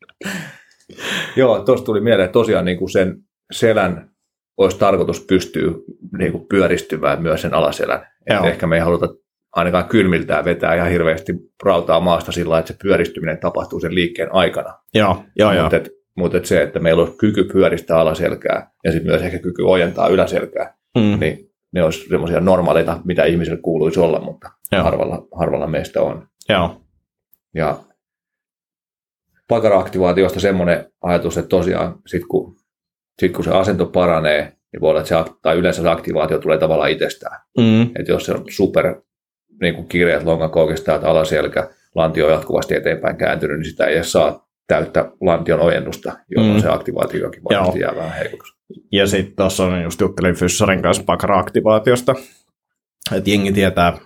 Joo, 1.35 1.59
tuosta 1.59 1.85
tuli 1.85 2.01
mieleen, 2.01 2.25
että 2.25 2.33
tosiaan 2.33 2.65
niin 2.65 2.77
kuin 2.77 2.89
sen 2.89 3.17
selän 3.51 4.09
olisi 4.57 4.79
tarkoitus 4.79 5.21
pystyä 5.21 5.71
niin 6.17 6.31
kuin 6.31 6.45
pyöristymään 6.47 7.21
myös 7.21 7.41
sen 7.41 7.53
alaselän. 7.53 8.07
Et 8.27 8.45
ehkä 8.45 8.67
me 8.67 8.75
ei 8.75 8.81
haluta 8.81 9.07
ainakaan 9.51 9.85
kylmiltään 9.85 10.45
vetää 10.45 10.75
ihan 10.75 10.89
hirveästi 10.89 11.33
rautaa 11.63 11.99
maasta 11.99 12.31
sillä 12.31 12.59
että 12.59 12.73
se 12.73 12.79
pyöristyminen 12.81 13.37
tapahtuu 13.37 13.79
sen 13.79 13.95
liikkeen 13.95 14.33
aikana. 14.33 14.73
Joo, 14.93 15.23
joo, 15.35 15.53
joo. 15.53 15.63
Mutta 15.63 15.89
et, 16.11 16.17
mut 16.17 16.35
et 16.35 16.45
se, 16.45 16.63
että 16.63 16.79
meillä 16.79 17.01
olisi 17.03 17.17
kyky 17.17 17.43
pyöristää 17.43 17.97
alaselkää 17.99 18.71
ja 18.83 18.91
sitten 18.91 19.11
myös 19.11 19.21
ehkä 19.21 19.39
kyky 19.39 19.61
ojentaa 19.63 20.07
yläselkää, 20.07 20.73
Mm. 20.97 21.19
niin 21.19 21.51
ne 21.73 21.83
olisi 21.83 22.07
semmoisia 22.09 22.39
normaaleita, 22.39 22.99
mitä 23.05 23.25
ihmiselle 23.25 23.59
kuuluisi 23.61 23.99
olla, 23.99 24.19
mutta 24.21 24.49
Joo. 24.71 24.83
harvalla, 24.83 25.27
harvalla 25.35 25.67
meistä 25.67 26.01
on. 26.01 26.27
Joo, 26.49 26.81
Ja 27.55 27.77
pakara-aktivaatiosta 29.47 30.39
semmoinen 30.39 30.91
ajatus, 31.01 31.37
että 31.37 31.49
tosiaan 31.49 31.95
sit 32.07 32.23
kun, 32.29 32.55
sit 33.19 33.31
kun 33.33 33.43
se 33.43 33.51
asento 33.51 33.85
paranee, 33.85 34.41
niin 34.73 34.81
voi 34.81 34.89
olla, 34.89 34.99
että 35.01 35.23
se, 35.25 35.31
tai 35.41 35.57
yleensä 35.57 35.81
se 35.81 35.89
aktivaatio 35.89 36.39
tulee 36.39 36.57
tavallaan 36.57 36.91
itsestään. 36.91 37.39
mm. 37.57 37.81
Että 37.81 38.11
jos 38.11 38.25
se 38.25 38.31
on 38.33 38.43
super 38.49 38.95
niin 39.61 39.75
kuin 39.75 39.87
kireät 39.87 40.23
lonkakoukista 40.23 40.95
että 40.95 41.09
alaselkä, 41.09 41.69
lantio 41.95 42.25
on 42.25 42.31
jatkuvasti 42.31 42.75
eteenpäin 42.75 43.15
kääntynyt, 43.17 43.57
niin 43.57 43.69
sitä 43.69 43.85
ei 43.85 43.95
edes 43.95 44.11
saa 44.11 44.47
täyttä 44.67 45.11
lantion 45.21 45.59
ojennusta, 45.59 46.17
jolloin 46.35 46.55
Mm. 46.55 46.61
se 46.61 46.69
aktivaatiokin 46.69 47.43
varmasti 47.43 47.79
jää 47.79 47.95
vähän 47.95 48.13
heikoksi. 48.17 48.53
Ja 48.91 49.07
sitten 49.07 49.35
tuossa 49.35 49.65
on 49.65 49.81
just 49.83 50.01
juttelin 50.01 50.35
Fyssarin 50.35 50.81
kanssa 50.81 51.03
pakara-aktivaatiosta, 51.03 52.15
että 53.15 53.29
jengi 53.29 53.51
tietää, 53.51 53.97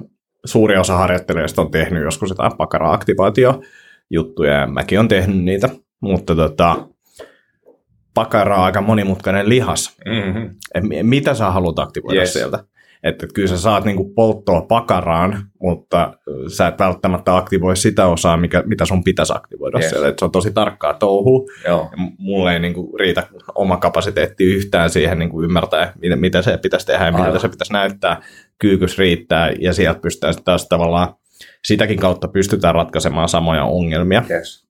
suuri 0.45 0.77
osa 0.77 0.97
harjoittelijoista 0.97 1.61
on 1.61 1.71
tehnyt 1.71 2.03
joskus 2.03 2.29
jotain 2.29 2.51
pakara-aktivaatio-juttuja, 2.57 4.53
ja 4.53 4.67
mäkin 4.67 4.99
on 4.99 5.07
tehnyt 5.07 5.43
niitä, 5.43 5.69
mutta 6.01 6.35
tota, 6.35 6.87
pakara 8.13 8.57
on 8.57 8.63
aika 8.63 8.81
monimutkainen 8.81 9.49
lihas. 9.49 9.97
Mm-hmm. 10.05 10.49
Et 10.75 10.83
mi- 10.83 11.03
mitä 11.03 11.33
sä 11.33 11.51
haluat 11.51 11.79
aktivoida 11.79 12.19
Yes. 12.19 12.33
sieltä? 12.33 12.63
Että 13.05 13.27
kyllä 13.33 13.47
sä 13.47 13.57
saat 13.57 13.85
niin 13.85 13.97
kuin 13.97 14.13
polttoa 14.13 14.61
pakaraan, 14.61 15.43
mutta 15.61 16.13
sä 16.47 16.67
et 16.67 16.79
välttämättä 16.79 17.37
aktivoi 17.37 17.77
sitä 17.77 18.07
osaa, 18.07 18.37
mikä, 18.37 18.63
mitä 18.65 18.85
sun 18.85 19.03
pitäisi 19.03 19.33
aktivoida 19.35 19.79
yes. 19.79 19.89
siellä. 19.89 20.07
Että 20.07 20.19
se 20.19 20.25
on 20.25 20.31
tosi 20.31 20.51
tarkkaa 20.51 20.93
touhu. 20.93 21.49
Joo. 21.67 21.91
Mulle 22.17 22.53
ei 22.53 22.59
niin 22.59 22.73
kuin 22.73 22.99
riitä 22.99 23.23
oma 23.55 23.77
kapasiteetti 23.77 24.43
yhtään 24.43 24.89
siihen 24.89 25.19
niin 25.19 25.29
kuin 25.29 25.45
ymmärtää, 25.45 25.93
mitä, 26.01 26.15
mitä 26.15 26.41
se 26.41 26.57
pitäisi 26.57 26.85
tehdä 26.85 27.05
ja 27.05 27.05
Aivan. 27.05 27.27
mitä 27.27 27.39
se 27.39 27.49
pitäisi 27.49 27.73
näyttää. 27.73 28.21
Kyykys 28.59 28.97
riittää 28.97 29.51
ja 29.59 29.73
sieltä 29.73 29.99
pystytään 29.99 30.33
taas 30.45 30.67
tavallaan 30.67 31.15
sitäkin 31.63 31.99
kautta 31.99 32.27
pystytään 32.27 32.75
ratkaisemaan 32.75 33.29
samoja 33.29 33.63
ongelmia 33.63 34.23
yes. 34.29 34.67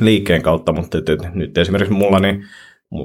liikkeen 0.00 0.42
kautta, 0.42 0.72
mutta 0.72 0.98
nyt, 0.98 1.34
nyt 1.34 1.58
esimerkiksi 1.58 1.94
mulla 1.94 2.18
niin 2.18 2.44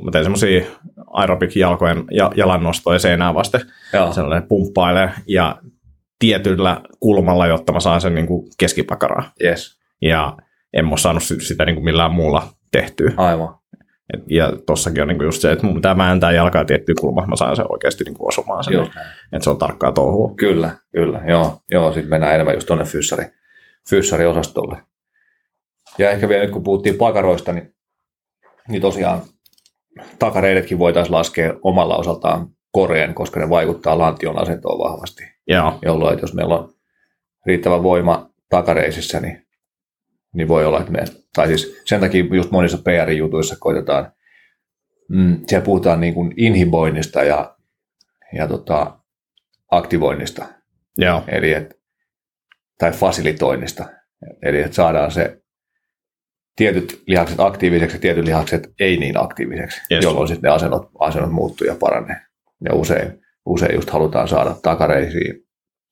mä 0.06 0.12
teen 0.12 0.26
semmoisia 0.26 0.66
aerobik-jalkojen 1.14 2.04
ja 2.12 2.32
jalannostoja 2.36 3.00
seinää 3.00 3.34
vasten, 3.34 3.62
Joo. 3.94 4.14
sellainen 4.14 4.48
pumppailee 4.48 5.10
ja 5.28 5.62
tietyllä 6.20 6.82
kulmalla, 7.00 7.48
jotta 7.48 7.74
mä 7.74 7.80
saan 7.80 8.02
sen 8.02 8.16
niin 8.16 8.28
kuin 8.28 8.48
keskipakaraa. 8.58 9.32
Yes. 9.44 9.80
Ja 10.02 10.38
en 10.74 10.86
ole 10.86 10.98
saanut 10.98 11.24
sitä 11.24 11.66
niin 11.66 11.76
kuin 11.76 11.86
millään 11.86 12.12
muulla 12.12 12.48
tehtyä. 12.72 13.12
Aivan. 13.18 13.56
Et, 14.14 14.24
ja 14.30 14.54
tossakin 14.66 15.02
on 15.02 15.08
niin 15.08 15.18
kuin 15.18 15.26
just 15.26 15.42
se, 15.42 15.52
että 15.52 15.66
mun 15.66 15.76
pitää 15.76 15.96
määntää 15.96 16.32
jalkaa 16.32 16.66
tiettyä 16.66 16.96
kulmaa, 17.02 17.28
mä 17.28 17.36
saan 17.36 17.56
sen 17.56 17.72
oikeasti 17.72 18.04
niin 18.04 18.14
kuin 18.14 18.28
osumaan 18.28 18.64
sen. 18.64 18.74
Just 18.74 18.92
Että 19.34 19.44
se 19.44 19.50
on 19.50 19.58
tarkkaa 19.58 19.92
touhua. 19.92 20.34
Kyllä, 20.36 20.70
kyllä. 20.92 21.22
Joo, 21.28 21.58
joo 21.72 21.94
sitten 21.94 22.10
mennään 22.10 22.36
enemmän 22.36 22.56
just 22.56 22.68
tuonne 22.68 22.86
fyssari, 22.86 23.26
fyssariosastolle. 23.90 24.78
Ja 25.98 26.12
ehkä 26.12 26.30
vielä 26.30 26.44
nyt 26.44 26.52
kun 26.52 26.64
puhuttiin 26.64 26.96
pakaroista, 26.96 27.54
niin, 27.54 27.76
niin 28.68 28.82
tosiaan 28.82 29.22
takareidetkin 30.20 30.80
voitaisiin 30.80 31.16
laskea 31.16 31.54
omalla 31.64 31.98
osaltaan 31.98 32.48
koreen, 32.72 33.14
koska 33.14 33.40
ne 33.40 33.50
vaikuttaa 33.50 33.98
lantion 33.98 34.42
asentoon 34.42 34.80
vahvasti. 34.80 35.24
Joo. 35.48 35.80
Jolloin, 35.82 36.14
että 36.14 36.24
jos 36.24 36.34
meillä 36.34 36.56
on 36.56 36.74
riittävä 37.46 37.84
voima 37.84 38.30
takareisissä, 38.50 39.20
niin, 39.20 39.48
niin 40.34 40.48
voi 40.48 40.66
olla, 40.66 40.80
että 40.80 40.92
me, 40.92 41.06
tai 41.36 41.48
siis 41.48 41.82
sen 41.86 42.00
takia 42.00 42.26
just 42.32 42.52
monissa 42.52 42.78
PR-jutuissa 42.78 43.56
koitetaan, 43.60 44.12
mm, 45.10 45.40
siellä 45.48 45.66
puhutaan 45.66 46.02
niin 46.02 46.14
kuin 46.14 46.34
inhiboinnista 46.38 47.24
ja, 47.24 47.56
ja 48.34 48.48
tota, 48.48 49.00
aktivoinnista, 49.72 50.46
Joo. 50.98 51.24
eli 51.28 51.54
et, 51.54 51.80
tai 52.78 52.92
fasilitoinnista, 52.92 53.86
eli 54.42 54.62
että 54.62 54.76
saadaan 54.76 55.12
se 55.12 55.42
tietyt 56.58 57.04
lihakset 57.08 57.40
aktiiviseksi 57.40 57.98
ja 57.98 58.02
tietyt 58.02 58.26
lihakset 58.26 58.68
ei 58.80 58.98
niin 58.98 59.24
aktiiviseksi, 59.24 59.82
Yes. 59.92 60.04
jolloin 60.04 60.28
sitten 60.28 60.50
ne 60.50 60.56
asennot, 60.56 60.90
asennot 61.00 61.32
muuttuu 61.32 61.68
ja 61.68 61.76
paranee. 61.80 62.22
Ja 62.66 62.74
usein, 62.76 63.22
usein 63.46 63.76
just 63.76 63.90
halutaan 63.90 64.28
saada 64.28 64.56
takareisiin 64.64 65.36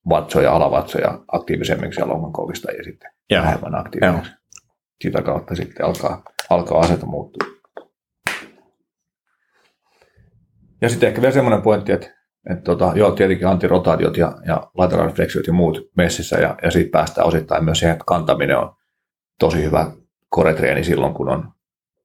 vatsoja, 0.09 0.51
alavatsoja 0.51 1.19
aktiivisemmiksi 1.27 2.01
ja 2.01 2.07
lonkankovista 2.07 2.71
ja 2.71 2.83
sitten 2.83 3.11
Joo. 3.29 3.41
vähemmän 3.43 3.75
aktiiviseksi. 3.75 4.31
Sitä 5.03 5.21
kautta 5.21 5.55
sitten 5.55 5.85
alkaa, 5.85 6.23
alkaa 6.49 6.79
asento 6.79 7.05
muuttua. 7.05 7.47
Ja 10.81 10.89
sitten 10.89 11.07
ehkä 11.09 11.21
vielä 11.21 11.33
semmoinen 11.33 11.61
pointti, 11.61 11.91
että, 11.91 12.07
että 12.49 12.63
tota, 12.63 12.91
joo, 12.95 13.11
tietenkin 13.11 13.47
antirotaatiot 13.47 14.17
ja, 14.17 14.33
ja 14.47 14.67
lateraalifleksiot 14.77 15.47
ja 15.47 15.53
muut 15.53 15.79
messissä, 15.97 16.37
ja, 16.37 16.55
ja 16.63 16.71
siitä 16.71 16.89
päästään 16.91 17.27
osittain 17.27 17.63
myös 17.63 17.79
siihen, 17.79 17.93
että 17.93 18.03
kantaminen 18.07 18.57
on 18.57 18.75
tosi 19.39 19.63
hyvä 19.63 19.91
koretreeni 20.35 20.83
silloin, 20.83 21.13
kun 21.13 21.29
on, 21.29 21.51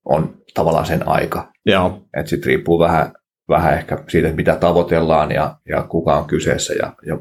on 0.05 0.37
tavallaan 0.53 0.85
sen 0.85 1.07
aika. 1.07 1.51
Joo. 1.65 2.01
Että 2.17 2.29
sitten 2.29 2.47
riippuu 2.47 2.79
vähän, 2.79 3.13
vähän 3.49 3.73
ehkä 3.73 3.97
siitä, 4.07 4.33
mitä 4.33 4.55
tavoitellaan 4.55 5.31
ja, 5.31 5.55
ja 5.67 5.83
kuka 5.83 6.17
on 6.17 6.25
kyseessä 6.25 6.73
ja, 6.73 6.93
ja 7.05 7.17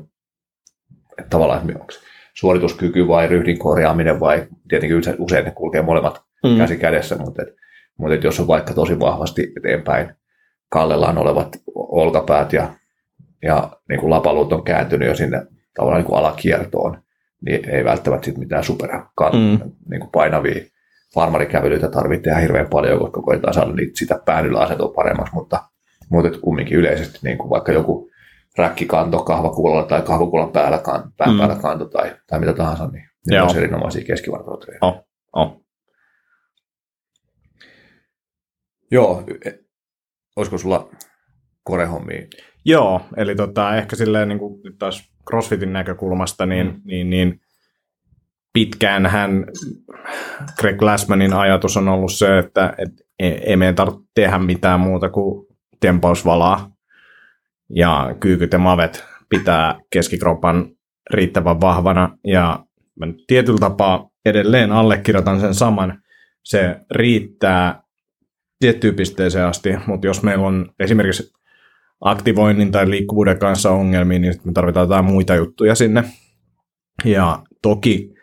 että 1.19 1.31
tavallaan, 1.31 1.61
että 1.61 1.81
onko 1.81 1.93
suorituskyky 2.35 3.09
vai 3.09 3.27
ryhdin 3.27 3.59
korjaaminen 3.59 4.21
vai 4.21 4.47
tietenkin 4.69 4.99
usein, 4.99 5.17
usein 5.19 5.45
ne 5.45 5.51
kulkee 5.51 5.83
molemmat 5.83 6.23
Mm. 6.45 6.59
käsi 6.59 6.77
kädessä, 6.77 7.17
mutta, 7.17 7.43
et, 7.43 7.49
mutta 7.99 8.15
et 8.15 8.25
jos 8.25 8.41
on 8.41 8.47
vaikka 8.47 8.75
tosi 8.75 9.01
vahvasti 9.01 9.53
eteenpäin 9.57 10.15
kallellaan 10.69 11.19
olevat 11.19 11.57
olkapäät 11.75 12.53
ja, 12.53 12.69
ja 13.43 13.71
niin 13.89 14.01
kuin 14.01 14.11
lapaluut 14.11 14.53
on 14.53 14.65
kääntynyt 14.65 15.09
jo 15.09 15.15
sinne 15.15 15.47
tavallaan 15.75 16.01
niin 16.01 16.07
kuin 16.07 16.19
alakiertoon, 16.19 17.03
niin 17.47 17.71
ei 17.71 17.85
välttämättä 17.85 18.25
sit 18.25 18.39
mitään 18.39 18.65
super 18.65 18.91
Mm. 19.33 19.71
niin 19.91 20.01
kuin 20.01 20.11
painavia 20.13 20.65
farmarikävelyitä 21.15 21.89
tarvitse 21.89 22.23
tehdä 22.23 22.39
hirveän 22.39 22.69
paljon, 22.71 22.99
koska 23.01 23.23
koetaan 23.23 23.55
saada 23.55 23.73
niitä 23.73 23.93
sitä 23.99 24.21
pään 24.25 24.47
yllä 24.47 24.61
asentoa 24.61 24.93
paremmaksi, 24.95 25.35
mutta, 25.35 25.63
mutta 26.11 26.39
kumminkin 26.39 26.79
yleisesti 26.79 27.19
niin 27.23 27.39
kuin 27.39 27.51
vaikka 27.51 27.73
joku 27.73 28.11
räkkikanto 28.59 29.23
kahvakuulalla 29.23 29.83
tai 29.87 30.03
kahvakuulan 30.03 30.53
päällä, 30.53 30.79
kan, 30.79 31.13
pään 31.17 31.31
Mm. 31.31 31.39
päällä 31.39 31.57
kanto 31.57 31.85
tai, 31.85 32.17
tai 32.27 32.41
mitä 32.41 32.53
tahansa, 32.53 32.87
niin 32.87 33.09
ne 33.31 33.37
Joo. 33.37 33.47
on 33.51 33.57
erinomaisia 33.57 34.05
keskivartalotreenejä. 34.05 34.79
Oh. 34.83 35.07
Oh. 35.37 35.65
Joo, 38.91 39.25
e- 39.45 39.59
olisiko 40.37 40.59
sulla 40.59 40.91
korehommia? 41.63 42.27
Joo, 42.65 43.01
eli 43.17 43.35
tota, 43.37 43.77
ehkä 43.77 43.97
silleen 43.97 44.29
niin 44.29 44.39
kuin 44.39 44.61
nyt 44.65 44.79
taas 44.79 45.11
CrossFitin 45.31 45.73
näkökulmasta, 45.73 46.47
niin, 46.47 46.67
Mm. 46.67 46.73
mm. 46.73 46.81
niin, 46.85 47.11
niin 47.11 47.41
pitkään 48.53 49.07
hän, 49.07 49.45
Greg 50.61 50.79
Glassmanin 50.79 51.33
ajatus 51.33 51.77
on 51.77 51.89
ollut 51.89 52.13
se, 52.13 52.39
että 52.39 52.75
et 52.79 52.91
ei, 53.19 53.33
ei 53.33 53.57
meidän 53.57 53.75
tarvitse 53.75 54.03
tehdä 54.15 54.39
mitään 54.39 54.81
muuta 54.81 55.09
kuin 55.09 55.47
tempausvalaa 55.81 56.73
ja 57.75 58.17
kyykyt 58.21 58.53
ja 58.53 58.59
mavet 58.59 59.05
pitää 59.29 59.81
keskikropan 59.91 60.69
riittävän 61.11 61.61
vahvana 61.61 62.19
ja 62.27 62.65
mä 63.01 63.07
nyt 63.07 63.25
tietyllä 63.27 63.59
tapaa 63.59 64.11
edelleen 64.25 64.73
allekirjoitan 64.73 65.41
sen 65.41 65.55
saman. 65.55 66.03
Se 66.45 66.77
riittää 66.91 67.83
tiettyyn 68.59 68.95
pisteeseen 68.95 69.47
asti, 69.47 69.75
mutta 69.87 70.07
jos 70.07 70.23
meillä 70.23 70.47
on 70.47 70.73
esimerkiksi 70.79 71.33
aktivoinnin 72.01 72.73
tai 72.73 72.91
liikkuvuuden 72.91 73.39
kanssa 73.39 73.71
ongelmia, 73.71 74.19
niin 74.19 74.35
me 74.45 74.53
tarvitaan 74.53 74.85
jotain 74.85 75.05
muita 75.05 75.35
juttuja 75.35 75.75
sinne. 75.75 76.05
Ja 77.05 77.43
toki, 77.63 78.15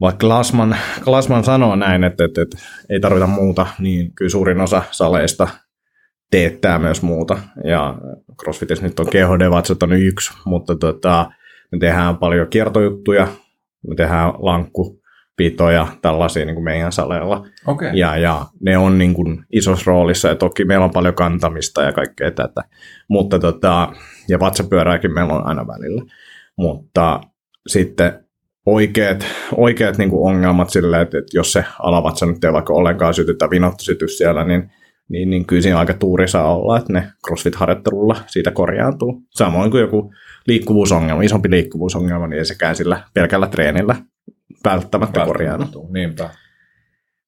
vaikka 0.00 0.26
Glassman, 0.26 0.76
Glassman 1.00 1.44
sanoo 1.44 1.76
näin, 1.76 2.04
että, 2.04 2.24
että, 2.24 2.42
että 2.42 2.56
ei 2.90 3.00
tarvita 3.00 3.26
muuta, 3.26 3.66
niin 3.78 4.14
kyllä 4.14 4.30
suurin 4.30 4.60
osa 4.60 4.82
saleista 4.90 5.48
teettää 6.30 6.78
myös 6.78 7.02
muuta. 7.02 7.38
Ja 7.64 7.94
CrossFitissä 8.42 8.84
nyt 8.84 9.00
on 9.00 9.10
kehodevatsot 9.10 9.82
on 9.82 9.92
yksi, 9.92 10.30
mutta 10.44 10.76
tota, 10.76 11.30
me 11.72 11.78
tehdään 11.78 12.16
paljon 12.16 12.48
kiertojuttuja, 12.48 13.28
me 13.88 13.94
tehdään 13.94 14.32
lankkupitoja, 14.38 15.86
tällaisia 16.02 16.44
niin 16.44 16.54
kuin 16.54 16.64
meidän 16.64 16.92
saleilla. 16.92 17.46
Okei. 17.66 17.90
Ja, 17.94 18.16
ja 18.16 18.46
ne 18.60 18.78
on 18.78 18.98
niin 18.98 19.14
kuin 19.14 19.44
isossa 19.52 19.84
roolissa 19.86 20.28
ja 20.28 20.34
toki 20.34 20.64
meillä 20.64 20.84
on 20.84 20.90
paljon 20.90 21.14
kantamista 21.14 21.82
ja 21.82 21.92
kaikkea 21.92 22.30
tätä. 22.30 22.64
Mutta 23.08 23.38
tota, 23.38 23.92
ja 24.28 24.40
vatsapyörääkin 24.40 25.14
meillä 25.14 25.32
on 25.32 25.46
aina 25.46 25.66
välillä. 25.66 26.02
Mutta 26.56 27.20
sitten 27.66 28.27
oikeat, 28.74 29.24
oikeat 29.56 29.98
niin 29.98 30.10
kuin 30.10 30.34
ongelmat 30.34 30.70
silleen, 30.70 31.02
että, 31.02 31.18
että 31.18 31.38
jos 31.38 31.52
se 31.52 31.64
alavatsa 31.78 32.26
nyt 32.26 32.44
ei 32.44 32.52
vaikka 32.52 32.72
ollenkaan 32.72 33.14
syty 33.14 33.34
tai 33.34 33.50
vinottu 33.50 33.84
syty 33.84 34.08
siellä, 34.08 34.44
niin, 34.44 34.70
niin, 35.08 35.30
niin 35.30 35.46
kyllä 35.46 35.62
siinä 35.62 35.78
aika 35.78 35.94
tuuri 35.94 36.28
saa 36.28 36.56
olla, 36.56 36.78
että 36.78 36.92
ne 36.92 37.10
CrossFit-harjoittelulla 37.26 38.16
siitä 38.26 38.50
korjaantuu. 38.50 39.22
Samoin 39.30 39.70
kuin 39.70 39.80
joku 39.80 40.12
liikkuvuusongelma, 40.46 41.22
isompi 41.22 41.50
liikkuvuusongelma, 41.50 42.26
niin 42.26 42.38
ei 42.38 42.44
sekään 42.44 42.76
sillä 42.76 43.02
pelkällä 43.14 43.46
treenillä 43.46 43.96
välttämättä 44.64 45.24
korjaannu. 45.24 45.88
Niinpä. 45.92 46.30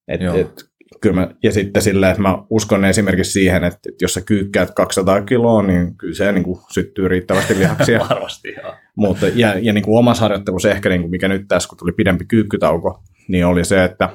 Et, 0.08 0.20
Joo. 0.20 0.36
et, 0.36 0.69
kyllä 1.00 1.14
mä, 1.14 1.28
ja 1.42 1.52
sitten 1.52 1.82
sillä, 1.82 2.10
että 2.10 2.22
mä 2.22 2.38
uskon 2.50 2.84
esimerkiksi 2.84 3.32
siihen, 3.32 3.64
että, 3.64 3.78
että 3.88 4.04
jos 4.04 4.14
sä 4.14 4.20
kyykkäät 4.20 4.70
200 4.70 5.22
kiloa, 5.22 5.62
niin 5.62 5.96
kyllä 5.96 6.14
se 6.14 6.32
niin 6.32 6.44
kuin, 6.44 6.60
syttyy 6.72 7.08
riittävästi 7.08 7.58
lihaksia. 7.58 8.00
Varmasti, 8.10 8.54
joo. 8.62 8.74
Mutta, 8.96 9.26
ja, 9.34 9.58
ja 9.58 9.72
niin 9.72 9.84
kuin 9.84 9.98
omassa 9.98 10.22
harjoittelussa 10.22 10.70
ehkä, 10.70 10.88
niin 10.88 11.00
kuin 11.00 11.10
mikä 11.10 11.28
nyt 11.28 11.48
tässä, 11.48 11.68
kun 11.68 11.78
tuli 11.78 11.92
pidempi 11.92 12.24
kyykkytauko, 12.24 13.02
niin 13.28 13.46
oli 13.46 13.64
se, 13.64 13.84
että 13.84 14.08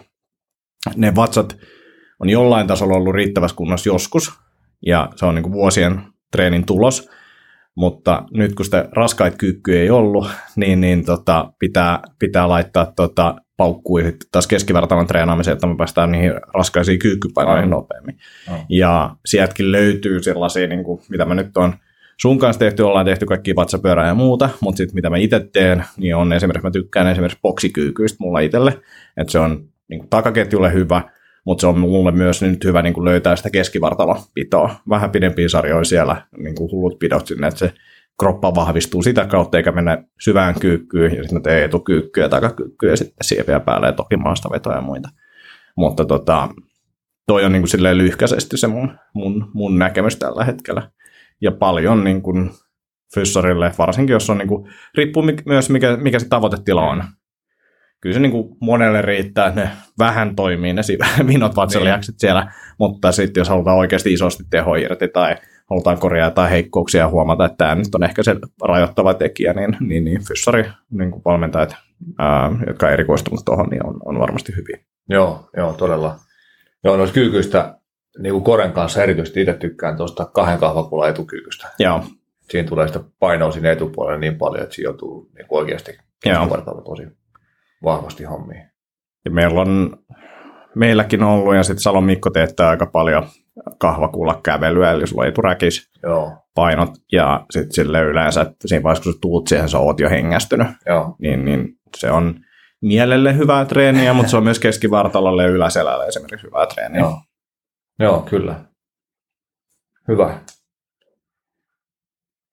ne 0.96 1.16
vatsat 1.16 1.58
on 2.20 2.30
jollain 2.30 2.68
tasolla 2.68 2.96
ollut 2.96 3.16
riittävässä 3.16 3.58
kunnossa 3.58 3.90
joskus, 3.90 4.32
ja 4.86 5.10
se 5.16 5.26
on 5.26 5.36
niin 5.36 5.44
kuin 5.44 5.54
vuosien 5.54 6.02
treenin 6.32 6.66
tulos, 6.66 7.10
mutta 7.76 8.24
nyt 8.32 8.56
kun 8.56 8.66
sitä 8.66 8.90
raskaita 8.92 9.38
kyykkyjä 9.38 9.82
ei 9.82 9.90
ollut, 9.90 10.30
niin, 10.56 10.82
niin 10.82 11.06
tota, 11.06 11.54
pitää, 11.60 12.00
pitää 12.20 12.50
laittaa 12.50 12.94
tota, 12.96 13.36
paukkuja 13.58 14.06
sitten 14.06 14.30
taas 14.32 14.48
keskivertainen 14.48 15.08
treenaamiseen, 15.08 15.54
että 15.54 15.68
me 15.68 15.76
päästään 15.78 16.12
niihin 16.12 16.34
raskaisiin 16.54 17.00
kyykkypainoihin 17.00 17.70
nopeammin. 17.70 18.18
Aivan. 18.48 18.66
Ja 18.70 19.16
sieltäkin 19.26 19.72
löytyy 19.72 20.24
sellaisia, 20.24 20.68
niin 20.68 20.84
kuin, 20.84 21.02
mitä 21.10 21.26
mä 21.26 21.36
nyt 21.36 21.58
on 21.58 21.74
sun 22.18 22.40
kanssa 22.40 22.60
tehty, 22.60 22.84
ollaan 22.84 23.06
tehty 23.06 23.26
kaikki 23.26 23.56
vatsapyörää 23.56 24.08
ja 24.08 24.16
muuta, 24.16 24.50
mutta 24.62 24.78
sitten 24.78 24.96
mitä 24.96 25.10
mä 25.10 25.18
itse 25.18 25.48
teen, 25.54 25.84
niin 25.98 26.16
on 26.16 26.34
esimerkiksi, 26.34 26.68
mä 26.68 26.72
tykkään 26.72 27.08
esimerkiksi 27.08 27.40
boksikyykyistä 27.42 28.18
mulla 28.20 28.40
itselle, 28.40 28.80
että 29.18 29.32
se 29.32 29.40
on 29.40 29.70
niin 29.90 30.00
kuin 30.00 30.10
takaketjulle 30.10 30.74
hyvä, 30.74 31.02
mutta 31.46 31.62
se 31.62 31.68
on 31.68 31.80
mulle 31.80 32.12
myös 32.12 32.42
nyt 32.42 32.64
hyvä 32.64 32.82
niin 32.82 32.94
kuin 32.94 33.06
löytää 33.06 33.36
sitä 33.36 33.50
keskivartalopitoa, 33.50 34.76
vähän 34.90 35.12
pidempiä 35.12 35.50
sarjoja 35.50 35.84
siellä, 35.84 36.22
niin 36.38 36.56
kuin 36.56 36.72
hullut 36.72 37.00
pidot 37.00 37.28
sinne, 37.28 37.48
että 37.48 37.60
se 37.60 37.74
kroppa 38.20 38.56
vahvistuu 38.56 39.04
sitä 39.04 39.26
kautta, 39.26 39.58
eikä 39.58 39.72
mennä 39.72 40.04
syvään 40.20 40.56
kyykkyyn, 40.60 41.16
ja 41.16 41.24
sitten 41.24 41.44
tee 41.44 41.64
etukyykkyä 41.64 42.24
ja 42.24 42.30
takakyykkyä, 42.30 42.90
ja 42.90 42.98
sitten 42.98 43.16
siepiä 43.22 43.60
päälle, 43.60 43.88
ja 43.88 43.94
toki 43.94 44.18
maastavetoja 44.18 44.76
ja 44.76 44.82
muita. 44.82 45.10
Mutta 45.78 46.06
tota, 46.06 46.50
toi 47.28 47.46
on 47.46 47.52
niin 47.52 47.62
kuin 47.62 47.70
silleen 47.70 47.98
lyhkäisesti 47.98 48.58
se 48.58 48.68
mun, 48.68 48.98
mun, 49.14 49.52
mun 49.54 49.80
näkemys 49.80 50.16
tällä 50.16 50.46
hetkellä. 50.46 50.90
Ja 51.42 51.52
paljon 51.52 52.04
niin 52.04 52.22
kuin 52.22 52.52
fyssarille, 53.16 53.72
varsinkin 53.78 54.14
jos 54.14 54.30
on, 54.30 54.38
niin 54.38 54.48
kuin, 54.48 54.72
riippuu 54.98 55.24
myös 55.46 55.70
mikä, 55.70 55.98
mikä 55.98 56.20
se 56.20 56.28
tavoitetila 56.30 56.90
on. 56.90 57.04
Kyllä 58.02 58.14
se 58.14 58.20
niin 58.20 58.32
kuin 58.32 58.58
monelle 58.62 59.02
riittää, 59.02 59.48
että 59.48 59.62
ne 59.62 59.70
vähän 60.00 60.36
toimii 60.36 60.74
ne 60.74 60.82
minot 61.24 61.56
vatsalihakset 61.56 62.14
niin. 62.14 62.20
siellä, 62.20 62.54
mutta 62.80 63.12
sitten 63.12 63.42
jos 63.42 63.50
halutaan 63.50 63.78
oikeasti 63.78 64.14
isosti 64.14 64.44
teho 64.50 64.76
irti 64.76 65.08
tai 65.08 65.36
halutaan 65.70 66.00
korjaa 66.00 66.32
tai 66.32 66.50
heikkouksia 66.50 67.02
ja 67.02 67.08
huomata, 67.08 67.46
että 67.46 67.58
tämä 67.58 67.76
nyt 67.76 67.96
on 67.96 68.04
ehkä 68.04 68.24
se 68.24 68.36
rajoittava 68.64 69.14
tekijä, 69.14 69.54
niin, 69.54 69.78
niin, 69.80 70.06
niin 70.06 70.24
fyssari 70.28 70.66
niin 70.92 71.12
kuin 71.12 71.22
valmentajat, 71.26 71.76
ää, 72.20 72.52
jotka 72.68 72.86
on 72.86 72.94
erikoistunut 72.94 73.46
tuohon, 73.46 73.68
niin 73.70 73.86
on, 73.86 74.00
on 74.06 74.20
varmasti 74.20 74.56
hyviä. 74.56 74.86
Joo, 75.10 75.50
joo, 75.58 75.74
todella. 75.74 76.16
Joo, 76.84 76.98
noista 76.98 77.14
kyykyistä, 77.14 77.80
niin 78.20 78.34
kuin 78.34 78.44
Koren 78.44 78.72
kanssa 78.72 79.04
erityisesti 79.04 79.42
itse 79.42 79.54
tykkään 79.54 79.98
tuosta 79.98 80.26
kahden 80.26 80.60
kahvakulan 80.60 81.10
etukyykystä. 81.10 81.68
Joo. 81.80 82.04
Siinä 82.50 82.70
tulee 82.70 82.88
sitä 82.88 83.00
painoa 83.20 83.52
sinne 83.52 83.72
etupuolelle 83.72 84.20
niin 84.20 84.38
paljon, 84.38 84.64
että 84.64 84.76
siinä 84.76 84.88
joutuu 84.88 85.30
niin 85.38 85.48
kuin 85.48 85.60
oikeasti 85.60 85.98
keskivartalo 86.24 86.82
tosi 86.82 87.04
vahvasti 87.84 88.24
hommiin. 88.24 88.64
Ja 89.26 89.32
meillä 89.32 89.62
on, 89.62 89.98
meilläkin 90.76 91.24
on 91.24 91.30
ollut, 91.30 91.56
ja 91.56 91.64
sitten 91.64 91.82
Salon 91.82 92.04
Mikko 92.04 92.30
teettää 92.30 92.70
aika 92.70 92.86
paljon 92.86 93.24
kahvakuulla 93.80 94.40
kävelyä, 94.44 94.92
eli 94.92 95.08
sulla 95.08 95.26
eturäkis 95.26 95.90
Joo. 96.04 96.38
painot, 96.56 96.90
ja 97.12 97.46
sitten 97.50 97.74
sille 97.74 98.02
yleensä, 98.02 98.42
että 98.42 98.68
siinä 98.68 98.84
vaiheessa 98.84 99.04
kun 99.04 99.14
sä 99.14 99.20
tuut 99.22 99.48
siihen, 99.48 99.70
sä 99.70 99.80
oot 99.80 100.00
jo 100.00 100.10
hengästynyt, 100.10 100.68
Joo. 100.86 101.16
Niin, 101.20 101.46
niin 101.46 101.70
se 101.98 102.12
on 102.12 102.40
mielelle 102.82 103.38
hyvää 103.38 103.66
treeniä, 103.66 104.14
mutta 104.14 104.30
se 104.30 104.38
on 104.38 104.44
myös 104.44 104.60
keskivartalolle 104.60 105.44
ja 105.44 105.50
yläselälle 105.50 106.06
esimerkiksi 106.06 106.48
hyvää 106.48 106.66
treeniä. 106.66 107.00
Joo. 107.00 107.22
Joo, 108.00 108.22
kyllä. 108.22 108.66
Hyvä. 110.08 110.40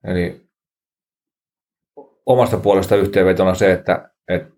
Eli 0.04 0.42
omasta 2.26 2.56
puolesta 2.56 2.96
yhteenvetona 2.96 3.54
se, 3.54 3.72
että, 3.72 4.10
että 4.28 4.52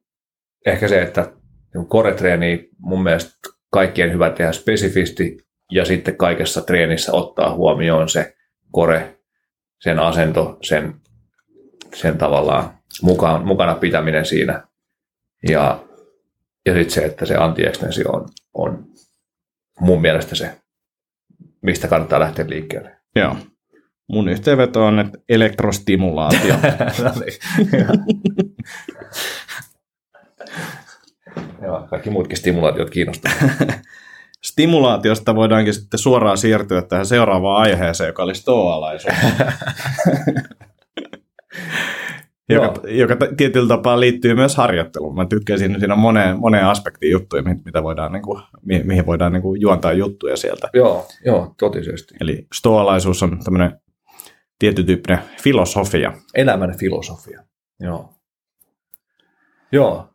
ehkä 0.67 0.89
se, 0.89 1.03
että 1.03 1.33
koretreeni 1.89 2.69
mun 2.79 3.03
mielestä 3.03 3.31
kaikkien 3.73 4.13
hyvä 4.13 4.31
tehdä 4.31 4.53
spesifisti 4.53 5.44
ja 5.71 5.85
sitten 5.85 6.17
kaikessa 6.17 6.61
treenissä 6.63 7.13
ottaa 7.13 7.55
huomioon 7.55 8.09
se 8.09 8.35
kore, 8.71 9.19
sen 9.81 9.99
asento, 9.99 10.59
sen, 10.63 10.95
sen 11.95 12.19
tavallaan 12.19 12.79
mukaan, 13.03 13.47
mukana 13.47 13.75
pitäminen 13.75 14.27
siinä. 14.27 14.67
Ja, 15.49 15.85
ja 16.67 16.75
sitten 16.75 16.91
se, 16.91 17.05
että 17.05 17.27
se 17.27 17.37
anti 17.37 17.63
on, 18.09 18.29
on 18.55 18.87
mun 19.81 20.01
mielestä 20.01 20.35
se, 20.35 20.61
mistä 21.63 21.89
kannattaa 21.89 22.21
lähteä 22.21 22.45
liikkeelle. 22.49 22.97
Joo. 23.17 23.37
Mun 24.09 24.29
yhteenveto 24.29 24.87
on, 24.87 24.99
että 24.99 25.19
elektrostimulaatio. 25.29 26.55
no 27.05 27.13
niin. 27.21 27.39
Joo, 31.63 31.87
kaikki 31.91 32.11
muutkin 32.11 32.37
stimulaatiot 32.37 32.91
kiinnostavat. 32.91 33.39
Stimulaatiosta 34.45 35.35
voidaankin 35.35 35.75
sitten 35.75 35.99
suoraan 35.99 36.39
siirtyä 36.39 36.83
tähän 36.83 37.07
seuraavaan 37.07 37.63
aiheeseen, 37.63 38.09
joka 38.09 38.23
oli 38.23 38.35
stoalaisuus. 38.35 39.15
joka, 42.49 42.75
joka 42.89 43.17
tietyllä 43.37 43.69
tapaa 43.69 44.01
liittyy 44.01 44.35
myös 44.35 44.57
harjoitteluun. 44.57 45.15
Mä 45.17 45.27
tykkäsin, 45.27 45.79
siinä 45.79 45.95
on 45.95 46.01
moneen, 46.01 46.39
moneen 46.39 46.67
aspektiin 46.67 47.13
juttuja, 47.13 47.43
mitä 47.43 47.83
voidaan, 47.83 48.13
niin 48.13 48.23
kuin, 48.23 48.43
mihin 48.63 49.07
voidaan 49.07 49.33
niin 49.33 49.43
kuin, 49.43 49.61
juontaa 49.61 49.93
juttuja 49.93 50.37
sieltä. 50.37 50.71
Joo, 50.75 51.07
joo, 51.25 51.55
totisesti. 51.59 52.15
Eli 52.21 52.47
stoalaisuus 52.55 53.23
on 53.23 53.39
tämmöinen 53.45 53.81
tietytyyppinen 54.59 55.19
filosofia. 55.43 56.13
Elämän 56.35 56.79
filosofia, 56.79 57.43
joo. 57.81 58.15
Joo, 59.73 60.09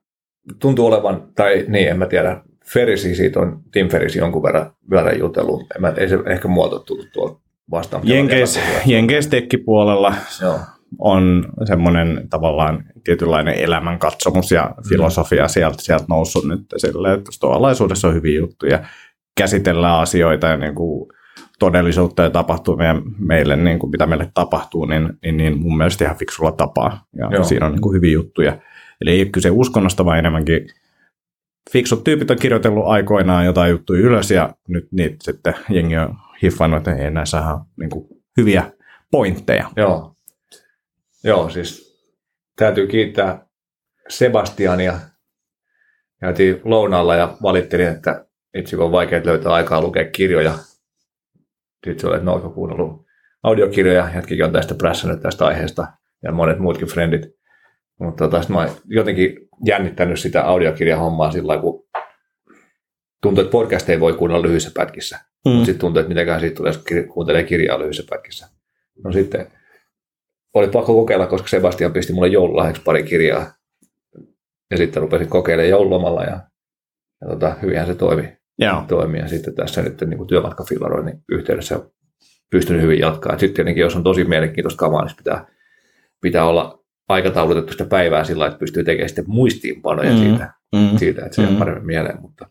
tuntuu 0.60 0.86
olevan, 0.86 1.32
tai 1.36 1.66
niin, 1.68 1.88
en 1.90 1.98
mä 1.98 2.06
tiedä, 2.06 2.42
Ferisi 2.74 3.16
siitä 3.16 3.40
on, 3.40 3.62
Tim 3.72 3.90
Ferisi 3.90 4.20
jonkun 4.20 4.44
verran, 4.44 4.72
verran 4.90 5.20
jutellut. 5.20 5.64
Mä, 5.80 5.94
ei 5.98 6.10
se 6.10 6.20
ehkä 6.26 6.48
muoto 6.48 6.80
tullut 6.80 7.08
tuolla 7.14 7.40
vastaan. 7.72 8.02
Jenkeis, 8.06 8.60
Jenkeis 8.86 9.28
tekkipuolella 9.28 10.14
Joo. 10.42 10.60
on 11.00 11.46
semmoinen 11.66 12.28
tavallaan 12.30 12.84
tietynlainen 13.04 13.56
elämänkatsomus 13.56 14.52
ja 14.52 14.74
mm. 14.78 14.90
filosofia 14.90 15.44
mm. 15.44 15.50
sieltä, 15.50 15.78
sieltä 15.80 16.06
noussut 16.10 16.48
nyt 16.48 16.74
esille, 16.76 17.14
että 17.14 17.32
tuollaisuudessa 17.40 18.08
on 18.08 18.14
hyviä 18.14 18.40
juttuja. 18.40 18.80
Käsitellään 19.38 20.00
asioita 20.00 20.48
ja 20.48 20.58
niin 20.58 20.76
kuin 20.76 21.10
todellisuutta 21.60 22.24
ja 22.24 22.30
tapahtumia 22.30 23.02
meille, 23.18 23.56
niin 23.56 23.80
kuin 23.80 23.92
mitä 23.92 24.06
meille 24.06 24.32
tapahtuu, 24.34 24.86
niin, 24.86 25.10
niin, 25.24 25.38
niin 25.38 25.60
mun 25.60 25.78
mielestä 25.78 26.06
ihan 26.06 26.18
fiksulla 26.18 26.52
tapaa. 26.52 27.06
Ja 27.18 27.30
Joo. 27.32 27.44
siinä 27.44 27.66
on 27.66 27.72
niin 27.72 27.82
kuin 27.82 27.96
hyviä 27.96 28.14
juttuja. 28.14 28.58
Eli 29.02 29.12
ei 29.12 29.22
ole 29.22 29.30
kyse 29.30 29.50
uskonnosta, 29.52 30.06
vaan 30.06 30.20
enemmänkin 30.20 30.68
fiksut 31.72 32.04
tyypit 32.04 32.32
on 32.32 32.38
kirjoitellut 32.38 32.88
aikoinaan 32.88 33.46
jotain 33.46 33.72
juttuja 33.72 34.02
ylös 34.02 34.32
ja 34.32 34.54
nyt 34.68 34.88
niitä 34.92 35.16
sitten 35.22 35.54
jengi 35.70 35.98
on 35.98 36.16
hiffannut, 36.44 36.78
että 36.78 37.04
ei 37.04 37.12
näissä 37.12 37.48
ole 37.48 37.60
niin 37.80 37.90
kuin 37.90 38.08
hyviä 38.38 38.72
pointteja. 39.12 39.70
Joo. 39.76 40.16
Joo, 41.24 41.50
siis 41.50 42.00
täytyy 42.56 42.88
kiittää 42.88 43.46
Sebastiania. 44.10 45.00
Käytiin 46.20 46.62
lounaalla 46.64 47.16
ja 47.16 47.38
valittelin, 47.44 47.88
että 47.88 48.26
itse 48.54 48.78
on 48.78 48.92
vaikea 48.92 49.22
löytää 49.26 49.54
aikaa 49.54 49.82
lukea 49.82 50.06
kirjoja. 50.12 50.54
Sitten 51.86 52.14
että 52.14 52.26
no, 52.26 52.40
kuunnellut 52.40 53.06
audiokirjoja, 53.44 54.10
jätkikin 54.16 54.46
on 54.46 54.52
tästä 54.52 54.76
prässännyt 54.76 55.22
tästä 55.22 55.46
aiheesta 55.46 55.88
ja 56.24 56.32
monet 56.32 56.60
muutkin 56.60 56.88
frendit. 56.88 57.39
Mutta 58.00 58.30
tota, 58.30 58.54
mä 58.54 58.70
jotenkin 58.86 59.50
jännittänyt 59.66 60.20
sitä 60.20 60.44
audiokirjahommaa 60.44 61.32
sillä 61.32 61.58
kun 61.58 61.88
tuntuu, 63.22 63.42
että 63.42 63.52
podcast 63.52 63.90
ei 63.90 64.00
voi 64.00 64.14
kuunnella 64.14 64.42
lyhyissä 64.42 64.72
pätkissä. 64.74 65.20
Mm. 65.46 65.52
Mutta 65.52 65.66
sitten 65.66 65.80
tuntuu, 65.80 66.00
että 66.00 66.10
mitenkään 66.10 66.40
siitä 66.40 66.56
tulee, 66.56 66.70
jos 66.70 66.84
kuuntelee 67.14 67.44
kirjaa 67.44 67.80
lyhyissä 67.80 68.04
pätkissä. 68.10 68.48
No 69.04 69.12
sitten 69.12 69.48
oli 70.54 70.68
pakko 70.68 70.94
kokeilla, 70.94 71.28
koska 71.28 71.48
Sebastian 71.48 71.94
pisti 71.94 72.14
mulle 72.14 72.28
joululahjaksi 72.28 72.82
pari 72.82 73.04
kirjaa. 73.04 73.54
Ja 74.72 74.78
sitten 74.78 75.02
rupesin 75.02 75.30
kokeilemaan 75.30 75.70
joululomalla 75.70 76.24
ja, 76.24 76.40
ja 77.22 77.28
tota, 77.28 77.56
hyvinhän 77.62 77.88
se 77.88 77.96
toimi. 77.96 78.38
Joo. 78.60 78.84
toimi. 78.88 79.20
Ja 79.20 79.28
sitten 79.28 79.56
tässä 79.56 79.82
nyt 79.82 80.02
niin 80.02 80.28
työmatkafillaroinnin 80.28 81.24
yhteydessä 81.30 81.80
pystynyt 82.52 82.82
hyvin 82.82 83.00
jatkaa. 83.00 83.38
Sitten 83.38 83.54
tietenkin, 83.54 83.82
jos 83.82 83.96
on 83.96 84.04
tosi 84.04 84.24
mielenkiintoista 84.24 84.80
kamaa, 84.80 85.06
niin 85.06 85.16
pitää, 85.18 85.48
pitää 86.22 86.46
olla 86.46 86.84
aikataulutettu 87.10 87.72
sitä 87.72 87.86
päivää 87.86 88.24
sillä 88.24 88.48
että 88.48 88.60
pystyy 88.60 88.84
tekemään 88.84 89.10
sitten 89.10 89.26
muistiinpanoja 89.28 90.12
mm, 90.12 90.18
siitä, 90.18 90.54
mm, 90.76 90.98
siitä, 90.98 91.26
että 91.26 91.36
se 91.36 91.42
mm. 91.42 91.48
on 91.48 91.56
paremmin 91.56 91.86
mieleen. 91.86 92.22
Mutta, 92.22 92.50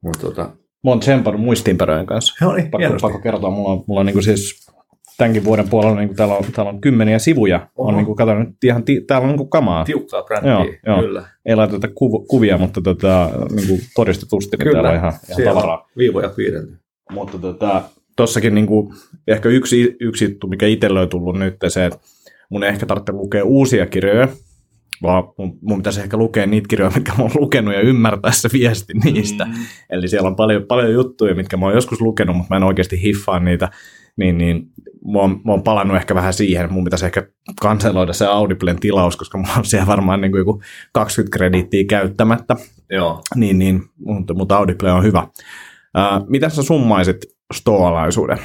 mutta 0.00 0.20
tota... 0.20 0.42
Mä 0.84 0.90
oon 0.90 1.00
tsempannut 1.00 1.42
muistiinpanojen 1.42 2.06
kanssa. 2.06 2.44
Joo, 2.44 2.54
niin, 2.54 2.70
pakko, 2.70 2.96
pakko 3.00 3.18
kertoa, 3.18 3.50
mulla 3.50 3.70
on, 3.70 3.84
mulla 3.86 4.00
on 4.00 4.06
niin 4.06 4.14
kuin 4.14 4.22
siis 4.22 4.66
tämänkin 5.16 5.44
vuoden 5.44 5.68
puolella 5.68 5.96
niin 5.96 6.08
kuin 6.08 6.16
täällä, 6.16 6.34
on, 6.34 6.44
täällä 6.52 6.70
on 6.70 6.80
kymmeniä 6.80 7.18
sivuja. 7.18 7.68
Oho. 7.76 7.88
On 7.88 7.96
niin 7.96 8.06
kuin, 8.06 8.16
kato, 8.16 8.34
nyt 8.34 8.64
ihan 8.64 8.84
ti, 8.84 9.00
täällä 9.00 9.24
on 9.24 9.28
niin 9.28 9.38
kuin 9.38 9.50
kamaa. 9.50 9.84
Tiukkaa 9.84 10.22
brändiä, 10.22 10.52
joo, 10.52 10.66
joo. 10.86 11.00
kyllä. 11.00 11.24
Ei 11.46 11.56
laiteta 11.56 11.88
kuv, 11.94 12.26
kuvia, 12.26 12.58
mutta 12.58 12.80
tota, 12.80 13.30
niin 13.54 13.68
kuin 13.68 13.80
todistetusti 13.94 14.56
niin 14.56 14.72
täällä 14.72 14.90
on 14.90 14.96
ihan, 14.96 15.12
ihan 15.28 15.54
tavaraa. 15.54 15.88
viivoja 15.96 16.28
piirretty. 16.28 16.76
Mutta 17.12 17.38
tota, 17.38 17.82
tossakin 18.16 18.54
niin 18.54 18.66
kuin, 18.66 18.94
ehkä 19.28 19.48
yksi, 19.48 19.96
yksi 20.00 20.24
juttu, 20.24 20.46
mikä 20.46 20.66
itselle 20.66 21.00
on 21.00 21.08
tullut 21.08 21.38
nyt, 21.38 21.56
se, 21.68 21.86
että 21.86 21.98
mun 22.52 22.64
ei 22.64 22.68
ehkä 22.68 22.86
tarvitse 22.86 23.12
lukea 23.12 23.44
uusia 23.44 23.86
kirjoja, 23.86 24.28
vaan 25.02 25.24
mun, 25.38 25.58
mun 25.62 25.78
pitäisi 25.78 26.00
ehkä 26.00 26.16
lukea 26.16 26.46
niitä 26.46 26.68
kirjoja, 26.68 26.92
mitkä 26.96 27.12
mä 27.18 27.22
oon 27.22 27.32
lukenut 27.34 27.74
ja 27.74 27.80
ymmärtää 27.80 28.32
se 28.32 28.48
viesti 28.52 28.92
niistä. 29.04 29.44
Mm. 29.44 29.52
Eli 29.90 30.08
siellä 30.08 30.26
on 30.26 30.36
paljon, 30.36 30.64
paljon 30.64 30.92
juttuja, 30.92 31.34
mitkä 31.34 31.56
mä 31.56 31.66
oon 31.66 31.74
joskus 31.74 32.00
lukenut, 32.00 32.36
mutta 32.36 32.54
mä 32.54 32.56
en 32.56 32.62
oikeasti 32.62 33.02
hiffaa 33.02 33.38
niitä. 33.38 33.68
Niin, 34.16 34.38
niin 34.38 34.66
mä 35.12 35.18
oon, 35.18 35.40
mä 35.44 35.52
oon 35.52 35.62
palannut 35.62 35.96
ehkä 35.96 36.14
vähän 36.14 36.32
siihen, 36.32 36.72
mun 36.72 36.84
pitäisi 36.84 37.06
ehkä 37.06 37.28
kanseloida 37.60 38.12
se 38.12 38.26
Audiblen 38.26 38.80
tilaus, 38.80 39.16
koska 39.16 39.38
mulla 39.38 39.52
on 39.58 39.64
siellä 39.64 39.86
varmaan 39.86 40.20
niin 40.20 40.32
kuin 40.32 40.40
joku 40.40 40.62
20 40.92 41.36
krediittiä 41.36 41.84
käyttämättä. 41.88 42.56
Joo. 42.90 43.20
Niin, 43.34 43.58
niin 43.58 43.82
mutta, 43.98 44.34
mutta 44.34 44.56
Audible 44.56 44.92
on 44.92 45.04
hyvä. 45.04 45.26
Äh, 45.98 46.22
mitä 46.28 46.48
sä 46.48 46.62
summaisit 46.62 47.16
stoalaisuuden? 47.54 48.38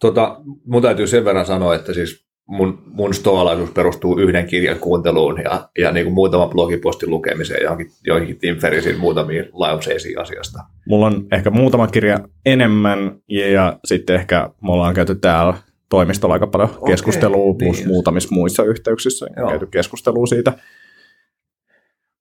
Tota, 0.00 0.40
mun 0.66 0.82
täytyy 0.82 1.06
sen 1.06 1.24
verran 1.24 1.46
sanoa, 1.46 1.74
että 1.74 1.92
siis 1.92 2.23
mun, 2.46 2.82
mun 2.86 3.14
stoalaisuus 3.14 3.70
perustuu 3.70 4.18
yhden 4.18 4.46
kirjan 4.46 4.78
kuunteluun 4.78 5.40
ja, 5.44 5.68
ja 5.78 5.92
niin 5.92 6.06
kuin 6.06 6.14
muutaman 6.14 6.50
blogipostin 6.50 7.10
lukemiseen 7.10 7.62
johonkin, 7.62 7.90
joihinkin 8.06 8.38
Tim 8.38 8.56
Ferrisin 8.56 8.98
muutamiin 8.98 9.48
lauseisiin 9.52 10.20
asiasta. 10.20 10.58
Mulla 10.88 11.06
on 11.06 11.26
ehkä 11.32 11.50
muutama 11.50 11.86
kirja 11.86 12.18
enemmän 12.46 13.18
ja, 13.28 13.50
ja 13.50 13.78
sitten 13.84 14.16
ehkä 14.16 14.50
me 14.62 14.72
ollaan 14.72 14.94
käyty 14.94 15.14
täällä 15.14 15.54
toimistolla 15.88 16.34
aika 16.34 16.46
paljon 16.46 16.70
Okei, 16.70 16.92
keskustelua, 16.92 17.54
plus 17.54 17.76
niin. 17.76 17.88
muutamissa 17.88 18.34
muissa 18.34 18.64
yhteyksissä 18.64 19.26
Joo. 19.36 19.48
käyty 19.48 19.66
keskustelua 19.66 20.26
siitä. 20.26 20.52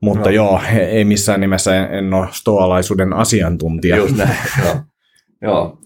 Mutta 0.02 0.32
Joo. 0.32 0.50
joo, 0.50 0.62
ei 0.88 1.06
missään 1.06 1.42
nimessä 1.42 1.78
en, 1.78 1.94
en 1.94 2.14
ole 2.14 2.28
stoalaisuuden 2.32 3.14
asiantuntija. 3.14 3.98
Just 3.98 4.18
näin, 4.18 4.38
joo. 4.66 4.76
joo. 5.42 5.78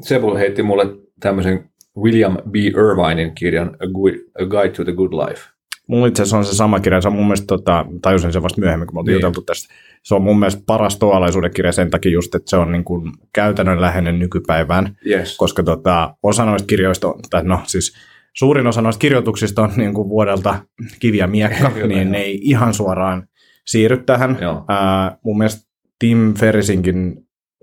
Sebu 0.00 0.34
heitti 0.34 0.62
mulle 0.62 0.86
tämmöisen 1.20 1.70
William 1.98 2.36
B. 2.50 2.54
Irvinein 2.56 3.34
kirjan 3.34 3.68
A, 3.68 3.86
Good, 3.86 4.14
A 4.40 4.44
Guide 4.46 4.68
to 4.74 4.84
the 4.84 4.92
Good 4.92 5.12
Life. 5.12 5.40
Mulla 5.88 6.06
itse 6.06 6.22
asiassa 6.22 6.36
on 6.38 6.44
se 6.44 6.54
sama 6.56 6.80
kirja, 6.80 7.00
se 7.00 7.08
on 7.08 7.14
mun 7.14 7.24
mielestä, 7.24 7.46
tota, 7.46 7.86
tajusin 8.02 8.32
sen 8.32 8.42
vasta 8.42 8.60
myöhemmin, 8.60 8.86
kun 8.86 8.96
me 8.96 8.98
oltiin 8.98 9.12
Niin. 9.12 9.20
juteltu 9.20 9.42
tästä. 9.42 9.74
Se 10.02 10.14
on 10.14 10.22
mun 10.22 10.38
mielestä 10.38 10.62
paras 10.66 10.98
toalaisuuden 10.98 11.50
kirja 11.54 11.72
sen 11.72 11.90
takia 11.90 12.12
just, 12.12 12.34
että 12.34 12.50
se 12.50 12.56
on 12.56 12.72
niin 12.72 12.84
kuin 12.84 13.12
käytännönläheinen 13.32 14.18
nykypäivään, 14.18 14.96
Yes. 15.06 15.36
koska 15.36 15.62
tota, 15.62 16.16
osa 16.22 16.44
noista 16.44 16.66
kirjoista, 16.66 17.08
on, 17.08 17.14
tai 17.30 17.44
no 17.44 17.60
siis 17.66 17.94
suurin 18.32 18.66
osa 18.66 18.82
noista 18.82 19.00
kirjoituksista 19.00 19.62
on 19.62 19.70
niin 19.76 19.94
kuin 19.94 20.08
vuodelta 20.08 20.54
kivi 21.00 21.16
ja 21.18 21.26
miekka, 21.26 21.70
Kyllä, 21.74 21.86
niin 21.86 22.02
joo. 22.02 22.10
ne 22.12 22.18
ei 22.18 22.38
ihan 22.42 22.74
suoraan 22.74 23.28
siirry 23.66 23.96
tähän. 24.06 24.38
Joo. 24.40 24.64
Ää, 24.68 25.18
mun 25.24 25.38
mielestä 25.38 25.70
Tim 25.98 26.34
Ferrisinkin 26.34 27.16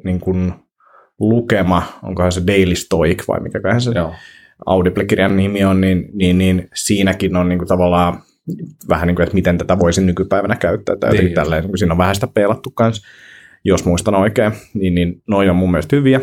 niin 0.04 0.20
kuin 0.20 0.54
lukema, 1.30 1.84
onkohan 2.04 2.32
se 2.32 2.42
Daily 2.48 2.76
Stoic 2.76 3.28
vai 3.28 3.40
mikäköhän 3.40 3.82
se 3.82 3.92
Joo. 3.96 4.14
Audible-kirjan 4.66 5.38
nimi 5.38 5.64
on, 5.64 5.82
niin, 5.82 6.10
niin, 6.14 6.38
niin 6.38 6.68
siinäkin 6.76 7.36
on 7.36 7.50
niin 7.50 7.60
kuin 7.60 7.68
tavallaan 7.68 8.22
vähän 8.90 9.08
niin 9.08 9.16
kuin, 9.16 9.24
että 9.24 9.36
miten 9.36 9.58
tätä 9.58 9.80
voisi 9.80 10.02
nykypäivänä 10.02 10.56
käyttää. 10.56 10.96
Tai 10.96 11.12
Niin. 11.12 11.26
niin. 11.26 11.36
tälleen, 11.36 11.64
kun 11.64 11.78
siinä 11.78 11.94
on 11.94 11.98
vähän 11.98 12.16
sitä 12.16 12.28
peilattu 12.28 12.72
kanssa, 12.72 13.08
jos 13.64 13.86
muistan 13.86 14.16
oikein. 14.16 14.52
Niin, 14.74 14.96
niin 14.96 15.22
noi 15.28 15.50
on 15.50 15.56
mun 15.56 15.72
mielestä 15.72 15.96
hyviä. 15.96 16.22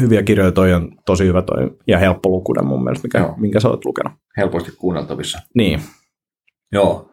Hyviä 0.00 0.22
kirjoja, 0.22 0.52
toi 0.52 0.72
on 0.72 0.92
tosi 1.06 1.24
hyvä 1.26 1.42
toi, 1.42 1.70
ja 1.86 1.98
helppo 1.98 2.28
lukunen 2.28 2.66
mun 2.66 2.84
mielestä, 2.84 3.08
mikä, 3.08 3.18
Joo. 3.18 3.34
minkä 3.36 3.60
sä 3.60 3.68
oot 3.68 3.84
lukenut. 3.84 4.12
Helposti 4.36 4.72
kuunneltavissa. 4.78 5.38
Niin, 5.54 5.80
Joo. 6.72 7.12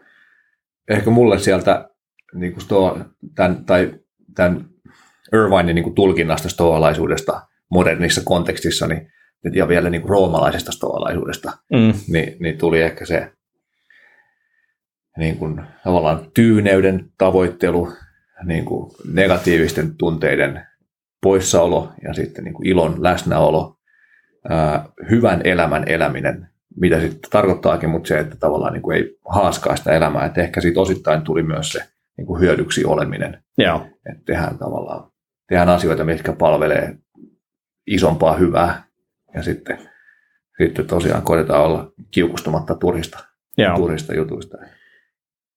Ehkä 0.89 1.09
mulle 1.09 1.39
sieltä 1.39 1.89
niin 2.34 2.53
kuin 2.53 2.61
sto, 2.61 2.99
tämän, 3.36 3.65
tai 3.65 3.93
tämän 4.36 4.69
Irvinein 5.34 5.75
niin 5.75 5.84
kuin 5.84 5.95
tulkinnasta 5.95 6.49
stoalaisuudesta 6.49 7.41
modernissa 7.71 8.21
kontekstissa 8.25 8.88
niin, 8.88 9.11
ja 9.53 9.67
vielä 9.67 9.89
niin 9.89 10.01
kuin 10.01 10.09
roomalaisesta 10.09 10.71
stoalaisuudesta, 10.71 11.51
mm, 11.71 11.93
niin, 12.07 12.38
niin 12.39 12.57
tuli 12.57 12.81
ehkä 12.81 13.05
se 13.05 13.31
niin 15.17 15.38
kuin, 15.38 15.61
tavallaan 15.84 16.31
tyyneyden 16.34 17.09
tavoittelu, 17.17 17.93
niin 18.43 18.65
kuin 18.65 18.91
negatiivisten 19.13 19.97
tunteiden 19.97 20.67
poissaolo 21.23 21.91
ja 22.03 22.13
sitten 22.13 22.43
niin 22.43 22.53
kuin 22.53 22.67
ilon 22.67 23.03
läsnäolo, 23.03 23.75
ää, 24.49 24.86
hyvän 25.09 25.41
elämän 25.43 25.84
eläminen, 25.88 26.47
mitä 26.79 26.99
sitten 26.99 27.31
tarkoittaakin, 27.31 27.89
mutta 27.89 28.07
se, 28.07 28.19
että 28.19 28.36
tavallaan 28.36 28.73
niin 28.73 28.81
kuin 28.81 28.97
ei 28.97 29.17
haaskaa 29.29 29.75
sitä 29.75 29.91
elämää, 29.91 30.25
että 30.25 30.41
ehkä 30.41 30.61
siitä 30.61 30.81
osittain 30.81 31.21
tuli 31.21 31.43
myös 31.43 31.71
se 31.71 31.84
niin 32.17 32.27
kuin 32.27 32.41
hyödyksi 32.41 32.86
oleminen, 32.86 33.43
joo, 33.57 33.88
että 34.11 34.23
tehdään 34.25 34.57
tavallaan 34.57 35.12
tehdään 35.54 35.70
asioita, 35.70 36.04
mitkä 36.04 36.34
palvelee 36.34 36.97
isompaa 37.88 38.34
hyvää 38.34 38.84
ja 39.34 39.43
sitten, 39.43 39.78
sitten 40.62 40.88
tosiaan 40.88 41.22
koitetaan 41.22 41.64
olla 41.64 41.91
kiukustumatta 42.12 42.76
turhista, 42.76 43.20
joo. 43.58 43.76
turhista 43.76 44.16
jutuista. 44.16 44.58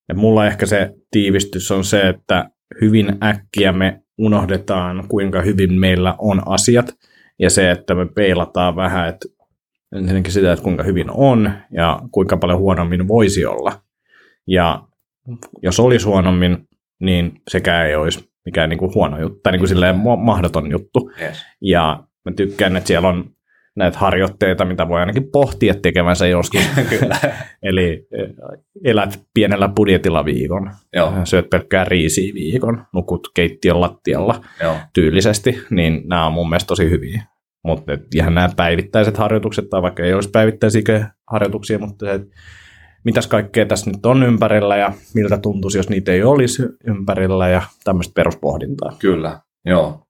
Ja 0.09 0.15
mulla 0.15 0.45
ehkä 0.45 0.65
se 0.65 0.93
tiivistys 1.11 1.71
on 1.71 1.83
se, 1.83 2.09
että 2.09 2.49
hyvin 2.81 3.17
äkkiä 3.23 3.71
me 3.71 4.01
unohdetaan, 4.17 5.07
kuinka 5.07 5.41
hyvin 5.41 5.73
meillä 5.73 6.15
on 6.17 6.41
asiat, 6.45 6.93
ja 7.39 7.49
se, 7.49 7.71
että 7.71 7.95
me 7.95 8.05
peilataan 8.05 8.75
vähän, 8.75 9.09
että 9.09 9.27
ensinnäkin 9.95 10.33
sitä, 10.33 10.51
että 10.51 10.63
kuinka 10.63 10.83
hyvin 10.83 11.07
on, 11.11 11.51
ja 11.71 11.99
kuinka 12.11 12.37
paljon 12.37 12.59
huonommin 12.59 13.07
voisi 13.07 13.45
olla. 13.45 13.81
Ja 14.47 14.83
jos 15.63 15.79
olisi 15.79 16.05
huonommin, 16.05 16.67
niin 16.99 17.41
sekään 17.47 17.87
ei 17.87 17.95
olisi 17.95 18.29
mikään 18.47 18.69
niin 18.69 18.77
kuin 18.77 18.93
huono 18.95 19.19
juttu, 19.19 19.39
tai 19.43 19.51
niin 19.51 19.59
kuin 19.59 19.69
silleen 19.69 19.95
ma- 19.95 20.15
mahdoton 20.15 20.71
juttu. 20.71 21.11
Yes. 21.21 21.45
Ja 21.61 22.03
mä 22.25 22.31
tykkään, 22.35 22.77
että 22.77 22.87
siellä 22.87 23.07
on 23.07 23.29
näitä 23.75 23.97
harjoitteita, 23.97 24.65
mitä 24.65 24.87
voi 24.87 24.99
ainakin 24.99 25.31
pohtia 25.31 25.73
tekevänsä 25.81 26.27
joskus. 26.27 26.61
Kyllä. 26.99 27.17
Eli 27.63 28.07
eh, 28.11 28.29
elät 28.83 29.21
pienellä 29.33 29.69
budjetilla 29.75 30.25
viikon, 30.25 30.71
Joo, 30.93 31.13
syöt 31.23 31.49
pelkkää 31.49 31.85
riisiä 31.85 32.33
viikon, 32.33 32.85
nukut 32.93 33.27
keittiön 33.33 33.81
lattialla 33.81 34.41
joo, 34.61 34.75
tyylisesti, 34.93 35.61
niin 35.69 36.01
nämä 36.05 36.25
on 36.25 36.33
mun 36.33 36.49
mielestä 36.49 36.67
tosi 36.67 36.89
hyviä. 36.89 37.23
Mutta 37.63 37.97
ihan 38.15 38.35
nämä 38.35 38.49
päivittäiset 38.55 39.17
harjoitukset, 39.17 39.69
tai 39.69 39.81
vaikka 39.81 40.03
ei 40.03 40.13
olisi 40.13 40.29
päivittäisiä 40.29 41.09
harjoituksia, 41.31 41.79
mutta 41.79 42.05
se, 42.05 42.11
että 42.13 42.27
mitäs 43.03 43.27
kaikkea 43.27 43.65
tässä 43.65 43.91
nyt 43.91 44.05
on 44.05 44.23
ympärillä 44.23 44.77
ja 44.77 44.93
miltä 45.13 45.37
tuntuisi, 45.37 45.77
jos 45.77 45.89
niitä 45.89 46.11
ei 46.11 46.23
olisi 46.23 46.63
ympärillä 46.87 47.49
ja 47.49 47.61
tämmöistä 47.83 48.13
peruspohdintaa. 48.15 48.95
kyllä. 48.99 49.39
Joo, 49.65 50.07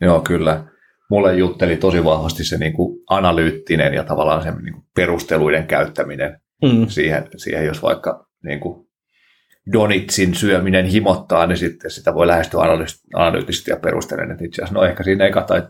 joo, 0.00 0.20
kyllä. 0.20 0.64
Mulle 1.10 1.34
jutteli 1.34 1.76
tosi 1.76 2.04
vahvasti 2.04 2.44
se 2.44 2.58
niin 2.58 2.72
kuin 2.72 2.98
analyyttinen 3.10 3.94
ja 3.94 4.04
tavallaan 4.04 4.42
se 4.42 4.50
niin 4.50 4.74
kuin 4.74 4.84
perusteluiden 4.94 5.66
käyttäminen 5.66 6.40
Mm. 6.62 6.86
siihen, 6.88 7.28
siihen 7.36 7.66
jos 7.66 7.82
vaikka 7.82 8.26
niin 8.44 8.60
kuin 8.60 8.86
donitsin 9.72 10.34
syöminen 10.34 10.86
himottaa, 10.86 11.46
niin 11.46 11.58
sitten 11.58 11.90
sitä 11.90 12.14
voi 12.14 12.26
lähestyä 12.26 12.60
analyyttisesti 13.14 13.70
ja 13.70 13.76
perustellen, 13.76 14.30
että 14.30 14.44
itse 14.44 14.62
asiassa 14.62 14.74
no 14.80 14.84
ehkä 14.86 15.02
siinä 15.02 15.26
ekat, 15.26 15.46
tai 15.46 15.62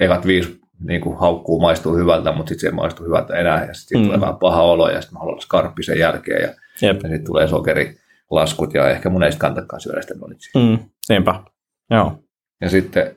ekat 0.00 0.26
viisi 0.26 0.60
niin 0.80 1.00
kuin 1.00 1.18
haukkuu 1.18 1.60
maistuu 1.60 1.96
hyvältä, 1.96 2.32
mutta 2.32 2.48
sitten 2.48 2.60
se 2.60 2.66
ei 2.66 2.72
maistu 2.72 3.04
hyvältä 3.04 3.36
enää 3.36 3.64
ja 3.64 3.74
sitten 3.74 4.00
Mm. 4.00 4.04
tulee 4.06 4.20
vähän 4.20 4.36
paha 4.36 4.62
olo 4.62 4.90
ja 4.90 5.00
sitten 5.00 5.14
mä 5.14 5.20
haluan 5.20 5.40
skarppi 5.40 5.82
sen 5.82 5.98
jälkeen 5.98 6.42
ja, 6.42 6.48
Jep. 6.88 6.96
ja 7.02 7.08
sitten 7.08 7.24
tulee 7.24 7.48
sokerilaskut 7.48 8.74
ja 8.74 8.90
ehkä 8.90 9.10
mun 9.10 9.22
ei 9.22 9.32
sitten 9.32 9.48
kantakaan 9.48 9.80
syödä 9.80 10.02
sitä. 10.02 10.14
Mm. 10.54 10.78
Niinpä. 11.08 11.42
Joo. 11.90 12.22
Ja 12.60 12.70
sitten 12.70 13.16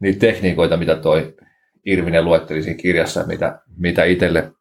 niitä 0.00 0.18
tekniikoita, 0.20 0.76
mitä 0.76 0.96
toi 0.96 1.36
Irvinen 1.86 2.24
luetteli 2.24 2.62
siinä 2.62 2.78
kirjassa, 2.82 3.24
mitä, 3.26 3.60
mitä 3.76 4.04
itselle 4.04 4.52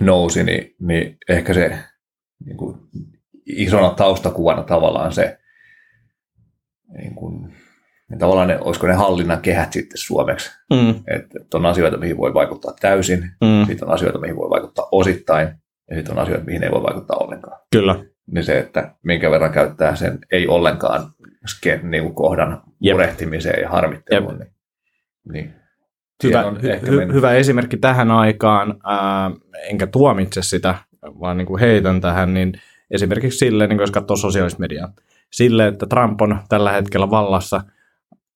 nousi, 0.00 0.44
niin, 0.44 0.74
niin 0.80 1.18
ehkä 1.28 1.54
se 1.54 1.78
niin 2.44 2.56
kuin 2.56 2.78
isona 3.46 3.90
taustakuvana 3.90 4.62
tavallaan 4.62 5.12
se, 5.12 5.38
niin 6.98 7.14
kuin, 7.14 7.54
niin 8.10 8.18
tavallaan 8.18 8.48
ne, 8.48 8.58
olisiko 8.60 8.86
ne 8.86 8.94
hallinnan 8.94 9.40
kehät 9.40 9.72
sitten 9.72 9.98
suomeksi, 9.98 10.50
Mm. 10.74 10.90
että, 10.90 11.38
että 11.40 11.56
on 11.56 11.66
asioita, 11.66 11.96
mihin 11.96 12.16
voi 12.16 12.34
vaikuttaa 12.34 12.74
täysin, 12.80 13.30
Mm. 13.40 13.66
sitten 13.66 13.88
on 13.88 13.94
asioita, 13.94 14.18
mihin 14.18 14.36
voi 14.36 14.50
vaikuttaa 14.50 14.88
osittain, 14.92 15.48
ja 15.90 15.96
sitten 15.96 16.16
on 16.16 16.22
asioita, 16.22 16.44
mihin 16.44 16.62
ei 16.64 16.70
voi 16.70 16.82
vaikuttaa 16.82 17.16
ollenkaan. 17.16 17.60
Kyllä. 17.72 17.94
Niin 18.26 18.44
se, 18.44 18.58
että 18.58 18.94
minkä 19.02 19.30
verran 19.30 19.52
käyttää 19.52 19.96
sen 19.96 20.18
ei 20.32 20.46
ollenkaan 20.48 21.10
ske, 21.46 21.80
niin 21.82 22.14
kohdan 22.14 22.62
Jep. 22.80 22.94
murehtimiseen 22.94 23.62
ja 23.62 23.68
harmitteluun. 23.68 24.38
Niin, 24.38 24.50
niin. 25.32 25.54
Hyvä, 26.24 26.44
on 26.46 26.62
hy, 26.62 26.68
hy, 26.86 27.12
hyvä 27.12 27.32
esimerkki 27.32 27.76
tähän 27.76 28.10
aikaan, 28.10 28.74
ää, 28.84 29.30
enkä 29.68 29.86
tuomitse 29.86 30.42
sitä, 30.42 30.74
vaan 31.20 31.36
niin 31.36 31.46
kuin 31.46 31.60
heitän 31.60 32.00
tähän, 32.00 32.34
niin 32.34 32.52
esimerkiksi 32.90 33.38
sille, 33.38 33.66
niin 33.66 33.78
jos 33.80 33.90
katsoo 33.90 34.16
sosiaalista 34.16 34.60
mediaa, 34.60 34.92
sille, 35.32 35.66
että 35.66 35.86
Trump 35.86 36.20
on 36.20 36.38
tällä 36.48 36.72
hetkellä 36.72 37.10
vallassa, 37.10 37.60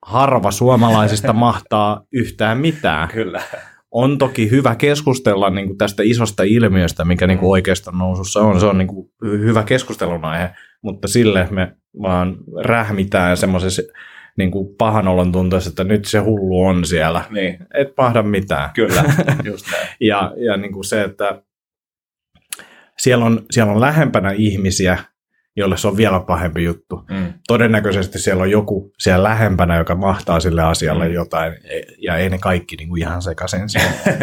harva 0.06 0.50
suomalaisista 0.50 1.32
mahtaa 1.46 2.04
yhtään 2.12 2.58
mitään. 2.58 3.08
Kyllä. 3.08 3.42
On 3.90 4.18
toki 4.18 4.50
hyvä 4.50 4.74
keskustella 4.74 5.50
niin 5.50 5.66
kuin 5.66 5.78
tästä 5.78 6.02
isosta 6.06 6.42
ilmiöstä, 6.42 7.04
mikä 7.04 7.26
niin 7.26 7.38
kuin 7.38 7.50
oikeastaan 7.50 7.98
nousussa 7.98 8.40
on. 8.40 8.60
Se 8.60 8.66
on 8.66 8.78
niin 8.78 8.88
kuin 8.88 9.10
hy- 9.24 9.38
hyvä 9.38 9.62
keskustelun 9.62 10.24
aihe, 10.24 10.50
mutta 10.82 11.08
sille 11.08 11.48
me 11.50 11.76
vaan 12.02 12.36
rähmitään 12.64 13.36
semmoisessa 13.36 13.82
niin 14.36 14.50
kuin 14.50 14.74
pahan 14.78 15.08
olon 15.08 15.32
tunteessa, 15.32 15.70
että 15.70 15.84
nyt 15.84 16.04
se 16.04 16.18
hullu 16.18 16.66
on 16.66 16.84
siellä. 16.84 17.24
Niin, 17.30 17.58
Et 17.74 17.88
mahda 17.96 18.22
mitään. 18.22 18.70
kyllä, 18.74 19.04
just 19.44 19.66
näin. 19.72 19.88
Ja, 20.00 20.32
ja 20.36 20.56
niin 20.56 20.72
kuin 20.72 20.84
se, 20.84 21.02
että 21.02 21.42
siellä 22.98 23.24
on, 23.24 23.42
siellä 23.50 23.72
on 23.72 23.80
lähempänä 23.80 24.30
ihmisiä, 24.30 24.98
joille 25.56 25.76
se 25.76 25.88
on 25.88 25.96
vielä 25.96 26.20
pahempi 26.20 26.64
juttu. 26.64 27.04
Mm. 27.10 27.32
Todennäköisesti 27.46 28.18
siellä 28.18 28.42
on 28.42 28.50
joku 28.50 28.92
siellä 28.98 29.22
lähempänä, 29.28 29.76
joka 29.78 29.94
mahtaa 29.94 30.40
sille 30.40 30.62
asialle 30.62 31.08
Mm. 31.08 31.14
jotain, 31.14 31.52
ja 31.98 32.16
ei 32.16 32.30
ne 32.30 32.38
kaikki 32.38 32.76
niin 32.76 32.88
kuin 32.88 33.02
ihan 33.02 33.22
sekaisin 33.22 33.60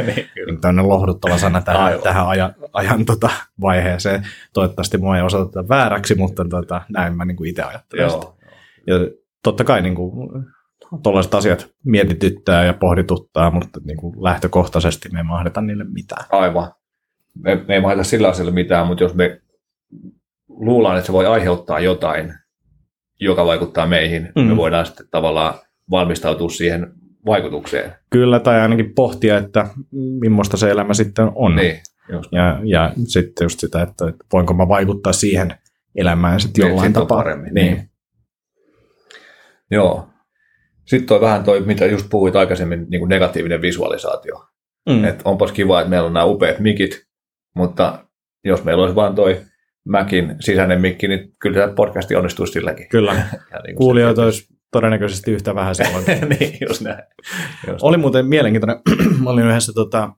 niin, 0.05 0.27
niin 0.45 0.61
tämmöinen 0.61 0.89
lohduttava 0.89 1.37
sana 1.37 1.61
tähän, 1.61 1.81
Aivan. 1.83 2.03
tähän 2.03 2.27
ajan, 2.27 2.55
ajan 2.73 3.05
tota 3.05 3.29
vaiheeseen. 3.61 4.27
Toivottavasti 4.53 4.97
mua 4.97 5.17
ei 5.17 5.23
osoiteta 5.23 5.69
vääräksi, 5.69 6.15
mutta 6.15 6.45
tota, 6.49 6.81
näin 6.89 7.17
mä 7.17 7.25
niin 7.25 7.37
kuin 7.37 7.49
itse 7.49 7.61
ajattelen 7.63 8.09
sitä. 8.11 8.25
Joo. 8.25 8.37
Ja 8.87 8.95
totta 9.43 9.63
kai 9.63 9.81
niin 9.81 9.95
kuin, 9.95 10.29
tuollaiset 11.03 11.33
asiat 11.33 11.67
mietityttää 11.85 12.65
ja 12.65 12.73
pohdituttaa, 12.73 13.51
mutta 13.51 13.79
niin 13.85 13.97
kuin 13.97 14.23
lähtökohtaisesti 14.23 15.09
me 15.09 15.19
ei 15.19 15.23
mahdeta 15.23 15.61
niille 15.61 15.83
mitään. 15.93 16.25
Aivan. 16.31 16.71
Me, 17.43 17.55
me 17.67 17.73
ei 17.73 17.81
mahdeta 17.81 18.03
sillä 18.03 18.27
asialla 18.29 18.51
mitään, 18.51 18.87
mutta 18.87 19.03
jos 19.03 19.13
me 19.13 19.41
luullaan, 20.49 20.97
että 20.97 21.05
se 21.05 21.13
voi 21.13 21.25
aiheuttaa 21.25 21.79
jotain, 21.79 22.33
joka 23.19 23.45
vaikuttaa 23.45 23.87
meihin, 23.87 24.29
Mm. 24.35 24.41
me 24.41 24.57
voidaan 24.57 24.85
sitten 24.85 25.07
tavallaan 25.11 25.53
valmistautua 25.91 26.49
siihen 26.49 26.91
vaikutukseen. 27.25 27.93
Kyllä, 28.09 28.39
tai 28.39 28.61
ainakin 28.61 28.93
pohtia, 28.95 29.37
että 29.37 29.67
millaista 30.19 30.57
se 30.57 30.69
elämä 30.69 30.93
sitten 30.93 31.31
on. 31.35 31.55
Niin, 31.55 31.79
just. 32.11 32.31
Ja, 32.31 32.59
ja 32.63 32.93
sitten 33.07 33.45
just 33.45 33.59
sitä, 33.59 33.81
että, 33.81 34.07
että 34.09 34.25
voinko 34.33 34.53
mä 34.53 34.67
vaikuttaa 34.67 35.13
siihen 35.13 35.53
elämään 35.95 36.39
sitten 36.39 36.63
Niin, 36.63 36.69
jollain 36.69 36.87
sit 36.87 36.93
tapaa. 36.93 37.17
paremmin, 37.17 37.53
Niin. 37.53 37.73
niin. 37.75 37.89
Joo. 39.71 40.07
Sitten 40.85 41.07
toi 41.07 41.21
vähän 41.21 41.43
toi, 41.43 41.61
mitä 41.61 41.85
just 41.85 42.07
puhuit 42.09 42.35
aikaisemmin, 42.35 42.85
niin 42.89 42.99
kuin 42.99 43.09
negatiivinen 43.09 43.61
visualisaatio. 43.61 44.45
Mm. 44.89 44.95
Mm. 44.95 45.03
Että 45.05 45.21
onpas 45.25 45.51
kiva, 45.51 45.79
että 45.81 45.89
meillä 45.89 46.07
on 46.07 46.13
nämä 46.13 46.23
upeat 46.25 46.59
mikit, 46.59 47.03
mutta 47.55 48.05
jos 48.43 48.63
meillä 48.63 48.81
olisi 48.83 48.95
vain 48.95 49.15
toi 49.15 49.41
Macin 49.87 50.35
sisäinen 50.39 50.81
mikki, 50.81 51.07
niin 51.07 51.31
kyllä 51.39 51.61
tämä 51.61 51.73
podcasti 51.73 52.15
onnistuisi 52.15 52.53
silläkin. 52.53 52.89
Kyllä. 52.89 53.13
Ja 53.51 53.59
niin 53.59 53.75
Kuulijoita 53.75 54.23
olisi 54.23 54.47
todennäköisesti 54.71 55.31
yhtä 55.31 55.55
vähän 55.55 55.75
silloin. 55.75 56.05
niin, 56.39 56.57
just 56.67 56.81
näin. 56.81 57.03
Just. 57.67 57.79
Oli 57.81 57.97
muuten 57.97 58.25
mielenkiintoinen. 58.25 58.79
mä 59.23 59.29
olin 59.29 59.47
yhdessä 59.47 59.73
tota, 59.73 60.09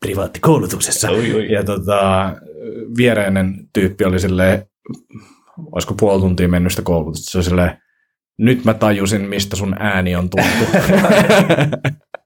privaattikoulutuksessa. 0.00 1.10
Oi, 1.10 1.34
oi. 1.34 1.52
Ja 1.52 1.64
tota, 1.64 2.32
viereinen 2.96 3.54
tyyppi 3.72 4.04
oli 4.04 4.20
silleen, 4.20 4.66
olisiko 5.72 5.94
puoli 6.00 6.20
tuntia 6.20 6.48
mennyt 6.48 6.72
sitä 6.72 6.82
koulutusta, 6.82 7.30
se 7.30 7.38
oli 7.38 7.44
silleen, 7.44 7.82
nyt 8.38 8.64
mä 8.64 8.74
tajusin, 8.74 9.28
mistä 9.28 9.56
sun 9.56 9.76
ääni 9.78 10.16
on 10.16 10.30
tultu. 10.30 10.78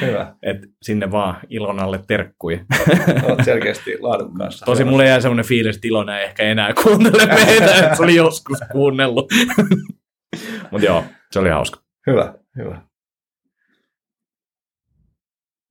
Hyvä. 0.00 0.34
Et 0.42 0.56
sinne 0.82 1.10
vaan 1.10 1.36
Ilonalle 1.48 2.00
terkkui. 2.06 2.60
Olet 3.24 3.44
selkeästi 3.44 3.96
laadukkaassa. 4.00 4.66
Tosi 4.66 4.84
mulle 4.84 5.06
jäi 5.06 5.22
semmoinen 5.22 5.44
fiilis, 5.44 5.76
että 5.76 5.88
Ilona 5.88 6.18
ei 6.18 6.24
ehkä 6.24 6.42
enää 6.42 6.72
kuuntele 6.82 7.26
meitä, 7.44 7.74
että 7.74 7.94
se 7.96 8.02
oli 8.02 8.14
joskus 8.14 8.58
kuunnellut. 8.72 9.32
Mutta 10.70 10.86
joo, 10.86 11.04
se 11.32 11.38
oli 11.38 11.48
hauska. 11.48 11.80
Hyvä, 12.06 12.34
hyvä. 12.56 12.82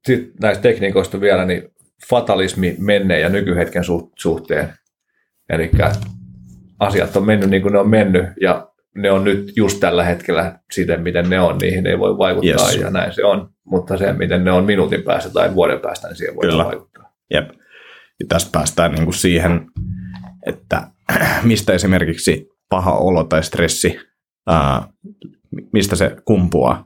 Sitten 0.07 0.31
näistä 0.41 0.61
tekniikoista 0.61 1.21
vielä, 1.21 1.45
niin 1.45 1.63
fatalismi 2.09 2.75
menneen 2.79 3.21
ja 3.21 3.29
nykyhetken 3.29 3.83
suht- 3.83 4.13
suhteen. 4.15 4.73
Eli 5.49 5.71
asiat 6.79 7.15
on 7.15 7.25
mennyt 7.25 7.49
niin 7.49 7.61
kuin 7.61 7.73
ne 7.73 7.79
on 7.79 7.89
mennyt 7.89 8.25
ja 8.41 8.68
ne 8.95 9.11
on 9.11 9.23
nyt 9.23 9.51
just 9.55 9.79
tällä 9.79 10.03
hetkellä 10.03 10.59
siten, 10.71 11.01
miten 11.01 11.29
ne 11.29 11.39
on, 11.39 11.57
niihin 11.57 11.87
ei 11.87 11.99
voi 11.99 12.17
vaikuttaa 12.17 12.67
Yes. 12.69 12.81
ja 12.81 12.89
näin 12.89 13.13
se 13.13 13.25
on. 13.25 13.49
Mutta 13.65 13.97
se, 13.97 14.13
miten 14.13 14.43
ne 14.43 14.51
on 14.51 14.65
minuutin 14.65 15.03
päästä 15.03 15.29
tai 15.29 15.55
vuoden 15.55 15.79
päästä, 15.79 16.07
niin 16.07 16.15
siihen 16.15 16.35
voi 16.35 16.41
Kyllä. 16.41 16.65
vaikuttaa. 16.65 17.13
Jep. 17.33 17.49
Ja 18.19 18.25
tästä 18.29 18.49
päästään 18.51 18.91
niin 18.91 19.03
kuin 19.03 19.13
siihen, 19.13 19.65
että 20.45 20.87
mistä 21.43 21.73
esimerkiksi 21.73 22.49
paha 22.69 22.91
olo 22.93 23.23
tai 23.23 23.43
stressi, 23.43 23.99
ää, 24.47 24.87
mistä 25.73 25.95
se 25.95 26.15
kumpuaa. 26.25 26.85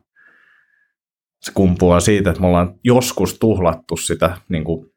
Se 1.41 1.51
kumpuaa 1.53 1.99
siitä, 1.99 2.29
että 2.29 2.41
me 2.41 2.47
ollaan 2.47 2.75
joskus 2.83 3.39
tuhlattu 3.39 3.97
sitä 3.97 4.37
niin 4.49 4.63
kuin 4.63 4.93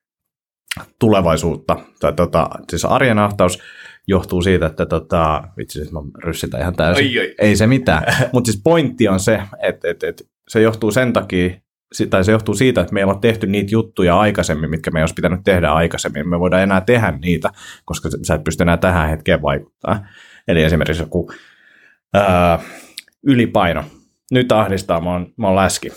tulevaisuutta. 1.01 1.77
Tai 2.01 2.13
tota, 2.13 2.51
siis 2.71 2.85
arjen 2.85 3.19
ahtaus 3.19 3.59
johtuu 4.07 4.43
siitä, 4.43 4.67
että 4.67 4.87
tota, 4.87 5.43
vitsi, 5.57 5.81
nyt 5.81 5.93
mä 5.93 6.01
ryssitän 6.25 6.61
ihan 6.61 6.77
täysin. 6.77 7.07
Ai, 7.07 7.19
ai. 7.19 7.35
Ei 7.39 7.57
se 7.57 7.67
mitään. 7.67 8.03
Mutta 8.33 8.53
siis 8.53 8.63
pointti 8.65 9.09
on 9.09 9.21
se, 9.21 9.43
että, 9.63 9.91
että, 9.91 10.07
että 10.07 10.25
se 10.49 10.61
johtuu 10.61 10.91
sen 10.91 11.13
takia, 11.13 11.51
tai 12.11 12.25
se 12.25 12.33
johtuu 12.33 12.55
siitä, 12.55 12.81
että 12.81 12.95
meillä 12.95 13.13
on 13.13 13.21
tehty 13.21 13.47
niitä 13.47 13.73
juttuja 13.73 14.21
aikaisemmin, 14.21 14.71
mitkä 14.71 14.91
me 14.91 14.99
ei 14.99 15.03
olisi 15.03 15.15
pitänyt 15.15 15.41
tehdä 15.45 15.71
aikaisemmin. 15.71 16.29
Me 16.29 16.41
voidaan 16.41 16.63
enää 16.63 16.81
tehdä 16.81 17.19
niitä, 17.23 17.51
koska 17.85 18.09
sä 18.23 18.35
et 18.35 18.45
pysty 18.45 18.63
enää 18.63 18.77
tähän 18.77 19.09
hetkeen 19.09 19.43
vaikuttaa. 19.43 20.07
Eli 20.49 20.63
esimerkiksi 20.63 21.03
joku 21.03 21.31
ää, 22.15 22.59
ylipaino. 23.27 23.85
Nyt 24.31 24.53
ahdistaa, 24.53 25.01
mä 25.01 25.13
oon, 25.13 25.33
mä 25.37 25.47
oon 25.47 25.57
läski. 25.57 25.89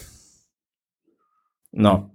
No, 1.76 2.10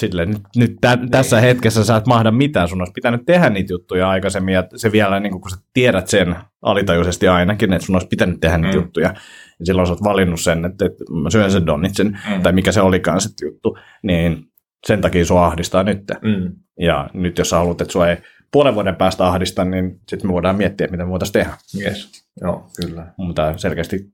silleen, 0.00 0.28
nyt, 0.30 0.42
nyt 0.56 0.76
tä, 0.80 0.98
tässä 1.10 1.40
hetkessä 1.40 1.84
sä 1.84 1.96
et 1.96 2.06
mahda 2.06 2.30
mitään, 2.30 2.68
sun 2.68 2.80
olisi 2.80 2.92
pitänyt 2.92 3.20
tehdä 3.26 3.50
niitä 3.50 3.72
juttuja 3.72 4.08
aikaisemmin, 4.10 4.54
ja 4.54 4.64
se 4.76 4.92
vielä, 4.92 5.20
niin 5.20 5.40
kun 5.40 5.50
sä 5.50 5.56
tiedät 5.72 6.08
sen 6.08 6.36
alitajuisesti 6.62 7.28
ainakin, 7.28 7.72
että 7.72 7.86
sun 7.86 7.94
olisi 7.96 8.08
pitänyt 8.08 8.40
tehdä 8.40 8.58
niitä 8.58 8.76
Mm. 8.76 8.82
juttuja, 8.82 9.14
ja 9.60 9.66
silloin 9.66 9.86
sä 9.86 9.92
oot 9.92 10.02
valinnut 10.04 10.40
sen, 10.40 10.64
että, 10.64 10.86
että 10.86 11.04
mä 11.22 11.30
syön 11.30 11.50
sen 11.50 11.66
donitsen, 11.66 12.18
Mm. 12.30 12.42
tai 12.42 12.52
mikä 12.52 12.72
se 12.72 12.80
olikaan 12.80 13.20
se 13.20 13.28
juttu, 13.44 13.78
niin 14.02 14.44
sen 14.86 15.00
takia 15.00 15.24
sua 15.24 15.46
ahdistaa 15.46 15.82
nyt. 15.82 16.02
Mm. 16.22 16.52
Ja 16.80 17.10
nyt 17.14 17.38
jos 17.38 17.50
sä 17.50 17.56
haluat, 17.56 17.80
että 17.80 17.92
sua 17.92 18.08
ei 18.08 18.16
puolen 18.52 18.74
vuoden 18.74 18.96
päästä 18.96 19.26
ahdista, 19.26 19.64
niin 19.64 20.00
sitten 20.08 20.30
me 20.30 20.32
voidaan 20.34 20.56
miettiä, 20.56 20.86
mitä 20.90 21.04
me 21.04 21.10
voitaisiin 21.10 21.32
tehdä. 21.32 21.52
Yes. 21.84 22.24
Joo, 22.40 22.66
kyllä. 22.80 23.06
Mutta 23.16 23.52
selkeästi 23.56 24.12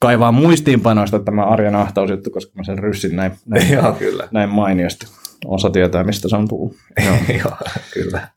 kaivaa 0.00 0.32
muistiinpanoista 0.32 1.18
tämä 1.18 1.44
arjen 1.44 1.74
ahtausjuttu, 1.76 2.30
koska 2.30 2.52
mä 2.56 2.64
sen 2.64 2.78
ryssin 2.78 3.16
näin, 3.16 3.32
näin, 3.46 3.72
Joo, 3.76 3.92
kyllä. 3.92 4.28
näin 4.32 4.48
mainiosti. 4.48 5.06
Osa 5.44 5.70
tietää, 5.70 6.04
mistä 6.04 6.28
se 6.28 6.36
on 6.36 6.48
tullut. 6.48 6.76
Joo. 7.04 7.16
Joo, 7.44 7.56
kyllä. 7.94 8.28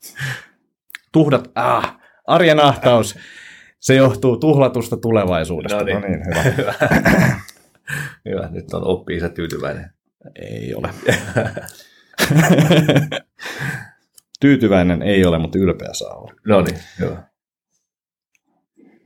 Tuhdat, 1.12 1.50
ah, 1.54 1.96
arjen 2.26 2.60
ahtaus, 2.60 3.18
se 3.80 3.94
johtuu 3.94 4.36
tuhlatusta 4.36 4.96
tulevaisuudesta. 4.96 5.78
No 5.78 5.84
niin. 5.84 6.00
no 6.00 6.08
niin 6.08 6.26
hyvä. 6.26 6.42
Hyvä. 6.58 6.74
Hyvä, 8.24 8.48
nyt 8.50 8.74
on 8.74 8.86
oppi 8.86 9.16
isä 9.16 9.28
tyytyväinen. 9.28 9.90
Ei 10.34 10.74
ole. 10.74 10.90
Tyytyväinen 14.40 15.02
ei 15.02 15.24
ole, 15.24 15.38
mutta 15.38 15.58
ylpeä 15.58 15.88
saa 15.92 16.14
olla. 16.14 16.32
No 16.46 16.60
niin, 16.60 16.78
hyvä. 17.00 17.22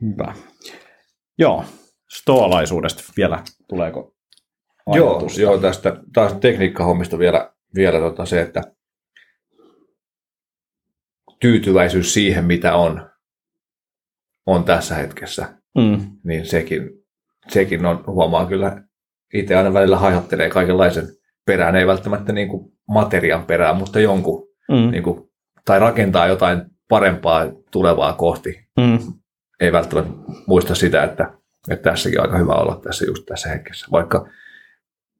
Hyvä. 0.01 0.34
Joo, 1.38 1.64
stoalaisuudesta 2.09 3.03
vielä 3.16 3.42
tuleeko 3.68 4.14
Joo, 4.94 5.11
ajatusta? 5.11 5.40
joo, 5.40 5.59
tästä 5.59 5.97
taas 6.12 6.32
tekniikkahommista 6.32 7.18
vielä, 7.18 7.53
vielä 7.74 7.98
tota 7.98 8.26
se, 8.26 8.40
että 8.40 8.62
tyytyväisyys 11.40 12.14
siihen, 12.14 12.44
mitä 12.44 12.74
on, 12.76 13.10
on 14.46 14.64
tässä 14.64 14.94
hetkessä, 14.94 15.56
Mm, 15.76 16.00
niin 16.24 16.46
sekin, 16.46 16.90
sekin 17.48 17.86
on, 17.86 18.04
huomaa 18.06 18.46
kyllä, 18.46 18.82
itse 19.34 19.56
aina 19.56 19.72
välillä 19.72 19.96
haihattelee 19.98 20.50
kaikenlaisen 20.50 21.06
perään, 21.46 21.76
ei 21.76 21.86
välttämättä 21.86 22.32
niin 22.32 22.48
kuin 22.48 22.72
materian 22.88 23.46
perään, 23.46 23.76
mutta 23.76 24.00
jonkun, 24.00 24.48
mm, 24.68 24.90
niin 24.90 25.02
kuin, 25.02 25.30
tai 25.64 25.78
rakentaa 25.80 26.26
jotain 26.26 26.62
parempaa 26.88 27.46
tulevaa 27.70 28.12
kohti. 28.12 28.68
mm, 28.80 28.98
Ei 29.60 29.72
välttämättä 29.72 30.12
muista 30.46 30.74
sitä, 30.74 31.04
että, 31.04 31.32
että 31.70 31.90
tässäkin 31.90 32.20
on 32.20 32.26
aika 32.26 32.38
hyvä 32.38 32.52
olla 32.52 32.80
tässä 32.82 33.04
just 33.04 33.26
tässä 33.26 33.48
hetkessä, 33.48 33.86
vaikka 33.92 34.28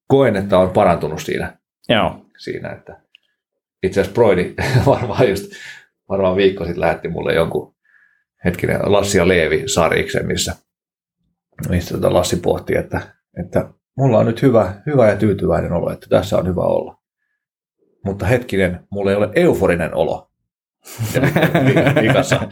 koen, 0.07 0.37
että 0.37 0.59
on 0.59 0.71
parantunut 0.71 1.23
siinä, 1.23 1.59
joo, 1.89 2.27
siinä 2.39 2.73
että 2.73 3.01
itse 3.83 4.01
asiassa 4.01 4.15
Broidi 4.15 4.55
varmaan 4.87 5.29
just 5.29 5.53
varmaan 6.09 6.37
viikko 6.37 6.65
sitten 6.65 6.81
lähetti 6.81 7.09
mulle 7.09 7.35
jonkun 7.35 7.77
hetkinen 8.45 8.81
Lassi 8.85 9.19
ja 9.19 9.29
Leevi 9.29 9.63
sarjiksen, 9.67 10.27
missä, 10.27 10.57
missä 11.69 11.95
tota 11.95 12.13
Lassi 12.13 12.37
pohti, 12.37 12.77
että, 12.77 13.01
että 13.41 13.69
mulla 13.97 14.19
on 14.19 14.27
nyt 14.27 14.43
hyvä, 14.43 14.75
hyvä 14.87 15.11
ja 15.11 15.17
tyytyväinen 15.17 15.73
olo, 15.73 15.93
että 15.93 16.07
tässä 16.11 16.39
on 16.39 16.47
hyvä 16.47 16.63
olla. 16.63 16.99
Mutta 18.05 18.27
hetkinen, 18.27 18.87
mulla 18.91 19.11
ei 19.11 19.17
ole 19.17 19.31
euforinen 19.35 19.95
olo. 19.95 20.31
Vikassa, 22.03 22.49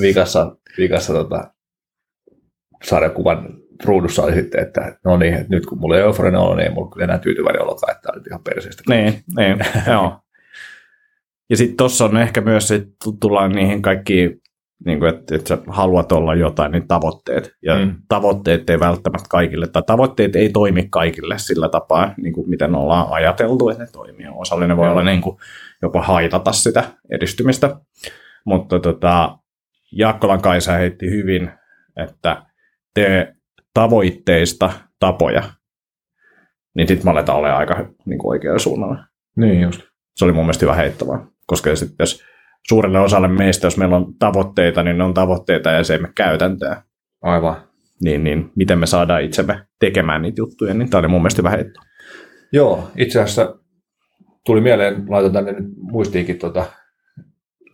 vikassa, 0.00 0.56
vikassa 0.78 1.12
tota, 1.12 1.54
sarjakuvan 2.82 3.63
ruudussa 3.84 4.22
oli 4.22 4.34
sitten, 4.34 4.62
että 4.62 4.98
no 5.04 5.16
niin, 5.16 5.34
että 5.34 5.46
nyt 5.50 5.66
kun 5.66 5.78
mulla 5.78 5.96
ei 5.96 6.02
ole 6.02 6.08
euforinen 6.08 6.40
olo, 6.40 6.54
niin 6.54 6.68
ei 6.68 6.74
mulla 6.74 6.90
kyllä 6.90 7.04
enää 7.04 7.18
tyytyväinen 7.18 7.62
olokaan, 7.62 7.92
että 7.92 8.02
tämä 8.02 8.12
on 8.12 8.18
nyt 8.18 8.26
ihan 8.26 8.42
perseestä. 8.44 8.82
niin, 8.88 9.22
niin 9.36 9.58
joo. 9.92 10.20
Ja 11.50 11.56
sitten 11.56 11.76
tuossa 11.76 12.04
on 12.04 12.16
ehkä 12.16 12.40
myös, 12.40 12.70
että 12.70 12.90
tullaan 13.20 13.52
niihin 13.52 13.82
kaikkiin, 13.82 14.42
niin 14.84 14.98
kuin, 14.98 15.14
että, 15.14 15.34
että 15.34 15.48
sä 15.48 15.58
haluat 15.66 16.12
olla 16.12 16.34
jotain, 16.34 16.72
niin 16.72 16.88
tavoitteet. 16.88 17.52
Ja 17.62 17.76
mm. 17.78 17.94
Tavoitteet 18.08 18.70
ei 18.70 18.80
välttämättä 18.80 19.28
kaikille, 19.30 19.66
tai 19.66 19.82
tavoitteet 19.86 20.36
ei 20.36 20.48
toimi 20.48 20.88
kaikille 20.90 21.38
sillä 21.38 21.68
tapaa, 21.68 22.14
niin 22.16 22.32
kuin 22.32 22.50
miten 22.50 22.74
ollaan 22.74 23.06
ajateltu, 23.10 23.68
että 23.68 23.82
ne 23.82 23.88
toimii. 23.92 24.26
Osallinen 24.34 24.76
voi 24.76 24.86
Joo. 24.86 24.92
olla 24.92 25.02
niin 25.02 25.20
kuin, 25.20 25.36
jopa 25.82 26.02
haitata 26.02 26.52
sitä 26.52 26.84
edistymistä. 27.10 27.76
Mutta 28.44 28.80
tota, 28.80 29.38
Jaakkolan 29.92 30.42
Kaisa 30.42 30.72
heitti 30.72 31.10
hyvin, 31.10 31.50
että 31.96 32.42
tee 32.94 33.34
tavoitteista 33.74 34.72
tapoja, 35.00 35.42
niin 36.76 36.88
sitten 36.88 37.06
me 37.06 37.10
aletaan 37.10 37.38
olemaan 37.38 37.58
aika 37.58 37.88
niin 38.06 38.18
kuin 38.18 38.30
oikealla 38.30 38.58
suunnalla. 38.58 39.04
Niin 39.36 39.60
just. 39.60 39.80
Se 40.16 40.24
oli 40.24 40.32
mun 40.32 40.44
mielestä 40.44 40.66
hyvä 40.66 40.74
heittävä. 40.74 41.26
Koska 41.46 41.76
sitten 41.76 41.96
jos 41.98 42.22
suurelle 42.68 43.00
osalle 43.00 43.28
meistä, 43.28 43.66
jos 43.66 43.76
meillä 43.76 43.96
on 43.96 44.14
tavoitteita, 44.18 44.82
niin 44.82 44.98
ne 44.98 45.04
on 45.04 45.14
tavoitteita 45.14 45.70
ja 45.70 45.84
se 45.84 45.92
ei 45.92 46.00
me 46.00 46.08
käytäntöä. 46.14 46.82
Aivan. 47.22 47.56
Niin, 48.02 48.24
niin 48.24 48.50
miten 48.56 48.78
me 48.78 48.86
saadaan 48.86 49.22
itsemme 49.22 49.66
tekemään 49.80 50.22
niitä 50.22 50.40
juttuja, 50.40 50.74
niin 50.74 50.90
tämä 50.90 50.98
oli 50.98 51.08
mun 51.08 51.22
mielestä 51.22 51.38
hyvä 51.38 51.50
heitto. 51.50 51.80
Joo, 52.52 52.90
itse 52.96 53.20
asiassa 53.20 53.58
tuli 54.46 54.60
mieleen, 54.60 55.04
laitan 55.08 55.32
tänne 55.32 55.52
nyt 55.52 55.64
muistiinkin 55.76 56.38
tota, 56.38 56.66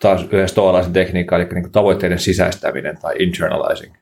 taas 0.01 0.25
yhden 0.25 0.49
stoalaisen 0.49 0.93
tekniikkaa, 0.93 1.39
eli 1.39 1.49
niin 1.55 1.73
tavoitteiden 1.73 2.19
sisäistäminen 2.19 2.99
tai 3.03 3.15
internalizing. 3.19 3.95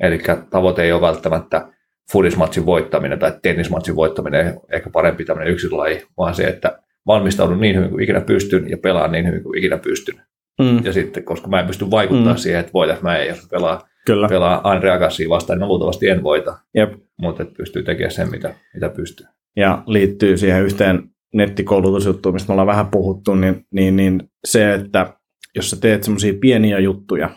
Eli 0.00 0.18
tavoite 0.50 0.82
ei 0.82 0.92
ole 0.92 1.00
välttämättä 1.00 1.68
fudismatsin 2.12 2.66
voittaminen 2.66 3.18
tai 3.18 3.32
tennismatsin 3.42 3.96
voittaminen 3.96 4.60
ehkä 4.72 4.90
parempi 4.90 5.24
tämmöinen 5.24 5.52
yksilölaji, 5.52 6.06
vaan 6.18 6.34
se, 6.34 6.44
että 6.44 6.78
valmistaudun 7.06 7.60
niin 7.60 7.76
hyvin 7.76 7.90
kuin 7.90 8.02
ikinä 8.02 8.20
pystyn 8.20 8.70
ja 8.70 8.78
pelaan 8.78 9.12
niin 9.12 9.26
hyvin 9.26 9.42
kuin 9.42 9.58
ikinä 9.58 9.78
pystyn. 9.78 10.22
Mm. 10.60 10.84
Ja 10.84 10.92
sitten, 10.92 11.24
koska 11.24 11.48
mä 11.48 11.60
en 11.60 11.66
pysty 11.66 11.90
vaikuttaa 11.90 12.32
mm. 12.32 12.38
siihen, 12.38 12.60
että 12.60 12.72
voitais 12.72 13.02
mä 13.02 13.16
ei, 13.16 13.28
jos 13.28 13.48
pelaa, 13.50 13.88
Kyllä. 14.06 14.28
pelaa 14.28 14.60
Andre 14.70 14.90
Agassia 14.90 15.28
vastaan, 15.28 15.58
niin 15.58 15.68
luultavasti 15.68 16.08
en 16.08 16.22
voita. 16.22 16.58
Jep. 16.74 16.92
Mutta 17.18 17.44
pystyy 17.56 17.82
tekemään 17.82 18.10
sen, 18.10 18.30
mitä, 18.30 18.54
mitä 18.74 18.88
pystyy. 18.88 19.26
Ja 19.56 19.82
liittyy 19.86 20.36
siihen 20.36 20.62
yhteen 20.62 21.02
nettikoulutusjuttuun, 21.34 22.34
mistä 22.34 22.48
me 22.48 22.52
ollaan 22.52 22.66
vähän 22.66 22.86
puhuttu, 22.86 23.34
niin, 23.34 23.66
niin, 23.70 23.96
niin 23.96 24.22
se, 24.44 24.74
että 24.74 25.14
jos 25.54 25.70
sä 25.70 25.76
teet 25.80 26.02
semmoisia 26.02 26.34
pieniä 26.40 26.78
juttuja 26.78 27.30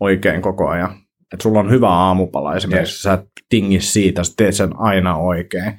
oikein 0.00 0.42
koko 0.42 0.68
ajan, 0.68 1.01
että 1.32 1.42
sulla 1.42 1.60
on 1.60 1.70
hyvä 1.70 1.88
aamupala 1.88 2.56
esimerkiksi, 2.56 2.92
yes. 2.92 3.02
sä 3.02 3.12
et 3.12 3.24
tingi 3.48 3.80
siitä, 3.80 4.24
sä 4.24 4.32
teet 4.36 4.54
sen 4.54 4.76
aina 4.78 5.16
oikein. 5.16 5.72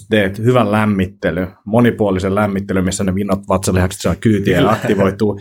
Sä 0.00 0.06
teet 0.10 0.38
hyvän 0.38 0.72
lämmittely, 0.72 1.46
monipuolisen 1.64 2.34
lämmittely, 2.34 2.82
missä 2.82 3.04
ne 3.04 3.14
vinnot 3.14 3.48
vatsalihakset 3.48 4.00
saa 4.00 4.14
kyytiä 4.14 4.60
ja 4.60 4.70
aktivoituu. 4.70 5.40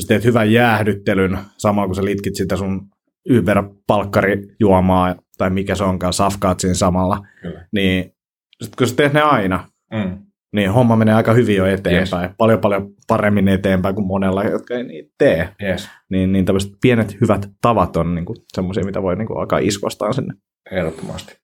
Sä 0.00 0.08
teet 0.08 0.24
hyvän 0.24 0.52
jäähdyttelyn, 0.52 1.38
samoin 1.56 1.88
kun 1.88 1.94
sä 1.94 2.04
litkit 2.04 2.36
sitä 2.36 2.56
sun 2.56 2.88
Uber-palkkarijuomaa 3.30 5.14
tai 5.38 5.50
mikä 5.50 5.74
se 5.74 5.84
onkaan, 5.84 6.12
safkaat 6.12 6.60
siinä 6.60 6.74
samalla, 6.74 7.26
Kyllä. 7.42 7.66
niin 7.72 8.14
sit 8.62 8.76
kun 8.76 8.88
sä 8.88 8.94
teet 8.94 9.12
ne 9.12 9.20
aina, 9.20 9.68
mm 9.92 10.31
niin 10.52 10.72
homma 10.72 10.96
menee 10.96 11.14
aika 11.14 11.32
hyvin 11.32 11.56
jo 11.56 11.66
eteenpäin. 11.66 12.24
Yes. 12.24 12.34
Paljon 12.38 12.60
paljon 12.60 12.94
paremmin 13.08 13.48
eteenpäin 13.48 13.94
kuin 13.94 14.06
monella, 14.06 14.44
jotka 14.44 14.74
ei 14.74 14.84
niitä 14.84 15.14
tee. 15.18 15.48
Yes. 15.62 15.88
Niin, 16.10 16.32
niin 16.32 16.44
tämmöiset 16.44 16.72
pienet 16.80 17.16
hyvät 17.20 17.50
tavat 17.60 17.96
on 17.96 18.14
niin 18.14 18.26
semmoisia, 18.52 18.84
mitä 18.84 19.02
voi 19.02 19.16
niin 19.16 19.26
kuin 19.26 19.38
alkaa 19.38 19.58
iskostaa 19.58 20.12
sinne. 20.12 20.34
Ehdottomasti. 20.70 21.36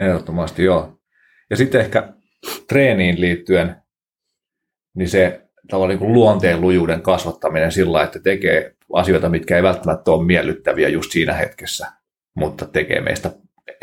Ehdottomasti, 0.00 0.64
joo. 0.64 0.98
Ja 1.50 1.56
sitten 1.56 1.80
ehkä 1.80 2.12
treeniin 2.68 3.20
liittyen, 3.20 3.76
niin 4.94 5.08
se 5.08 5.48
tavallaan 5.70 5.98
niin 6.00 6.12
luonteen 6.12 6.60
lujuuden 6.60 7.02
kasvattaminen 7.02 7.72
sillä 7.72 8.02
että 8.02 8.20
tekee 8.20 8.74
asioita, 8.92 9.28
mitkä 9.28 9.56
ei 9.56 9.62
välttämättä 9.62 10.10
ole 10.10 10.26
miellyttäviä 10.26 10.88
just 10.88 11.12
siinä 11.12 11.32
hetkessä, 11.32 11.86
mutta 12.34 12.66
tekee 12.66 13.00
meistä 13.00 13.30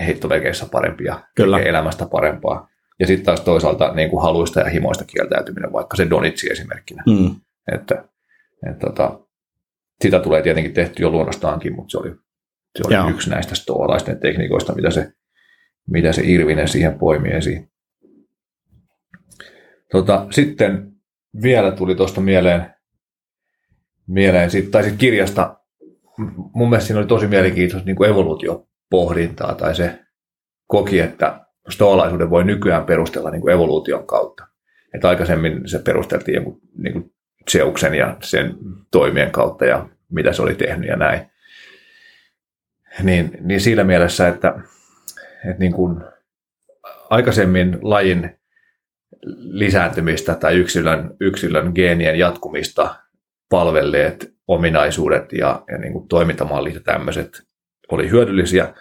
heittovekeissä 0.06 0.66
parempia, 0.72 1.20
Kyllä. 1.36 1.58
tekee 1.58 1.70
elämästä 1.70 2.06
parempaa 2.12 2.70
ja 3.00 3.08
sitten 3.08 3.26
taas 3.26 3.42
toisaalta 3.42 3.94
niin 3.94 4.10
kuin 4.10 4.24
haluista 4.24 4.60
ja 4.60 4.70
himoista 4.70 5.06
kieltäytyminen, 5.06 5.74
vaikka 5.74 5.98
se 5.98 6.10
Donitsi 6.10 6.52
esimerkkinä. 6.52 7.04
Mm. 7.08 7.36
Että, 7.72 8.04
että 8.70 8.88
tota, 8.88 9.20
sitä 10.02 10.20
tulee 10.20 10.42
tietenkin 10.42 10.74
tehty 10.74 11.04
jo 11.04 11.10
luonnostaankin, 11.10 11.76
mutta 11.76 11.92
se 11.92 11.98
oli, 11.98 12.10
se 12.78 12.84
oli 12.86 13.12
yksi 13.12 13.30
näistä 13.30 13.56
stoalaisten 13.56 14.20
tekniikoista, 14.20 14.76
mitä 14.76 14.92
se, 14.92 15.12
mitä 15.90 16.12
se 16.12 16.22
Irvinen 16.26 16.68
siihen 16.68 17.00
poimi 17.00 17.30
esiin. 17.30 17.72
Tota, 19.92 20.28
sitten 20.32 20.92
vielä 21.42 21.72
tuli 21.72 21.96
tuosta 21.96 22.22
mieleen, 22.22 22.74
mieleen 24.08 24.52
sit, 24.52 24.72
tai 24.72 24.84
sit 24.84 24.98
kirjasta, 24.98 25.60
mun 26.54 26.70
mielestä 26.70 26.88
siinä 26.88 27.00
oli 27.00 27.08
tosi 27.08 27.28
mielenkiintoista 27.28 27.86
niin 27.86 28.06
evoluutiopohdintaa, 28.06 29.56
tai 29.56 29.76
se 29.76 30.00
koki, 30.68 31.00
että 31.00 31.47
stoalaisuuden 31.70 32.30
voi 32.30 32.44
nykyään 32.44 32.86
perustella 32.86 33.32
niin 33.32 33.42
kuin 33.42 33.54
evoluution 33.54 34.08
kautta. 34.08 34.48
Että 34.94 35.10
aikaisemmin 35.10 35.70
se 35.70 35.80
perusteltiin 35.80 36.36
jonkun 36.36 36.60
niin 36.78 36.94
kuin 36.94 37.14
Zeuksen 37.52 37.94
ja 37.94 38.18
sen 38.24 38.56
toimien 38.92 39.32
kautta 39.32 39.66
ja 39.66 39.90
mitä 40.10 40.34
se 40.34 40.42
oli 40.42 40.56
tehnyt 40.56 40.90
ja 40.90 40.96
näin. 40.96 41.32
Niin, 43.04 43.38
niin 43.42 43.62
siinä 43.62 43.84
mielessä, 43.84 44.28
että, 44.28 44.60
että 45.50 45.60
niin 45.60 45.74
kuin 45.74 46.04
aikaisemmin 47.10 47.78
lajin 47.82 48.40
lisääntymistä 49.40 50.36
tai 50.36 50.56
yksilön, 50.56 51.16
yksilön 51.20 51.72
geenien 51.76 52.20
jatkumista 52.20 52.96
palvelleet 53.50 54.34
ominaisuudet 54.48 55.34
ja, 55.34 55.64
ja 55.72 55.78
niin 55.78 55.94
kuin 55.94 56.08
toimintamallit 56.08 56.74
ja 56.74 56.82
tämmöiset 56.82 57.42
oli 57.92 58.10
hyödyllisiä– 58.10 58.74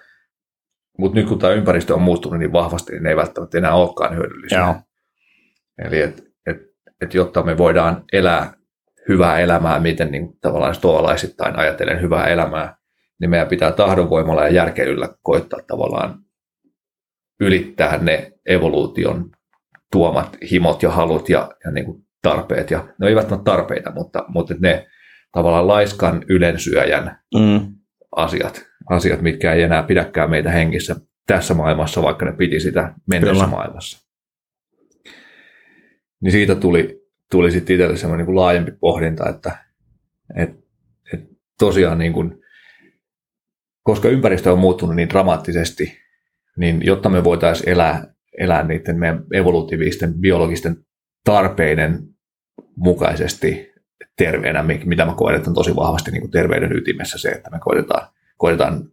mutta 0.99 1.19
nyt 1.19 1.29
kun 1.29 1.39
tämä 1.39 1.53
ympäristö 1.53 1.95
on 1.95 2.03
muuttunut 2.03 2.39
niin 2.39 2.53
vahvasti, 2.53 2.93
niin 2.93 3.03
ne 3.03 3.11
ei 3.11 3.17
välttämättä 3.17 3.59
enää 3.59 3.75
olekaan 3.75 4.17
hyödyllisiä. 4.17 4.59
Joo. 4.59 4.75
Eli 5.85 6.01
et, 6.01 6.25
et, 6.47 6.57
et 7.01 7.15
jotta 7.15 7.43
me 7.43 7.59
voidaan 7.59 8.05
elää 8.13 8.53
hyvää 9.09 9.39
elämää, 9.39 9.81
miten 9.81 10.11
niin 10.11 10.39
tavallaan 10.41 10.75
stoalaisittain 10.75 11.59
ajatellen 11.59 12.01
hyvää 12.01 12.27
elämää, 12.27 12.77
niin 13.21 13.31
meidän 13.31 13.49
pitää 13.49 13.73
tahdonvoimalla 13.73 14.43
ja 14.43 14.55
järkeilyllä 14.55 15.09
koittaa 15.23 15.61
tavallaan 15.67 16.19
ylittää 17.41 17.99
ne 17.99 18.33
evoluution 18.47 19.31
tuomat 19.93 20.37
himot 20.51 20.83
ja 20.83 20.91
halut 20.91 21.29
ja, 21.29 21.51
ja 21.65 21.71
niin 21.71 21.85
kuin 21.85 22.03
tarpeet. 22.23 22.71
Ja, 22.71 22.89
ne 23.01 23.09
eivät 23.09 23.33
ole 23.33 23.41
tarpeita, 23.45 23.93
mutta, 23.93 24.25
mutta 24.29 24.55
ne 24.61 24.87
tavallaan 25.33 25.69
laiskan 25.69 26.25
ylensyöjän 26.29 27.19
mm. 27.35 27.61
asiat 28.17 28.67
asiat, 28.91 29.23
mitkä 29.23 29.53
ei 29.53 29.63
enää 29.63 29.83
pidäkään 29.83 30.31
meitä 30.31 30.51
hengissä 30.51 30.97
tässä 31.27 31.55
maailmassa, 31.55 32.03
vaikka 32.03 32.25
ne 32.25 32.33
piti 32.33 32.61
sitä 32.61 32.95
menneessä 33.07 33.47
maailmassa. 33.47 34.07
Niin 36.21 36.33
siitä 36.33 36.55
tuli, 36.55 37.01
tuli 37.31 37.53
sitten 37.53 37.75
itselle 37.75 37.97
semmoinen 37.97 38.27
niin 38.27 38.37
laajempi 38.37 38.73
pohdinta, 38.81 39.29
että 39.29 39.59
et, 40.37 40.51
et 41.13 41.21
tosiaan 41.59 41.99
niin 41.99 42.13
kuin, 42.13 42.41
koska 43.83 44.09
ympäristö 44.09 44.53
on 44.53 44.59
muuttunut 44.59 44.97
niin 44.97 45.09
dramaattisesti, 45.09 45.99
niin 46.57 46.81
jotta 46.85 47.09
me 47.09 47.25
voitaisiin 47.25 47.69
elää, 47.69 48.15
elää 48.39 48.63
niiden 48.63 48.99
meidän 48.99 49.25
evolutiivisten 49.35 50.15
biologisten 50.15 50.77
tarpeiden 51.25 52.03
mukaisesti 52.77 53.73
terveenä, 54.19 54.65
mitä 54.85 55.05
mä 55.05 55.15
koen, 55.17 55.37
että 55.37 55.51
on 55.51 55.55
tosi 55.55 55.77
vahvasti 55.77 56.11
niin 56.11 56.21
kuin 56.21 56.31
terveyden 56.31 56.77
ytimessä 56.77 57.19
se, 57.19 57.29
että 57.29 57.51
me 57.51 57.59
koitetaan 57.61 58.09
koitetaan 58.37 58.89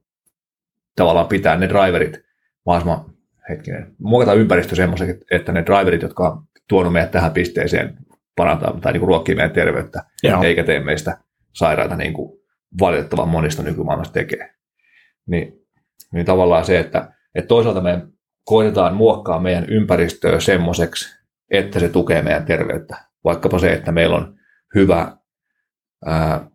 tavallaan 0.96 1.28
pitää 1.28 1.58
ne 1.58 1.70
driverit 1.70 2.24
mahdollisimman 2.66 3.14
hetkinen, 3.50 3.96
muokata 4.00 4.34
ympäristö 4.34 4.76
semmoiseksi, 4.76 5.26
että 5.32 5.52
ne 5.52 5.66
driverit, 5.66 6.02
jotka 6.02 6.30
on 6.30 6.44
tuonut 6.68 6.94
meidät 6.94 7.12
tähän 7.12 7.32
pisteeseen, 7.32 7.98
parantaa 8.36 8.80
tai 8.82 8.94
niin 8.94 9.00
kuin 9.00 9.08
ruokkii 9.08 9.36
meidän 9.36 9.52
terveyttä, 9.52 10.04
Joo. 10.24 10.44
eikä 10.44 10.64
tee 10.64 10.80
meistä 10.80 11.18
sairaita 11.54 11.96
niin 11.96 12.14
kuin 12.14 12.39
valitettavan 12.80 13.28
monista 13.28 13.64
nykymaailmasta 13.64 14.14
tekee. 14.14 14.54
Niin, 15.26 15.54
niin 16.14 16.26
tavallaan 16.26 16.66
se, 16.66 16.80
että, 16.80 17.12
että 17.36 17.48
toisaalta 17.48 17.82
me 17.82 18.02
koitetaan 18.46 18.96
muokkaa 18.96 19.39
meidän 19.39 19.66
ympäristöä 19.70 20.39
semmoiseksi, 20.39 21.20
että 21.52 21.80
se 21.80 21.89
tukee 21.89 22.22
meidän 22.22 22.46
terveyttä. 22.46 22.98
Vaikkapa 23.24 23.60
se, 23.60 23.74
että 23.74 23.91
meillä 23.91 24.16
on 24.16 24.36
hyvä 24.76 25.18
ää, 26.06 26.48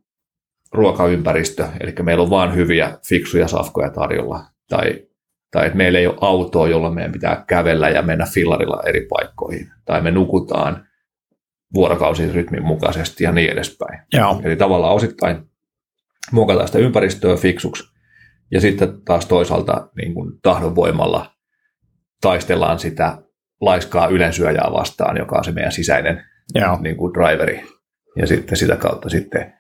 ruokaympäristö, 0.73 1.69
eli 1.81 1.95
meillä 2.03 2.23
on 2.23 2.31
vain 2.31 2.55
hyviä, 2.55 2.99
fiksuja 3.09 3.49
safkoja 3.49 3.91
tarjolla, 3.91 4.45
tai, 4.69 5.07
tai 5.51 5.67
että 5.67 5.77
meillä 5.77 5.99
ei 5.99 6.07
ole 6.07 6.19
autoa, 6.21 6.69
jolla 6.69 6.91
meidän 6.91 7.13
pitää 7.13 7.45
kävellä 7.47 7.89
ja 7.89 8.03
mennä 8.03 8.27
fillarilla 8.35 8.83
eri 8.87 9.07
paikkoihin, 9.07 9.71
tai 9.85 10.01
me 10.01 10.11
nukutaan 10.11 10.87
vuorokausirytmin 11.75 12.65
mukaisesti 12.65 13.25
ja 13.25 13.33
niin 13.33 13.51
edespäin. 13.51 14.01
Joo. 14.13 14.41
Eli 14.45 14.57
tavallaan 14.57 14.95
osittain 14.95 15.43
muokataan 16.33 16.69
sitä 16.69 16.79
ympäristöä 16.79 17.37
fiksuksi, 17.37 17.85
ja 18.51 18.61
sitten 18.61 19.03
taas 19.05 19.27
toisaalta 19.27 19.89
niin 19.97 20.15
kuin 20.15 20.33
tahdonvoimalla 20.43 21.31
taistellaan 22.21 22.79
sitä 22.79 23.19
laiskaa 23.61 24.07
ylensyöjää 24.07 24.69
vastaan, 24.73 25.17
joka 25.17 25.37
on 25.39 25.45
se 25.45 25.53
meidän 25.53 25.73
sisäinen 25.73 26.25
Joo. 26.55 26.79
Niin 26.81 26.97
kuin 26.97 27.15
driveri. 27.15 27.65
Ja 28.17 28.27
sitten 28.27 28.59
sitä 28.59 28.77
kautta 28.77 29.09
sitten 29.09 29.55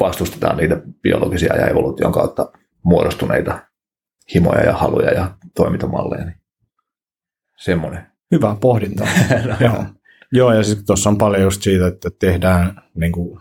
vastustetaan 0.00 0.56
niitä 0.56 0.82
biologisia 1.02 1.56
ja 1.56 1.66
evoluution 1.66 2.12
kautta 2.12 2.52
muodostuneita 2.82 3.58
himoja 4.34 4.62
ja 4.62 4.72
haluja 4.72 5.10
ja 5.10 5.34
toimintamalleja. 5.56 6.24
Niin 6.24 6.40
semmoinen. 7.58 8.06
Hyvä 8.30 8.56
pohdinta. 8.60 9.04
no, 9.48 9.56
Joo. 9.60 9.84
Joo, 10.32 10.52
ja 10.52 10.62
sitten 10.62 10.86
tuossa 10.86 11.10
on 11.10 11.18
paljon 11.18 11.42
just 11.42 11.62
siitä, 11.62 11.86
että 11.86 12.10
tehdään 12.18 12.82
niin 12.94 13.12
kuin 13.12 13.40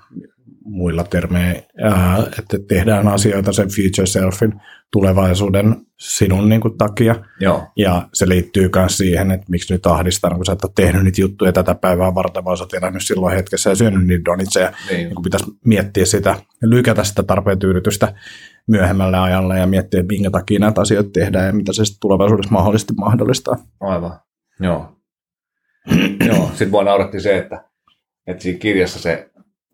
muilla 0.70 1.04
termeillä, 1.04 1.62
että 2.40 2.58
tehdään 2.68 3.08
asioita 3.08 3.54
sen 3.54 3.70
future 3.70 4.06
selfin 4.06 4.54
tulevaisuuden 4.92 5.76
sinun 6.00 6.50
niin 6.50 6.62
kuin, 6.62 6.78
takia. 6.78 7.16
Joo. 7.40 7.68
Ja 7.76 8.10
se 8.14 8.30
liittyy 8.30 8.70
myös 8.76 8.98
siihen, 8.98 9.32
että 9.32 9.46
miksi 9.50 9.74
nyt 9.74 9.86
ahdistaa, 9.86 10.36
kun 10.36 10.46
sä 10.46 10.52
et 10.52 10.64
ole 10.64 10.72
tehnyt 10.76 11.04
niitä 11.04 11.22
juttuja 11.22 11.52
tätä 11.52 11.76
päivää 11.76 12.16
varten, 12.16 12.46
vaan 12.46 12.58
sä 12.58 12.64
oot 12.64 12.74
elänyt 12.74 13.04
silloin 13.06 13.36
hetkessä 13.36 13.70
ja 13.70 13.76
syönyt 13.76 14.08
niitä 14.08 14.26
donitseja. 14.26 14.74
Niin. 14.90 15.10
niin 15.10 15.24
pitäisi 15.24 15.46
miettiä 15.66 16.06
sitä, 16.06 16.36
lykätä 16.62 17.04
sitä 17.04 17.24
tarpeen 17.24 17.60
tyydytystä 17.60 18.14
myöhemmälle 18.68 19.18
ajalle 19.18 19.60
ja 19.60 19.68
miettiä, 19.68 20.00
että 20.00 20.14
minkä 20.14 20.30
takia 20.30 20.60
näitä 20.60 20.82
asioita 20.82 21.10
tehdään 21.14 21.46
ja 21.46 21.54
mitä 21.54 21.74
se 21.74 21.86
sitten 21.86 22.00
tulevaisuudessa 22.02 22.52
mahdollisesti 22.52 22.94
mahdollistaa. 22.94 23.56
Aivan, 23.80 24.20
joo. 24.60 24.96
joo, 26.28 26.48
sitten 26.48 26.72
voi 26.72 26.84
nauratti 26.84 27.20
se, 27.20 27.38
että, 27.38 27.64
että 28.28 28.44
siinä 28.44 28.60
kirjassa 28.60 29.00
se 29.00 29.30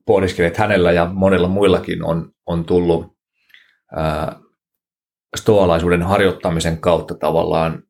pohdiskeli, 0.06 0.48
että 0.48 0.62
hänellä 0.62 0.92
ja 0.92 1.06
monilla 1.14 1.48
muillakin 1.48 2.04
on, 2.04 2.32
on 2.46 2.66
tullut 2.66 3.18
ää, 3.96 4.40
stoalaisuuden 5.36 6.02
harjoittamisen 6.04 6.78
kautta 6.78 7.16
tavallaan 7.16 7.84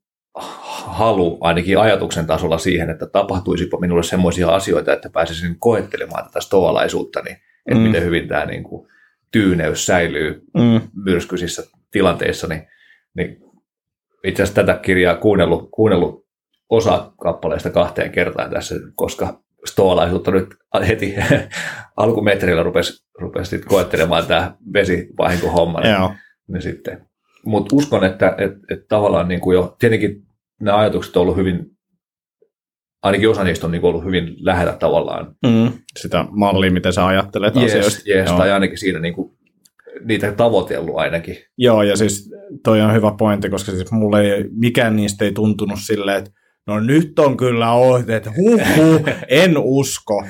halu 0.86 1.38
ainakin 1.42 1.80
ajatuksen 1.80 2.28
tasolla 2.28 2.58
siihen, 2.58 2.90
että 2.90 3.06
tapahtuisipa 3.06 3.80
minulle 3.80 4.04
semmoisia 4.04 4.50
asioita, 4.50 4.94
että 4.94 5.10
pääsisin 5.10 5.60
koettelemaan 5.60 6.26
tätä 6.26 6.42
stoalaisuutta, 6.42 7.22
niin 7.22 7.38
että 7.66 7.80
mm. 7.80 7.88
miten 7.88 8.04
hyvin 8.04 8.28
tämä 8.28 8.46
niin 8.46 8.64
kuin, 8.64 8.88
tyyneys 9.32 9.86
säilyy 9.86 10.44
mm. 10.54 10.82
myrskyisissä 11.04 11.64
tilanteissa, 11.92 12.48
niin, 12.48 12.68
niin 13.14 13.38
itse 14.24 14.44
asiassa 14.44 14.64
tätä 14.64 14.80
kirjaa 14.80 15.16
kuunnellut, 15.16 15.70
kuunnellut 15.72 16.26
osa 16.70 17.12
kappaleista 17.22 17.70
kahteen 17.70 18.12
kertaan 18.12 18.50
tässä, 18.50 18.76
koska 18.96 19.44
stoalaisuutta 19.68 20.32
nyt 20.32 20.56
heti 20.88 21.16
alkumetrillä 21.98 22.64
rupesi, 22.64 23.06
rupesi 23.20 23.60
koettelemaan 23.60 24.26
tämä 24.26 24.56
vesivahinkohomma. 24.74 25.80
Niin, 25.80 26.18
niin 26.48 26.62
sitten. 26.62 27.08
Mutta 27.46 27.76
uskon, 27.76 28.04
että 28.04 28.36
et, 28.38 28.52
et 28.72 28.88
tavallaan 28.88 29.28
niin 29.28 29.40
kuin 29.40 29.56
jo, 29.56 29.76
tietenkin 29.80 30.26
nämä 30.62 30.78
ajatukset 30.78 31.18
on 31.18 31.22
ollut 31.22 31.38
hyvin, 31.38 31.66
ainakin 33.04 33.30
osa 33.30 33.44
niistä 33.44 33.66
on 33.66 33.72
niin 33.72 33.86
ollut 33.86 34.04
hyvin 34.04 34.36
lähellä 34.40 34.74
tavallaan. 34.74 35.36
Mm, 35.46 35.72
sitä 36.00 36.26
mallia, 36.30 36.72
miten 36.72 36.94
sä 36.94 37.06
ajattelet 37.06 37.56
yes, 37.56 37.66
asioista. 37.66 38.02
Yes, 38.10 38.32
tai 38.32 38.52
ainakin 38.52 38.78
siinä 38.78 39.00
niin 39.00 39.14
kuin, 39.14 39.38
niitä 40.04 40.32
tavoitellut 40.32 40.96
ainakin. 40.96 41.38
Joo, 41.58 41.84
ja 41.84 41.98
siis 41.98 42.30
toi 42.64 42.82
on 42.82 42.94
hyvä 42.94 43.12
pointti, 43.18 43.50
koska 43.50 43.72
siis 43.72 43.92
mulle 43.92 44.22
ei, 44.22 44.46
mikään 44.52 44.96
niistä 44.96 45.26
ei 45.26 45.32
tuntunut 45.32 45.80
silleen, 45.82 46.18
että 46.18 46.32
no 46.68 46.80
nyt 46.80 47.20
on 47.20 47.38
kyllä 47.38 47.72
ohjeet, 47.72 48.26
huh, 48.38 48.62
huh 48.76 49.02
en 49.28 49.58
usko. 49.58 50.26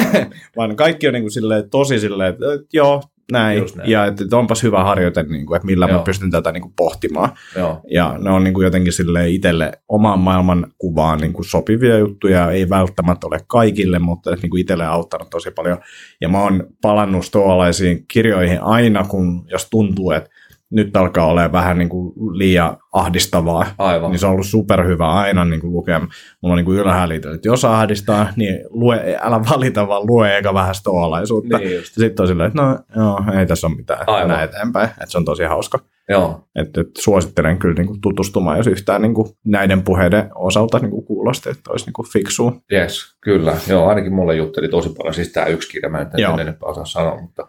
Vaan 0.56 0.76
kaikki 0.76 1.06
on 1.06 1.14
niin 1.14 1.22
kuin 1.22 1.32
silleen, 1.32 1.70
tosi 1.70 2.00
silleen, 2.00 2.32
että 2.32 2.44
joo, 2.72 3.02
näin. 3.32 3.64
näin. 3.76 3.90
Ja 3.90 4.06
että, 4.06 4.24
että 4.24 4.36
onpas 4.36 4.62
hyvä 4.62 4.84
harjoite, 4.84 5.22
niin 5.22 5.46
kuin, 5.46 5.56
että 5.56 5.66
millä 5.66 5.86
Joo. 5.86 5.98
mä 5.98 6.04
pystyn 6.04 6.30
tätä 6.30 6.52
niin 6.52 6.62
kuin, 6.62 6.72
pohtimaan. 6.76 7.30
Joo. 7.56 7.80
Ja 7.90 8.18
ne 8.18 8.30
on 8.30 8.44
niin 8.44 8.54
kuin, 8.54 8.64
jotenkin 8.64 8.92
sille 8.92 9.28
itselle 9.28 9.72
omaan 9.88 10.18
maailman 10.18 10.72
kuvaan 10.78 11.20
niin 11.20 11.32
kuin, 11.32 11.44
sopivia 11.44 11.98
juttuja. 11.98 12.50
Ei 12.50 12.68
välttämättä 12.68 13.26
ole 13.26 13.40
kaikille, 13.46 13.98
mutta 13.98 14.30
niin 14.30 14.50
kuin 14.50 14.60
itselle 14.60 14.86
auttanut 14.86 15.30
tosi 15.30 15.50
paljon. 15.50 15.78
Ja 16.20 16.28
mä 16.28 16.42
oon 16.42 16.66
palannut 16.82 17.24
stoalaisiin 17.24 18.04
kirjoihin 18.08 18.62
aina, 18.62 19.04
kun 19.04 19.46
jos 19.50 19.70
tuntuu, 19.70 20.10
että 20.10 20.30
nyt 20.70 20.96
alkaa 20.96 21.26
olla 21.26 21.52
vähän 21.52 21.78
niin 21.78 21.88
kuin 21.88 22.12
liian 22.38 22.76
ahdistavaa, 22.92 23.66
Aivan. 23.78 24.10
niin 24.10 24.18
se 24.18 24.26
on 24.26 24.32
ollut 24.32 24.46
superhyvä 24.46 25.08
aina 25.08 25.44
niin 25.44 25.60
kuin 25.60 25.72
lukea. 25.72 25.98
Mulla 25.98 26.52
on 26.52 26.56
niin 26.56 26.64
kuin 26.64 26.78
ylhäällä 26.78 27.14
että 27.14 27.48
jos 27.48 27.64
ahdistaa, 27.64 28.26
niin 28.36 28.60
lue, 28.70 29.18
älä 29.20 29.40
valita, 29.50 29.88
vaan 29.88 30.06
lue 30.06 30.36
eikä 30.36 30.54
vähän 30.54 30.74
stoalaisuutta. 30.74 31.58
Niin 31.58 31.80
Sitten 31.84 32.24
on 32.24 32.28
silleen, 32.28 32.46
että 32.48 32.62
no 32.62 32.78
joo, 32.96 33.38
ei 33.38 33.46
tässä 33.46 33.66
ole 33.66 33.76
mitään 33.76 34.04
Aivan. 34.06 34.28
näin 34.28 34.44
eteenpäin, 34.44 34.88
että 34.88 35.06
se 35.06 35.18
on 35.18 35.24
tosi 35.24 35.44
hauska. 35.44 35.78
Joo. 36.08 36.44
Et, 36.56 36.78
et 36.78 36.86
suosittelen 36.98 37.58
kyllä 37.58 37.74
niin 37.74 37.86
kuin 37.86 38.00
tutustumaan, 38.00 38.56
jos 38.56 38.66
yhtään 38.66 39.02
niin 39.02 39.14
kuin 39.14 39.28
näiden 39.44 39.82
puheiden 39.82 40.30
osalta 40.34 40.78
niin 40.78 40.90
kuin 40.90 41.04
kuulosti, 41.04 41.50
että 41.50 41.70
olisi 41.70 41.86
niin 41.86 41.92
kuin 41.92 42.08
fiksua. 42.12 42.52
Yes, 42.72 43.16
kyllä. 43.20 43.56
Joo, 43.68 43.88
ainakin 43.88 44.14
mulle 44.14 44.36
jutteli 44.36 44.68
tosi 44.68 44.88
paljon, 44.88 45.14
siis 45.14 45.32
tämä 45.32 45.46
yksi 45.46 45.68
kirja, 45.68 45.90
mä 45.90 46.00
en 46.00 46.40
enempää 46.40 46.68
osaa 46.68 46.84
sanoa, 46.84 47.20
mutta, 47.20 47.48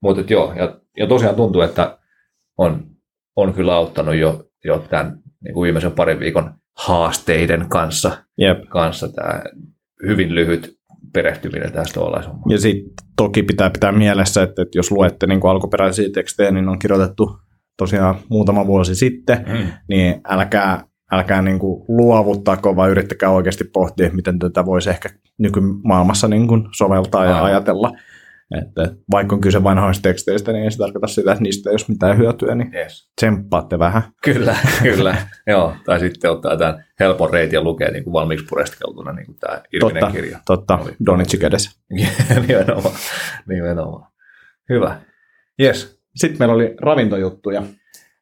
mutta 0.00 0.32
joo, 0.32 0.52
ja, 0.56 0.76
ja 0.96 1.06
tosiaan 1.06 1.34
tuntuu, 1.34 1.62
että 1.62 1.97
on, 2.58 2.86
on 3.36 3.54
kyllä 3.54 3.74
auttanut 3.74 4.14
jo, 4.14 4.44
jo 4.64 4.78
tämän 4.90 5.18
niin 5.44 5.54
kuin 5.54 5.64
viimeisen 5.64 5.92
parin 5.92 6.20
viikon 6.20 6.54
haasteiden 6.76 7.66
kanssa, 7.68 8.24
Jep. 8.38 8.58
kanssa 8.68 9.08
tämä 9.08 9.42
hyvin 10.06 10.34
lyhyt 10.34 10.78
perehtyminen 11.12 11.72
tästä 11.72 12.00
olaisuuteen. 12.00 12.42
Ja 12.50 12.58
sitten 12.58 13.06
toki 13.16 13.42
pitää 13.42 13.70
pitää 13.70 13.92
mielessä, 13.92 14.42
että, 14.42 14.62
että 14.62 14.78
jos 14.78 14.90
luette 14.90 15.26
niin 15.26 15.40
kuin 15.40 15.50
alkuperäisiä 15.50 16.08
tekstejä, 16.14 16.50
niin 16.50 16.68
on 16.68 16.78
kirjoitettu 16.78 17.38
tosiaan 17.76 18.14
muutama 18.30 18.66
vuosi 18.66 18.94
sitten, 18.94 19.44
mm. 19.48 19.66
niin 19.88 20.20
älkää, 20.28 20.84
älkää 21.12 21.42
niin 21.42 21.58
kuin 21.58 21.84
luovuttaako, 21.88 22.76
vaan 22.76 22.90
yrittäkää 22.90 23.30
oikeasti 23.30 23.64
pohtia, 23.64 24.10
miten 24.12 24.38
tätä 24.38 24.66
voisi 24.66 24.90
ehkä 24.90 25.08
nykymaailmassa 25.38 26.28
niin 26.28 26.48
kuin 26.48 26.68
soveltaa 26.76 27.24
ja 27.24 27.34
Aivan. 27.34 27.44
ajatella. 27.44 27.92
Että 28.56 28.94
vaikka 29.10 29.34
on 29.34 29.40
kyse 29.40 29.64
vanhoista 29.64 30.02
teksteistä, 30.02 30.52
niin 30.52 30.64
ei 30.64 30.70
se 30.70 30.78
tarkoita 30.78 31.06
sitä, 31.06 31.32
että 31.32 31.42
niistä 31.42 31.70
ei 31.70 31.74
ole 31.74 31.84
mitään 31.88 32.18
hyötyä, 32.18 32.54
niin 32.54 32.74
yes. 32.74 33.10
tsemppaatte 33.16 33.78
vähän. 33.78 34.02
Kyllä, 34.24 34.56
kyllä. 34.82 35.16
Joo, 35.46 35.74
tai 35.84 36.00
sitten 36.00 36.30
ottaa 36.30 36.56
tämän 36.56 36.84
helpon 37.00 37.30
reitin 37.30 37.54
ja 37.54 37.62
lukee 37.62 37.90
niin 37.90 38.04
kuin 38.04 38.12
valmiiksi 38.12 38.46
pureskeltuna 38.48 39.12
niin 39.12 39.26
kuin 39.26 39.38
tämä 39.38 39.62
Irvinen 39.72 40.00
totta, 40.00 40.16
kirja. 40.16 40.38
Totta, 40.46 40.78
Donitsi 41.06 41.38
kädessä. 41.38 41.80
nimenomaan, 42.48 42.94
nimenomaan. 43.48 44.12
Hyvä. 44.68 45.00
Yes. 45.60 46.00
Sitten 46.16 46.38
meillä 46.38 46.54
oli 46.54 46.76
ravintojuttuja. 46.80 47.62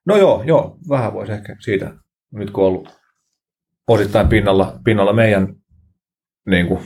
No 0.07 0.17
joo, 0.17 0.43
joo, 0.47 0.79
vähän 0.89 1.13
voisi 1.13 1.33
ehkä 1.33 1.57
siitä, 1.61 1.95
nyt 2.33 2.51
kun 2.51 2.65
on 2.65 2.69
ollut 2.69 3.01
osittain 3.89 4.29
pinnalla, 4.29 4.81
pinnalla 4.85 5.13
meidän 5.13 5.55
niin 6.47 6.67
kuin, 6.67 6.81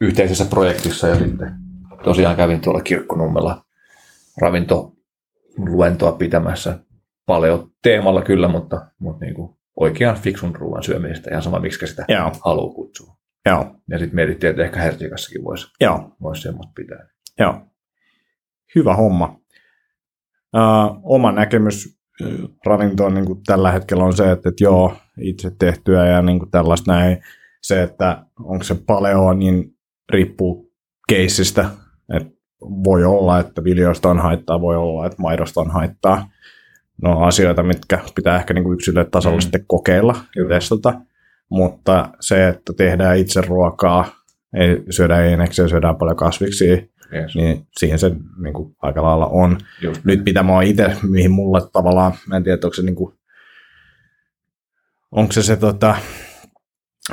yhteisessä 0.00 0.44
projektissa 0.44 1.08
ja 1.08 1.16
sitten 1.16 1.65
tosiaan 2.06 2.36
kävin 2.36 2.60
tuolla 2.60 2.80
Kirkkonummella 2.80 3.64
ravintoluentoa 4.40 6.12
pitämässä. 6.12 6.78
Paljon 7.26 7.70
teemalla 7.82 8.22
kyllä, 8.22 8.48
mutta, 8.48 8.86
mutta 8.98 9.24
niin 9.24 9.34
kuin 9.34 9.56
oikean 9.76 10.16
fiksun 10.16 10.56
ruoan 10.56 10.82
syömisestä, 10.82 11.30
ihan 11.30 11.42
sama 11.42 11.58
miksi 11.58 11.86
sitä 11.86 12.04
Joo. 12.08 12.32
haluaa 12.44 12.74
kutsua. 12.74 13.16
Joo. 13.46 13.76
Ja 13.88 13.98
sitten 13.98 14.14
mietittiin, 14.14 14.50
että 14.50 14.64
ehkä 14.64 14.80
Hertikassakin 14.80 15.44
voisi 15.44 15.66
vois 16.22 16.42
semmoista 16.42 16.72
pitää. 16.76 17.08
Joo. 17.38 17.60
Hyvä 18.74 18.94
homma. 18.94 19.40
Uh, 20.56 21.00
oma 21.02 21.32
näkemys 21.32 21.98
ravintoon 22.66 23.14
niin 23.14 23.26
kuin 23.26 23.42
tällä 23.46 23.72
hetkellä 23.72 24.04
on 24.04 24.16
se, 24.16 24.30
että, 24.30 24.48
että 24.48 24.64
joo, 24.64 24.96
itse 25.20 25.50
tehtyä 25.58 26.06
ja 26.06 26.22
niin 26.22 26.38
kuin 26.38 26.50
tällaista 26.50 26.92
näin. 26.92 27.18
Se, 27.62 27.82
että 27.82 28.26
onko 28.40 28.64
se 28.64 28.74
paleo, 28.86 29.32
niin 29.32 29.64
riippuu 30.12 30.72
keissistä. 31.08 31.70
Et 32.14 32.36
voi 32.60 33.04
olla, 33.04 33.38
että 33.38 33.64
viljoista 33.64 34.08
on 34.08 34.18
haittaa, 34.18 34.60
voi 34.60 34.76
olla, 34.76 35.06
että 35.06 35.22
maidosta 35.22 35.60
on 35.60 35.70
haittaa. 35.70 36.28
No 37.02 37.20
asioita, 37.20 37.62
mitkä 37.62 37.98
pitää 38.14 38.36
ehkä 38.36 38.54
niin 38.54 38.72
yksilölle 38.72 39.08
tasolla 39.10 39.36
mm. 39.36 39.40
sitten 39.40 39.64
kokeilla 39.66 40.16
ja 40.36 40.48
testata. 40.48 41.00
Mutta 41.48 42.08
se, 42.20 42.48
että 42.48 42.72
tehdään 42.76 43.18
itse 43.18 43.40
ruokaa, 43.40 44.04
ei 44.54 44.82
syödä 44.90 45.20
eineksiä, 45.20 45.68
syödään 45.68 45.96
paljon 45.96 46.16
kasviksia, 46.16 46.76
yes. 47.12 47.34
niin 47.34 47.66
siihen 47.78 47.98
se 47.98 48.10
niin 48.42 48.54
kuin, 48.54 48.76
aika 48.82 49.02
lailla 49.02 49.26
on. 49.26 49.58
Just. 49.82 50.04
Nyt 50.04 50.24
mitä 50.24 50.42
mä 50.42 50.52
oon 50.52 50.62
itse, 50.62 50.96
mihin 51.02 51.30
mulle 51.30 51.60
tavallaan, 51.72 52.12
mä 52.28 52.36
en 52.36 52.44
tiedä, 52.44 52.58
onko 52.64 52.74
se, 52.74 52.82
niin 52.82 52.94
kuin, 52.94 53.14
onko 55.12 55.32
se 55.32 55.42
se 55.42 55.56
tota, 55.56 55.96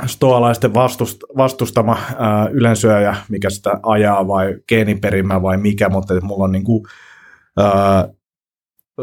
stoalaisten 0.06 0.74
vastust, 0.74 1.20
vastustama 1.36 1.98
ää, 2.18 2.48
ylensyöjä, 2.48 3.16
mikä 3.28 3.50
sitä 3.50 3.80
ajaa 3.82 4.28
vai 4.28 4.56
geeniperimä 4.68 5.42
vai 5.42 5.56
mikä, 5.56 5.88
mutta 5.88 6.14
että 6.14 6.26
mulla 6.26 6.44
on 6.44 6.52
niin 6.52 6.64
kuin, 6.64 6.84
ää, 7.58 8.08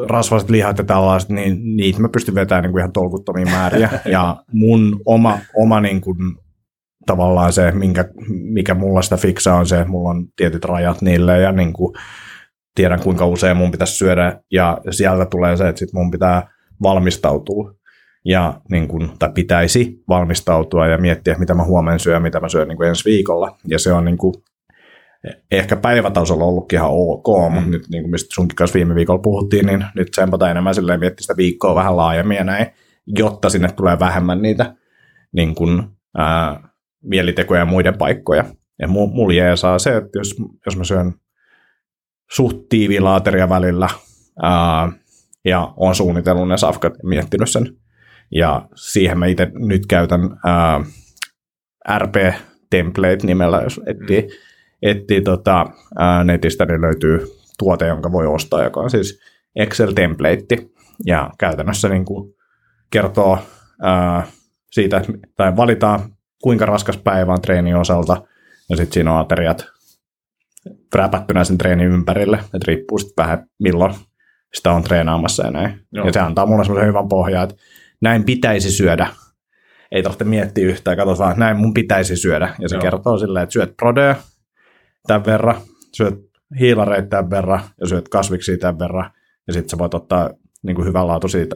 rasvaiset 0.09 0.49
lihat 0.49 0.77
ja 0.77 0.83
tällaiset, 0.83 1.29
niin 1.29 1.75
niitä 1.75 1.99
mä 1.99 2.09
pystyn 2.09 2.35
vetämään 2.35 2.63
niin 2.63 2.71
kuin 2.71 2.79
ihan 2.79 2.91
tolkuttomia 2.91 3.45
määriä. 3.45 3.89
Ja 4.05 4.43
mun 4.51 5.01
oma, 5.05 5.39
oma 5.55 5.81
niin 5.81 6.01
kuin, 6.01 6.17
tavallaan 7.05 7.53
se, 7.53 7.71
minkä, 7.71 8.05
mikä 8.29 8.73
mulla 8.73 9.01
sitä 9.01 9.17
fiksaa 9.17 9.57
on 9.57 9.65
se, 9.65 9.75
että 9.79 9.91
mulla 9.91 10.09
on 10.09 10.25
tietyt 10.35 10.65
rajat 10.65 11.01
niille 11.01 11.39
ja 11.39 11.51
niin 11.51 11.73
kuin, 11.73 11.93
tiedän 12.75 13.01
kuinka 13.01 13.25
usein 13.25 13.57
mun 13.57 13.71
pitäisi 13.71 13.95
syödä 13.95 14.41
ja 14.51 14.77
sieltä 14.91 15.25
tulee 15.25 15.57
se, 15.57 15.67
että 15.67 15.79
sit 15.79 15.93
mun 15.93 16.11
pitää 16.11 16.51
valmistautua 16.83 17.73
ja 18.25 18.61
niin 18.71 18.87
kuin, 18.87 19.11
tai 19.19 19.29
pitäisi 19.33 20.03
valmistautua 20.09 20.87
ja 20.87 20.97
miettiä, 20.97 21.35
mitä 21.37 21.53
mä 21.53 21.63
huomenna 21.63 21.97
syön, 21.97 22.21
mitä 22.21 22.39
mä 22.39 22.49
syön 22.49 22.67
niin 22.67 22.77
kuin 22.77 22.89
ensi 22.89 23.05
viikolla. 23.05 23.57
Ja 23.67 23.79
se 23.79 23.93
on 23.93 24.05
niin 24.05 24.17
kuin, 24.17 24.33
ehkä 25.51 25.75
päivätasolla 25.75 26.45
ollutkin 26.45 26.79
ihan 26.79 26.91
ok, 26.91 27.27
mm. 27.49 27.53
mutta 27.53 27.69
nyt 27.69 27.89
niin 27.89 28.03
kuin 28.03 28.11
mistä 28.11 28.35
sunkin 28.35 28.55
kanssa 28.55 28.77
viime 28.77 28.95
viikolla 28.95 29.21
puhuttiin, 29.21 29.65
niin 29.65 29.85
nyt 29.95 30.11
tsempata 30.11 30.51
enemmän 30.51 30.75
silleen 30.75 30.99
miettiä 30.99 31.21
sitä 31.21 31.37
viikkoa 31.37 31.75
vähän 31.75 31.97
laajemmin 31.97 32.37
ja 32.37 32.43
näin, 32.43 32.67
jotta 33.07 33.49
sinne 33.49 33.71
tulee 33.71 33.99
vähemmän 33.99 34.41
niitä 34.41 34.75
niin 35.31 35.55
kuin, 35.55 35.83
ää, 36.17 36.69
mielitekoja 37.03 37.59
ja 37.59 37.65
muiden 37.65 37.97
paikkoja. 37.97 38.45
Ja 38.79 38.87
mulla 38.87 39.33
jää 39.33 39.55
saa 39.55 39.79
se, 39.79 39.97
että 39.97 40.19
jos, 40.19 40.35
jos 40.65 40.77
mä 40.77 40.83
syön 40.83 41.13
suht 42.31 42.57
välillä 43.49 43.89
ää, 44.41 44.91
ja 45.45 45.73
on 45.77 45.95
suunnitellut 45.95 46.47
ne 46.47 46.57
safkat 46.57 46.93
ja 46.93 47.09
miettinyt 47.09 47.49
sen 47.49 47.80
ja 48.31 48.67
siihen 48.75 49.19
mä 49.19 49.25
itse 49.25 49.51
nyt 49.53 49.85
käytän 49.85 50.21
ää, 50.45 50.81
RP-template 51.97 53.25
nimellä, 53.25 53.61
jos 53.61 53.81
etsii, 53.85 54.27
etsii 54.81 55.21
tota, 55.21 55.65
ää, 55.99 56.23
netistä, 56.23 56.65
niin 56.65 56.81
löytyy 56.81 57.27
tuote, 57.57 57.87
jonka 57.87 58.11
voi 58.11 58.27
ostaa, 58.27 58.63
joka 58.63 58.79
on 58.79 58.89
siis 58.89 59.19
Excel-template. 59.55 60.69
Ja 61.05 61.29
käytännössä 61.39 61.89
niin 61.89 62.05
kuin 62.05 62.33
kertoo 62.89 63.39
ää, 63.81 64.27
siitä, 64.71 65.01
tai 65.35 65.55
valitaan 65.55 65.99
kuinka 66.43 66.65
raskas 66.65 66.97
päivä 66.97 67.33
on 67.33 67.41
treenin 67.41 67.75
osalta, 67.75 68.21
ja 68.69 68.77
sitten 68.77 68.93
siinä 68.93 69.13
on 69.13 69.19
ateriat 69.19 69.65
räpättynä 70.95 71.43
sen 71.43 71.57
treenin 71.57 71.87
ympärille, 71.87 72.37
että 72.37 72.65
riippuu 72.67 72.97
sitten 72.97 73.23
vähän 73.23 73.45
milloin 73.59 73.93
sitä 74.53 74.71
on 74.71 74.83
treenaamassa 74.83 75.45
ja 75.45 75.51
näin. 75.51 75.79
Joo. 75.91 76.05
Ja 76.05 76.13
se 76.13 76.19
antaa 76.19 76.45
mulle 76.45 76.63
semmoisen 76.63 76.87
hyvän 76.87 77.09
pohjan, 77.09 77.43
että 77.43 77.55
näin 78.01 78.23
pitäisi 78.23 78.71
syödä. 78.71 79.07
Ei 79.91 80.03
tarvitse 80.03 80.23
miettiä 80.23 80.67
yhtään, 80.67 80.97
katsotaan, 80.97 81.31
että 81.31 81.39
näin 81.39 81.57
mun 81.57 81.73
pitäisi 81.73 82.15
syödä. 82.15 82.55
Ja 82.59 82.69
se 82.69 82.75
Joo. 82.75 82.81
kertoo 82.81 83.17
silleen, 83.17 83.43
että 83.43 83.53
syöt 83.53 83.77
prodea 83.77 84.15
tämän 85.07 85.25
verran, 85.25 85.55
syöt 85.93 86.15
hiilareita 86.59 87.07
tämän 87.07 87.29
verran 87.29 87.61
ja 87.81 87.87
syöt 87.87 88.09
kasviksia 88.09 88.57
tämän 88.57 88.79
verran. 88.79 89.11
Ja 89.47 89.53
sitten 89.53 89.69
sä 89.69 89.77
voit 89.77 89.93
ottaa 89.93 90.29
niin 90.63 90.75
kuin 90.75 90.87
hyvän 90.87 91.07
laatu 91.07 91.27
siitä 91.27 91.55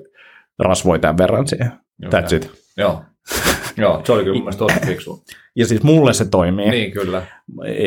rasvoja 0.60 1.00
tämän 1.00 1.18
verran 1.18 1.48
siihen. 1.48 1.72
Joo, 2.00 2.12
That's 2.12 2.36
it. 2.36 2.52
Joo. 2.78 3.04
Joo, 3.78 4.02
se 4.06 4.12
oli 4.12 4.24
kyllä 4.24 4.44
mun 4.44 4.52
tosi 4.58 4.80
fiksu. 4.86 5.24
Ja 5.56 5.66
siis 5.66 5.84
mulle 5.84 6.14
se 6.14 6.26
toimii. 6.26 6.70
niin, 6.70 6.92
kyllä. 6.92 7.26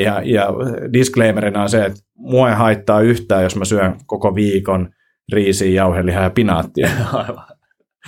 Ja, 0.05 0.23
ja 0.25 0.49
disclaimerina 0.93 1.63
on 1.63 1.69
se, 1.69 1.85
että 1.85 2.01
mua 2.15 2.49
ei 2.51 2.55
haittaa 2.55 3.01
yhtään, 3.01 3.43
jos 3.43 3.57
mä 3.57 3.65
syön 3.65 3.97
koko 4.07 4.35
viikon 4.35 4.91
riisiä, 5.33 5.71
jauhelihaa 5.71 6.23
ja 6.23 6.31
pinaattia. 6.31 6.89
Aivan. 7.13 7.58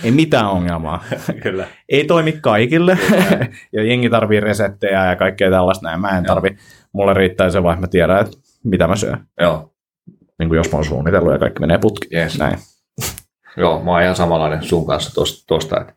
Ei 0.03 0.11
mitään 0.11 0.49
ongelmaa. 0.49 1.03
kyllä. 1.43 1.67
Ei 1.89 2.05
toimi 2.05 2.31
kaikille. 2.31 2.97
ja 3.73 3.83
jengi 3.83 4.09
tarvii 4.09 4.39
resettejä 4.39 5.05
ja 5.05 5.15
kaikkea 5.15 5.49
tällaista 5.49 5.87
näin. 5.87 6.01
Mä 6.01 6.09
en 6.09 6.15
Joo. 6.15 6.35
tarvi. 6.35 6.57
Mulle 6.93 7.13
riittää 7.13 7.49
se 7.49 7.57
että 7.57 7.81
mä 7.81 7.87
tiedän, 7.87 8.19
että 8.19 8.37
mitä 8.63 8.87
mä 8.87 8.95
syön. 8.95 9.25
Joo. 9.39 9.73
Niin 10.39 10.49
kuin 10.49 10.57
jos 10.57 10.71
mä 10.71 10.77
oon 10.77 10.85
suunnitellut 10.85 11.33
ja 11.33 11.39
kaikki 11.39 11.59
menee 11.59 11.77
putki. 11.77 12.07
Yes. 12.15 12.39
Näin. 12.39 12.57
Joo, 13.57 13.83
mä 13.83 13.91
oon 13.91 14.01
ihan 14.01 14.15
samanlainen 14.15 14.63
sun 14.63 14.87
kanssa 14.87 15.13
tosta, 15.13 15.43
tosta 15.47 15.81
että, 15.81 15.93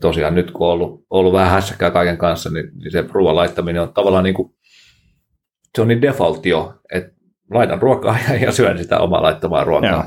tosiaan 0.00 0.34
nyt 0.34 0.50
kun 0.50 0.66
on 0.66 0.72
ollut, 0.72 1.06
ollut 1.10 1.32
vähän 1.32 1.50
hässäkkää 1.50 1.90
kaiken 1.90 2.18
kanssa, 2.18 2.50
niin, 2.50 2.70
niin 2.74 2.92
se 2.92 3.04
ruoan 3.08 3.36
laittaminen 3.36 3.82
on 3.82 3.92
tavallaan 3.94 4.24
niin 4.24 4.34
kuin, 4.34 4.52
se 5.74 5.82
on 5.82 5.88
niin 5.88 6.02
default 6.02 6.46
jo, 6.46 6.74
että 6.92 7.12
laitan 7.50 7.82
ruokaa 7.82 8.18
ja, 8.28 8.34
ja 8.34 8.52
syön 8.52 8.78
sitä 8.78 8.98
omaa 8.98 9.22
laittamaa 9.22 9.64
ruokaa. 9.64 9.90
Joo. 9.90 10.04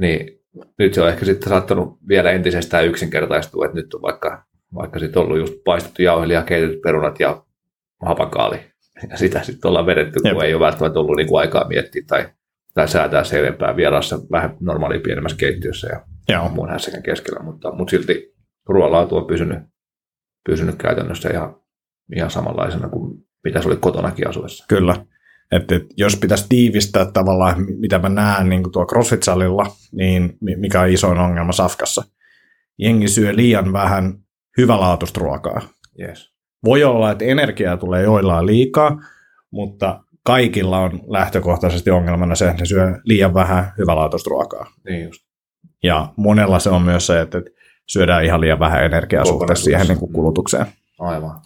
Niin 0.00 0.37
nyt 0.78 0.94
se 0.94 1.02
on 1.02 1.08
ehkä 1.08 1.24
sitten 1.24 1.48
saattanut 1.48 1.98
vielä 2.08 2.30
entisestään 2.30 2.86
yksinkertaistua, 2.86 3.64
että 3.64 3.76
nyt 3.76 3.94
on 3.94 4.02
vaikka, 4.02 4.44
vaikka 4.74 4.98
sitten 4.98 5.22
ollut 5.22 5.38
just 5.38 5.54
paistettu 5.64 6.02
jauhelia, 6.02 6.42
keitetyt 6.42 6.82
perunat 6.82 7.20
ja 7.20 7.44
hapakaali. 8.06 8.60
Ja 9.10 9.16
sitä 9.16 9.42
sitten 9.42 9.68
ollaan 9.68 9.86
vedetty, 9.86 10.20
kun 10.20 10.30
Jep. 10.30 10.42
ei 10.42 10.54
ole 10.54 10.64
välttämättä 10.66 11.00
ollut 11.00 11.16
niin 11.16 11.28
kuin 11.28 11.40
aikaa 11.40 11.68
miettiä 11.68 12.02
tai, 12.06 12.28
tai 12.74 12.88
säätää 12.88 13.24
selvempää 13.24 13.76
vieraassa 13.76 14.18
vähän 14.30 14.56
normaalia 14.60 15.00
pienemmässä 15.00 15.38
keittiössä 15.38 15.88
ja 15.88 16.00
Joo. 16.28 16.48
muun 16.48 16.70
hässäkän 16.70 17.02
keskellä, 17.02 17.42
mutta, 17.42 17.72
mutta 17.72 17.90
silti 17.90 18.34
ruoanlaatu 18.66 19.16
on 19.16 19.26
pysynyt, 19.26 19.58
pysynyt 20.46 20.76
käytännössä 20.76 21.30
ihan, 21.30 21.56
ihan 22.16 22.30
samanlaisena 22.30 22.88
kuin 22.88 23.18
mitä 23.44 23.62
se 23.62 23.68
oli 23.68 23.76
kotonakin 23.76 24.28
asuessa. 24.28 24.64
Kyllä. 24.68 24.94
Et, 25.52 25.72
et, 25.72 25.82
jos 25.96 26.16
pitäisi 26.16 26.46
tiivistää 26.48 27.04
tavallaan, 27.04 27.60
mi- 27.60 27.76
mitä 27.76 27.98
mä 27.98 28.08
näen 28.08 28.48
niin 28.48 28.72
tuo 28.72 28.84
CrossFit-salilla, 28.86 29.66
niin 29.92 30.36
mi- 30.40 30.56
mikä 30.56 30.80
on 30.80 30.88
isoin 30.88 31.18
ongelma 31.18 31.52
Safkassa. 31.52 32.02
Jengi 32.78 33.08
syö 33.08 33.36
liian 33.36 33.72
vähän 33.72 34.14
hyvälaatuista 34.58 35.20
ruokaa. 35.20 35.60
Yes. 36.00 36.32
Voi 36.64 36.84
olla, 36.84 37.10
että 37.10 37.24
energiaa 37.24 37.76
tulee 37.76 38.02
joillain 38.02 38.46
liikaa, 38.46 39.02
mutta 39.50 40.04
kaikilla 40.22 40.78
on 40.78 41.00
lähtökohtaisesti 41.06 41.90
ongelmana 41.90 42.34
se, 42.34 42.48
että 42.48 42.62
ne 42.62 42.66
syö 42.66 42.98
liian 43.04 43.34
vähän 43.34 43.72
hyvälaatuista 43.78 44.30
ruokaa. 44.30 44.66
Niin 44.88 45.04
just. 45.04 45.20
Ja 45.82 46.12
monella 46.16 46.58
se 46.58 46.70
on 46.70 46.82
myös 46.82 47.06
se, 47.06 47.20
että 47.20 47.38
että 47.38 47.50
syödään 47.86 48.24
ihan 48.24 48.40
liian 48.40 48.58
vähän 48.58 48.84
energiaa 48.84 49.24
suhteessa 49.24 49.64
siihen 49.64 49.86
niin 49.86 49.98
kuin 49.98 50.12
kulutukseen. 50.12 50.66
Aivan. 50.98 51.40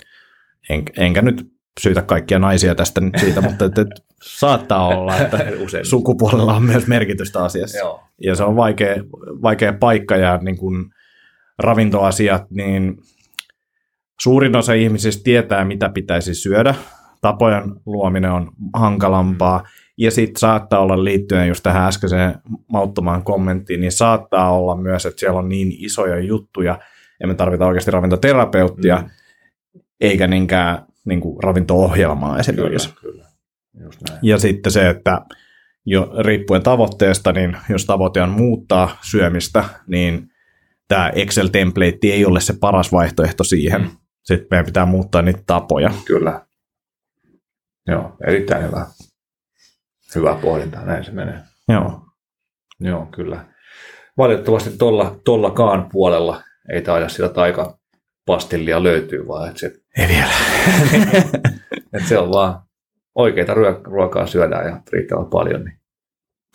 En, 0.70 0.82
enkä 0.96 1.22
nyt 1.22 1.51
syytä 1.80 2.02
kaikkia 2.02 2.38
naisia 2.38 2.74
tästä 2.74 3.00
nyt 3.00 3.14
siitä, 3.20 3.40
mutta 3.48 3.64
että, 3.64 3.80
että 3.82 3.94
saattaa 4.22 4.86
olla, 4.88 5.16
että 5.16 5.38
Usein. 5.64 5.86
sukupuolella 5.86 6.54
on 6.54 6.62
myös 6.62 6.86
merkitystä 6.86 7.44
asiassa. 7.44 7.78
Joo. 7.78 8.02
Ja 8.24 8.34
se 8.34 8.44
on 8.44 8.56
vaikea, 8.56 8.96
vaikea 9.42 9.72
paikka 9.72 10.16
ja 10.16 10.36
niin 10.42 10.56
kuin 10.58 10.84
ravintoasiat, 11.58 12.50
niin 12.50 12.96
suurin 14.20 14.56
osa 14.56 14.72
ihmisistä 14.72 15.22
tietää, 15.24 15.64
mitä 15.64 15.88
pitäisi 15.88 16.34
syödä. 16.34 16.74
Tapojen 17.20 17.62
luominen 17.86 18.30
on 18.30 18.50
hankalampaa. 18.74 19.64
Ja 19.98 20.10
sitten 20.10 20.40
saattaa 20.40 20.80
olla 20.80 21.04
liittyen 21.04 21.48
just 21.48 21.62
tähän 21.62 21.88
äskeiseen 21.88 22.34
mauttomaan 22.72 23.24
kommenttiin, 23.24 23.80
niin 23.80 23.92
saattaa 23.92 24.52
olla 24.52 24.76
myös, 24.76 25.06
että 25.06 25.20
siellä 25.20 25.38
on 25.38 25.48
niin 25.48 25.72
isoja 25.78 26.20
juttuja, 26.20 26.78
ja 27.20 27.28
me 27.28 27.34
tarvitaan 27.34 27.68
oikeasti 27.68 27.90
ravintoterapeuttia, 27.90 28.96
Mm. 28.96 29.10
eikä 30.00 30.26
niinkään 30.26 30.86
niin 31.06 31.20
kuin 31.20 31.42
ravinto-ohjelmaa 31.42 32.38
esimerkiksi. 32.38 32.88
Kyllä, 32.88 33.12
kyllä. 33.12 33.26
Just 33.84 34.00
näin. 34.08 34.20
Ja 34.22 34.38
sitten 34.38 34.72
se, 34.72 34.88
että 34.88 35.20
jo 35.86 36.12
riippuen 36.18 36.62
tavoitteesta, 36.62 37.32
niin 37.32 37.56
jos 37.68 37.84
tavoite 37.86 38.22
on 38.22 38.28
muuttaa 38.30 38.98
syömistä, 39.02 39.64
niin 39.86 40.28
tämä 40.88 41.10
Excel-template 41.10 42.12
ei 42.12 42.24
ole 42.24 42.40
se 42.40 42.54
paras 42.60 42.92
vaihtoehto 42.92 43.44
siihen. 43.44 43.80
Mm. 43.80 43.90
Sitten 44.22 44.46
meidän 44.50 44.66
pitää 44.66 44.86
muuttaa 44.86 45.22
niitä 45.22 45.42
tapoja. 45.46 45.90
Kyllä. 46.04 46.46
Joo, 47.88 48.16
erittäin 48.26 48.64
hyvä. 48.64 48.86
Hyvä 50.14 50.38
pohdinta, 50.42 50.80
näin 50.80 51.04
se 51.04 51.10
menee. 51.10 51.38
Joo. 51.68 52.00
Joo, 52.80 53.06
kyllä. 53.06 53.44
Valitettavasti 54.18 54.70
tolla, 54.70 55.20
tollakaan 55.24 55.88
puolella 55.92 56.42
ei 56.72 56.82
taida 56.82 57.08
sitä 57.08 57.28
taikapastillia 58.26 58.82
löytyy, 58.82 59.28
vaan 59.28 59.48
että 59.48 59.60
se, 59.60 59.72
Ei 59.98 60.08
vielä. 60.08 60.30
että 61.92 62.08
se 62.08 62.18
on 62.18 62.30
vaan 62.30 62.60
oikeita 63.14 63.54
ruo- 63.54 63.80
ruokaa 63.84 64.26
syödään 64.26 64.66
ja 64.66 64.80
riittävän 64.92 65.26
paljon, 65.26 65.64
niin 65.64 65.78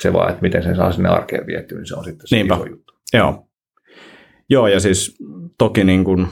se 0.01 0.13
vaan, 0.13 0.29
että 0.29 0.41
miten 0.41 0.63
sen 0.63 0.75
saa 0.75 0.91
sinne 0.91 1.09
arkeen 1.09 1.47
viettyä, 1.47 1.77
niin 1.77 1.87
se 1.87 1.95
on 1.95 2.03
sitten 2.03 2.27
se 2.27 2.35
Niinpä. 2.35 2.55
iso 2.55 2.65
juttu. 2.65 2.93
Joo. 3.13 3.47
Joo, 4.49 4.67
ja 4.67 4.79
siis 4.79 5.17
toki 5.57 5.83
niin 5.83 6.03
kuin 6.03 6.27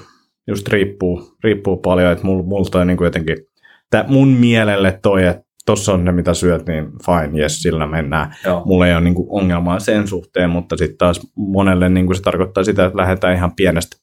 just 0.47 0.67
riippuu, 0.67 1.35
riippuu 1.43 1.77
paljon, 1.77 2.11
että 2.11 2.25
mul, 2.25 2.43
mulla 2.43 2.69
toi 2.71 2.85
niin 2.85 2.97
kuin 2.97 3.05
jotenkin, 3.05 3.37
tää 3.89 4.05
mun 4.07 4.27
mielelle 4.27 4.99
toi, 5.01 5.25
että 5.25 5.43
tossa 5.65 5.93
on 5.93 6.05
ne 6.05 6.11
mitä 6.11 6.33
syöt, 6.33 6.67
niin 6.67 6.85
fine, 7.05 7.39
yes, 7.41 7.61
sillä 7.61 7.87
mennään. 7.87 8.35
Joo, 8.45 8.61
mulla 8.65 8.87
ei 8.87 8.93
ole 8.93 9.01
niin 9.01 9.15
kuin 9.15 9.27
ongelmaa 9.29 9.79
sen 9.79 10.07
suhteen, 10.07 10.49
mutta 10.49 10.77
sitten 10.77 10.97
taas 10.97 11.21
monelle 11.35 11.89
niin 11.89 12.05
kuin 12.05 12.15
se 12.15 12.21
tarkoittaa 12.21 12.63
sitä, 12.63 12.85
että 12.85 12.97
lähdetään 12.97 13.35
ihan 13.35 13.55
pienestä 13.55 13.97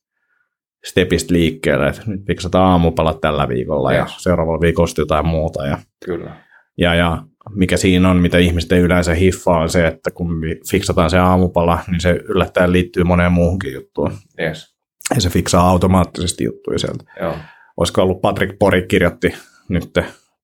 stepistä 0.84 1.34
liikkeelle, 1.34 1.88
että 1.88 2.02
nyt 2.06 2.20
fiksataan 2.26 2.70
aamupalat 2.70 3.20
tällä 3.20 3.48
viikolla 3.48 3.92
ja 3.92 4.00
Yes. 4.00 4.22
seuraavalla 4.22 4.60
viikolla 4.60 4.86
sitten 4.86 5.02
jotain 5.02 5.26
muuta. 5.26 5.66
Ja, 5.66 5.78
kyllä. 6.04 6.36
ja, 6.78 6.94
ja 6.94 7.22
mikä 7.54 7.76
siinä 7.76 8.10
on, 8.10 8.16
mitä 8.16 8.38
ihmiset 8.38 8.72
yleensä 8.72 9.14
hiffaa, 9.14 9.58
on 9.58 9.68
se, 9.68 9.86
että 9.86 10.10
kun 10.10 10.40
fiksataan 10.70 11.10
se 11.10 11.18
aamupala, 11.18 11.78
niin 11.90 12.00
se 12.00 12.10
yllättäen 12.10 12.72
liittyy 12.72 13.04
moneen 13.04 13.32
muuhunkin 13.32 13.72
juttuun. 13.72 14.12
Yes. 14.40 14.74
Ja 15.14 15.20
se 15.20 15.30
fiksaa 15.30 15.68
automaattisesti 15.68 16.44
juttuja 16.44 16.78
sieltä. 16.78 17.04
Joo, 17.20 17.34
Olisiko 17.76 18.02
ollut 18.02 18.20
Patrick 18.20 18.58
Pori 18.58 18.86
kirjoitti 18.86 19.34
nyt 19.68 19.90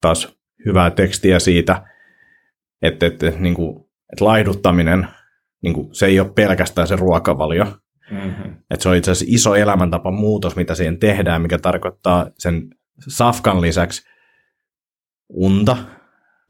taas 0.00 0.36
hyvää 0.66 0.90
tekstiä 0.90 1.38
siitä, 1.38 1.82
että, 2.82 3.06
että, 3.06 3.32
niin 3.38 3.54
kuin, 3.54 3.76
että 4.12 4.24
laihduttaminen, 4.24 5.08
niin 5.62 5.74
kuin, 5.74 5.94
se 5.94 6.06
ei 6.06 6.20
ole 6.20 6.32
pelkästään 6.34 6.88
se 6.88 6.96
ruokavalio, 6.96 7.66
mm-hmm. 8.10 8.54
että 8.70 8.82
se 8.82 8.88
on 8.88 8.96
itse 8.96 9.10
asiassa 9.10 9.34
iso 9.34 9.54
elämäntapa 9.54 10.10
muutos, 10.10 10.56
mitä 10.56 10.74
siihen 10.74 10.98
tehdään, 10.98 11.42
mikä 11.42 11.58
tarkoittaa 11.58 12.30
sen 12.38 12.70
safkan 13.08 13.60
lisäksi 13.60 14.02
unta, 15.28 15.76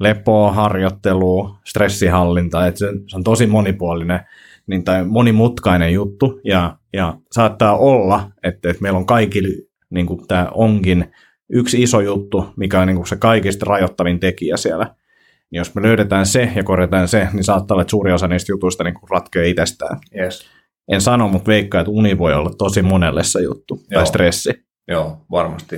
lepoa, 0.01 0.53
harjoittelua, 0.53 1.59
stressihallintaa, 1.65 2.67
että 2.67 2.79
se, 2.79 2.87
se 3.07 3.17
on 3.17 3.25
tosi 3.25 3.47
monipuolinen 3.47 4.21
niin, 4.67 4.85
tai 4.85 5.05
monimutkainen 5.05 5.93
juttu, 5.93 6.41
ja, 6.45 6.77
ja 6.93 7.15
saattaa 7.33 7.77
olla, 7.77 8.31
että, 8.43 8.71
että 8.71 8.83
meillä 8.83 8.99
on 8.99 9.07
kaikille, 9.07 9.67
niin 9.91 10.07
kuin 10.07 10.27
tämä 10.27 10.49
onkin 10.55 11.13
yksi 11.51 11.83
iso 11.83 12.01
juttu, 12.01 12.47
mikä 12.57 12.81
on 12.81 12.87
niin 12.87 12.97
kuin 12.97 13.07
se 13.07 13.17
kaikista 13.17 13.67
rajoittavin 13.69 14.21
tekijä 14.21 14.57
siellä. 14.57 14.95
Niin 15.51 15.59
jos 15.59 15.75
me 15.75 15.83
löydetään 15.83 16.27
se 16.27 16.53
ja 16.55 16.65
korjataan 16.65 17.09
se, 17.09 17.29
niin 17.33 17.45
saattaa 17.45 17.75
olla, 17.75 17.83
että 17.83 17.91
suuri 17.91 18.13
osa 18.13 18.29
niistä 18.29 18.53
jutuista 18.53 18.85
niin 18.85 18.95
kuin 18.95 19.11
ratkeaa 19.11 19.45
itsestään 19.45 19.99
yes. 20.19 20.58
En 20.89 21.01
sano, 21.01 21.29
mutta 21.29 21.49
veikkaa, 21.49 21.81
että 21.81 21.91
uni 21.91 22.19
voi 22.19 22.35
olla 22.35 22.51
tosi 22.59 22.83
monelle 22.83 23.25
se 23.25 23.41
juttu, 23.41 23.75
Joo. 23.75 23.99
Tai 23.99 24.07
stressi. 24.07 24.51
Joo, 24.89 25.25
varmasti. 25.31 25.77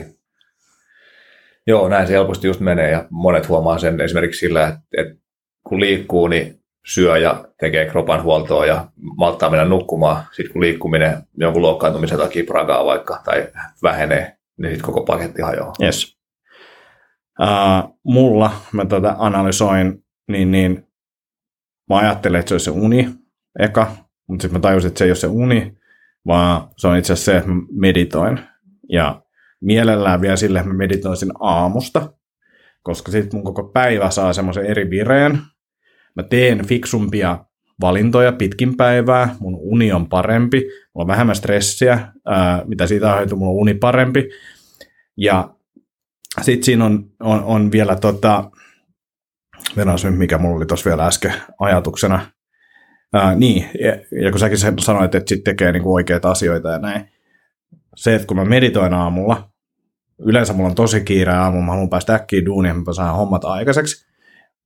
Joo, 1.67 1.89
näin 1.89 2.07
se 2.07 2.13
helposti 2.13 2.47
just 2.47 2.61
menee 2.61 2.91
ja 2.91 3.07
monet 3.11 3.49
huomaa 3.49 3.79
sen 3.79 4.01
esimerkiksi 4.01 4.41
sillä, 4.41 4.69
että, 4.69 4.81
että 4.99 5.15
kun 5.67 5.81
liikkuu, 5.81 6.29
niin 6.29 6.61
syö 6.87 7.19
ja 7.19 7.45
tekee 7.61 7.87
kropan 7.87 8.23
huoltoa 8.23 8.67
ja 8.67 8.89
malttaa 9.17 9.51
mennä 9.51 9.65
nukkumaan. 9.65 10.25
Sitten 10.33 10.53
kun 10.53 10.63
liikkuminen 10.63 11.23
jonkun 11.37 11.63
loukkaantumisen 11.63 12.19
takia 12.19 12.45
pragaa 12.45 12.85
vaikka 12.85 13.21
tai 13.25 13.49
vähenee, 13.83 14.37
niin 14.59 14.71
sitten 14.71 14.87
koko 14.87 15.05
paketti 15.05 15.43
hajoaa. 15.43 15.73
Yes. 15.83 16.17
Uh, 17.41 17.99
mulla, 18.05 18.53
mä 18.73 18.85
tätä 18.85 19.15
analysoin, 19.19 20.05
niin, 20.29 20.51
niin 20.51 20.87
mä 21.89 21.97
ajattelin, 21.97 22.41
että 22.41 22.49
se 22.49 22.55
olisi 22.55 22.65
se 22.65 22.71
uni 22.71 23.09
eka, 23.59 23.97
mutta 24.31 24.43
sitten 24.43 24.61
mä 24.61 24.63
tajusin, 24.63 24.89
että 24.89 24.99
se 24.99 25.05
ei 25.05 25.11
ole 25.11 25.17
se 25.17 25.27
uni, 25.27 25.77
vaan 26.27 26.69
se 26.77 26.89
on 26.89 26.97
itse 26.97 27.13
asiassa 27.13 27.33
se, 27.33 27.39
että 27.39 27.51
mä 27.51 27.63
meditoin. 27.73 28.41
Ja 28.89 29.23
mielellään 29.61 30.21
vielä 30.21 30.37
sille, 30.37 30.59
että 30.59 30.71
mä 30.71 30.77
meditoisin 30.77 31.33
aamusta, 31.41 32.13
koska 32.83 33.13
sitten 33.13 33.39
mun 33.39 33.45
koko 33.45 33.65
päivä 33.65 34.11
saa 34.11 34.33
semmoisen 34.33 34.67
eri 34.67 34.91
vireen. 34.91 35.39
Mä 36.17 36.23
teen 36.23 36.67
fiksumpia 36.67 37.45
valintoja 37.81 38.33
pitkin 38.33 38.77
päivää, 38.77 39.37
mun 39.41 39.57
uni 39.61 39.93
on 39.93 40.09
parempi, 40.09 40.59
mulla 40.59 41.05
on 41.05 41.07
vähemmän 41.07 41.37
stressiä, 41.37 42.13
ää, 42.27 42.63
mitä 42.67 42.87
siitä 42.87 43.13
aiheutuu, 43.13 43.39
mulla 43.39 43.53
on 43.53 43.59
uni 43.61 43.75
parempi. 43.75 44.29
Ja 45.17 45.55
sitten 46.41 46.65
siinä 46.65 46.85
on, 46.85 47.05
on, 47.21 47.45
on 47.45 47.73
vielä 47.73 47.97
tota, 47.97 48.51
mikä 50.11 50.39
mulla 50.39 50.57
oli 50.57 50.67
tuossa 50.67 50.91
vielä 50.91 51.07
äsken 51.07 51.35
ajatuksena. 51.61 52.27
Ää, 53.13 53.35
niin, 53.35 53.69
ja, 53.81 54.21
ja 54.25 54.31
kun 54.31 54.41
säkin 54.41 54.59
sanoit, 54.81 55.15
että 55.15 55.29
sit 55.29 55.45
tekee 55.45 55.73
niinku 55.73 55.95
oikeita 55.95 56.31
asioita 56.31 56.71
ja 56.71 56.79
näin. 56.79 57.09
Se, 57.97 58.15
että 58.15 58.27
kun 58.27 58.37
mä 58.37 58.45
meditoin 58.45 58.95
aamulla, 58.95 59.51
yleensä 60.19 60.53
mulla 60.53 60.69
on 60.69 60.75
tosi 60.75 61.01
kiire 61.01 61.33
aamulla, 61.33 61.65
mä 61.65 61.73
haluan 61.73 61.91
päästä 61.91 62.15
äkkiä 62.15 62.45
duuniin, 62.45 62.77
mä 62.77 62.93
saan 62.93 63.17
hommat 63.17 63.45
aikaiseksi. 63.45 64.11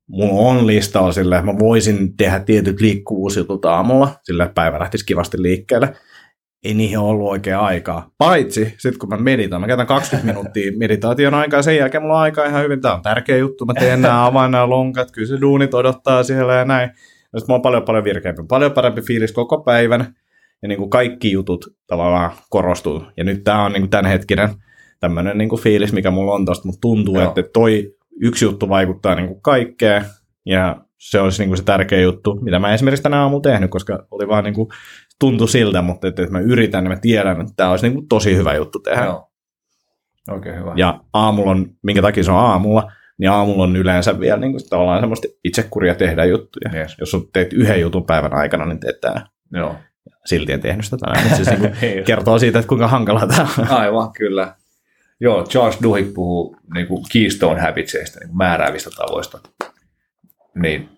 Mulla 0.06 0.48
on 0.48 0.66
listalla 0.66 1.12
silleen, 1.12 1.38
että 1.38 1.52
mä 1.52 1.58
voisin 1.58 2.16
tehdä 2.16 2.40
tietyt 2.40 2.80
liikkuvuusjutut 2.80 3.64
aamulla, 3.64 4.08
sillä 4.22 4.50
päivä 4.54 4.78
lähtisi 4.78 5.06
kivasti 5.06 5.42
liikkeelle 5.42 5.94
ei 6.64 6.74
niihin 6.74 6.98
ollut 6.98 7.28
oikein 7.28 7.56
aikaa. 7.56 8.10
Paitsi 8.18 8.74
sitten 8.78 8.98
kun 8.98 9.08
mä 9.08 9.16
meditaan, 9.16 9.60
mä 9.60 9.66
käytän 9.66 9.86
20 9.86 10.32
minuuttia 10.32 10.72
meditaation 10.76 11.34
aikaa, 11.34 11.62
sen 11.62 11.76
jälkeen 11.76 12.02
mulla 12.02 12.14
on 12.14 12.20
aikaa 12.20 12.46
ihan 12.46 12.62
hyvin. 12.62 12.80
Tämä 12.80 12.94
on 12.94 13.02
tärkeä 13.02 13.36
juttu, 13.36 13.66
mä 13.66 13.74
teen 13.74 14.02
nämä 14.02 14.26
avaan 14.26 14.50
nämä 14.50 14.68
lonkat, 14.68 15.10
kyllä 15.10 15.28
se 15.28 15.40
duunit 15.40 15.74
odottaa 15.74 16.22
siellä 16.22 16.54
ja 16.54 16.64
näin. 16.64 16.90
Ja 17.34 17.40
sitten 17.40 17.52
mulla 17.52 17.58
on 17.58 17.62
paljon 17.62 17.82
paljon 17.82 18.04
virkeämpi, 18.04 18.42
paljon 18.48 18.72
parempi 18.72 19.00
fiilis 19.00 19.32
koko 19.32 19.62
päivän. 19.62 20.14
Ja 20.62 20.68
niin 20.68 20.78
kuin 20.78 20.90
kaikki 20.90 21.32
jutut 21.32 21.66
tavallaan 21.86 22.32
korostuu. 22.50 23.02
Ja 23.16 23.24
nyt 23.24 23.44
tämä 23.44 23.64
on 23.64 23.72
niin 23.72 23.82
kuin 23.82 23.90
tämänhetkinen 23.90 24.48
tämmöinen 25.00 25.38
niin 25.38 25.48
kuin 25.48 25.62
fiilis, 25.62 25.92
mikä 25.92 26.10
mulla 26.10 26.34
on 26.34 26.44
tosta, 26.44 26.66
mutta 26.66 26.80
tuntuu, 26.80 27.14
Joo. 27.14 27.28
että 27.28 27.42
toi 27.52 27.94
yksi 28.20 28.44
juttu 28.44 28.68
vaikuttaa 28.68 29.14
niin 29.14 29.28
kuin 29.28 29.42
kaikkeen. 29.42 30.04
Ja 30.46 30.76
se 30.98 31.20
olisi 31.20 31.42
niin 31.42 31.48
kuin 31.48 31.58
se 31.58 31.64
tärkeä 31.64 32.00
juttu, 32.00 32.38
mitä 32.42 32.58
mä 32.58 32.74
esimerkiksi 32.74 33.02
tänä 33.02 33.22
aamulla 33.22 33.42
tehnyt, 33.42 33.70
koska 33.70 34.06
oli 34.10 34.28
vaan 34.28 34.44
niin 34.44 34.54
kuin 34.54 34.68
tuntui 35.20 35.48
siltä, 35.48 35.82
mutta 35.82 36.08
että, 36.08 36.22
että 36.22 36.32
mä 36.32 36.40
yritän 36.40 36.84
ja 36.84 36.90
mä 36.90 36.96
tiedän, 36.96 37.40
että 37.40 37.52
tämä 37.56 37.70
olisi 37.70 37.86
niin 37.86 37.94
kuin 37.94 38.08
tosi 38.08 38.36
hyvä 38.36 38.54
juttu 38.54 38.78
tehdä. 38.78 39.04
Joo. 39.04 39.30
Oikein 40.30 40.58
hyvä. 40.58 40.72
Ja 40.76 41.00
aamulla 41.12 41.50
on, 41.50 41.66
minkä 41.82 42.02
takia 42.02 42.24
se 42.24 42.30
on 42.30 42.38
aamulla, 42.38 42.92
niin 43.18 43.30
aamulla 43.30 43.62
on 43.62 43.76
yleensä 43.76 44.20
vielä 44.20 44.40
niin 44.40 44.52
kuin, 44.52 44.68
tavallaan 44.70 45.00
semmoista 45.00 45.28
itsekuria 45.44 45.94
tehdä 45.94 46.24
juttuja. 46.24 46.70
Yes. 46.74 46.96
Jos 47.00 47.16
teet 47.32 47.52
yhden 47.52 47.80
jutun 47.80 48.06
päivän 48.06 48.34
aikana, 48.34 48.66
niin 48.66 48.80
teet 48.80 49.00
tämä. 49.00 49.26
Joo. 49.52 49.76
Silti 50.24 50.52
en 50.52 50.60
tehnyt 50.60 50.84
sitä 50.84 50.96
tänään, 50.96 51.22
mutta 51.22 51.36
siis 51.36 51.50
niin 51.60 51.60
kuin 51.60 52.04
kertoo 52.04 52.38
siitä, 52.38 52.58
että 52.58 52.68
kuinka 52.68 52.88
hankalaa 52.88 53.26
tämä 53.26 53.48
on. 53.58 53.68
Aivan, 53.68 54.12
kyllä. 54.12 54.54
Joo, 55.20 55.44
Charles 55.44 55.78
Duhigg 55.82 56.14
puhuu 56.14 56.56
niin 56.74 56.86
kuin 56.86 57.04
keystone 57.12 57.60
habitsista, 57.60 58.20
niin 58.20 58.28
kuin 58.28 58.36
määräävistä 58.36 58.90
tavoista. 58.96 59.38
Niin, 60.54 60.88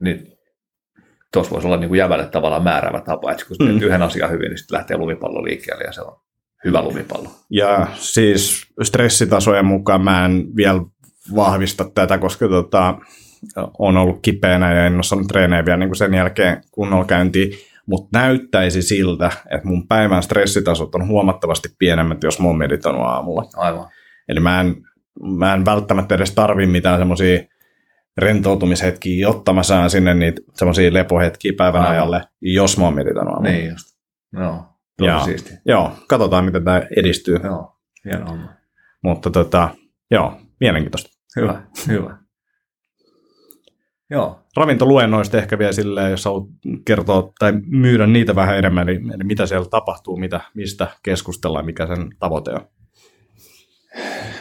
niin 0.00 0.32
tuossa 1.32 1.52
voisi 1.52 1.66
olla 1.66 1.76
niin 1.76 1.88
kuin 1.88 1.98
jävälle 1.98 2.26
tavallaan 2.26 2.62
määräävä 2.62 3.00
tapa, 3.00 3.32
että 3.32 3.44
kun 3.44 3.56
mm. 3.60 3.80
yhden 3.80 4.02
asian 4.02 4.30
hyvin, 4.30 4.48
niin 4.48 4.58
sitten 4.58 4.76
lähtee 4.78 4.96
lumipallo 4.96 5.44
liikkeelle 5.44 5.84
ja 5.84 5.92
se 5.92 6.00
on 6.00 6.16
hyvä 6.64 6.82
lumipallo. 6.82 7.28
Ja 7.50 7.86
siis 7.94 8.66
stressitasojen 8.82 9.64
mukaan 9.64 10.00
mä 10.00 10.24
en 10.24 10.56
vielä 10.56 10.80
vahvista 11.34 11.84
tätä, 11.94 12.18
koska 12.18 12.48
tota, 12.48 12.98
on 13.78 13.96
ollut 13.96 14.18
kipeänä 14.22 14.74
ja 14.74 14.86
en 14.86 14.94
ole 14.94 15.02
saanut 15.02 15.28
treenejä 15.28 15.64
vielä 15.64 15.76
niin 15.76 15.88
kuin 15.88 15.96
sen 15.96 16.14
jälkeen 16.14 16.62
kunnolla 16.70 17.04
käyntiin, 17.04 17.52
mutta 17.86 18.18
näyttäisi 18.18 18.82
siltä, 18.82 19.30
että 19.50 19.68
mun 19.68 19.88
päivän 19.88 20.22
stressitasot 20.22 20.94
on 20.94 21.08
huomattavasti 21.08 21.68
pienemmät, 21.78 22.22
jos 22.22 22.40
mä 22.40 22.46
oon 22.46 22.58
meditoinut 22.58 23.02
aamulla. 23.02 23.44
Aivan. 23.56 23.88
Eli 24.28 24.40
mä 24.40 24.60
en, 24.60 24.76
mä 25.22 25.54
en 25.54 25.64
välttämättä 25.64 26.14
edes 26.14 26.34
tarvi 26.34 26.66
mitään 26.66 26.98
semmoisia 26.98 27.40
rentoutumishetkiä, 28.18 29.20
jotta 29.28 29.52
mä 29.52 29.62
saan 29.62 29.90
sinne 29.90 30.14
niitä 30.14 30.40
semmoisia 30.54 30.92
lepohetkiä 30.92 31.52
päivän 31.56 31.80
Aivan. 31.80 31.92
ajalle, 31.94 32.22
jos 32.40 32.78
mä 32.78 32.84
oon 32.84 32.94
meditoinut 32.94 33.34
aamulla. 33.34 33.52
Niin 33.52 33.70
just. 33.70 33.96
Joo, 34.32 34.64
ja, 35.02 35.20
siisti. 35.20 35.54
Joo, 35.64 35.92
katsotaan 36.08 36.44
miten 36.44 36.64
tämä 36.64 36.82
edistyy. 36.96 37.36
Joo, 37.44 37.76
hienoa. 38.04 38.38
Mutta 39.02 39.30
tota, 39.30 39.68
joo, 40.10 40.40
mielenkiintoista. 40.60 41.10
Hyvä, 41.36 41.62
hyvä. 41.88 42.18
Joo. 44.10 44.40
Ravintoluennoista 44.56 45.38
ehkä 45.38 45.58
vielä 45.58 45.72
silleen, 45.72 46.10
jos 46.10 46.24
haluat 46.24 46.48
kertoa 46.84 47.32
tai 47.38 47.52
myydä 47.66 48.06
niitä 48.06 48.34
vähän 48.34 48.58
enemmän, 48.58 48.88
eli, 48.88 49.00
eli 49.14 49.24
mitä 49.24 49.46
siellä 49.46 49.68
tapahtuu, 49.68 50.16
mitä, 50.16 50.40
mistä 50.54 50.86
keskustellaan, 51.02 51.66
mikä 51.66 51.86
sen 51.86 52.10
tavoite 52.18 52.50
on 52.50 52.66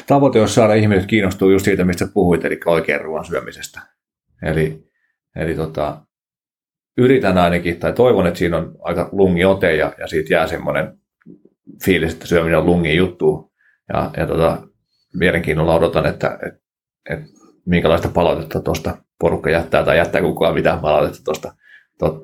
tavoite 0.08 0.42
on 0.42 0.50
saada 0.50 0.74
ihmiset 0.74 1.06
kiinnostua 1.06 1.52
just 1.52 1.66
siitä, 1.66 1.86
mistä 1.86 2.08
puhuit, 2.14 2.46
eli 2.46 2.60
oikean 2.66 3.02
ruoan 3.02 3.26
syömisestä. 3.26 3.82
Eli, 4.44 4.84
eli 5.36 5.56
tota, 5.56 6.06
yritän 6.98 7.38
ainakin, 7.38 7.80
tai 7.80 7.94
toivon, 7.94 8.28
että 8.28 8.38
siinä 8.40 8.58
on 8.58 8.76
aika 8.80 9.10
lungi 9.12 9.46
ote 9.46 9.76
ja, 9.76 9.94
ja 10.00 10.08
siitä 10.08 10.34
jää 10.34 10.48
semmoinen 10.48 10.98
fiilis, 11.86 12.14
että 12.14 12.28
syöminen 12.28 12.60
on 12.60 12.66
lungi 12.66 12.96
juttu. 12.96 13.54
Ja, 13.94 14.12
ja 14.18 14.28
tota, 14.28 14.68
mielenkiinnolla 15.14 15.76
odotan, 15.76 16.06
että, 16.06 16.40
että, 16.48 16.60
että 17.10 17.30
minkälaista 17.66 18.08
palautetta 18.08 18.62
tuosta 18.62 18.98
porukka 19.20 19.50
jättää 19.50 19.84
tai 19.84 19.98
jättää 19.98 20.22
kukaan 20.22 20.54
mitään 20.54 20.80
palautetta 20.80 21.24
tuosta 21.24 21.54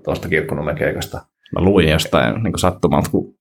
tuosta 0.04 0.30
kirkkonummen 0.30 0.76
keikasta 0.76 1.22
mä 1.52 1.62
luin 1.62 1.90
jostain 1.90 2.44
niin 2.44 2.60
sattumalta, 2.60 3.10
kun 3.10 3.36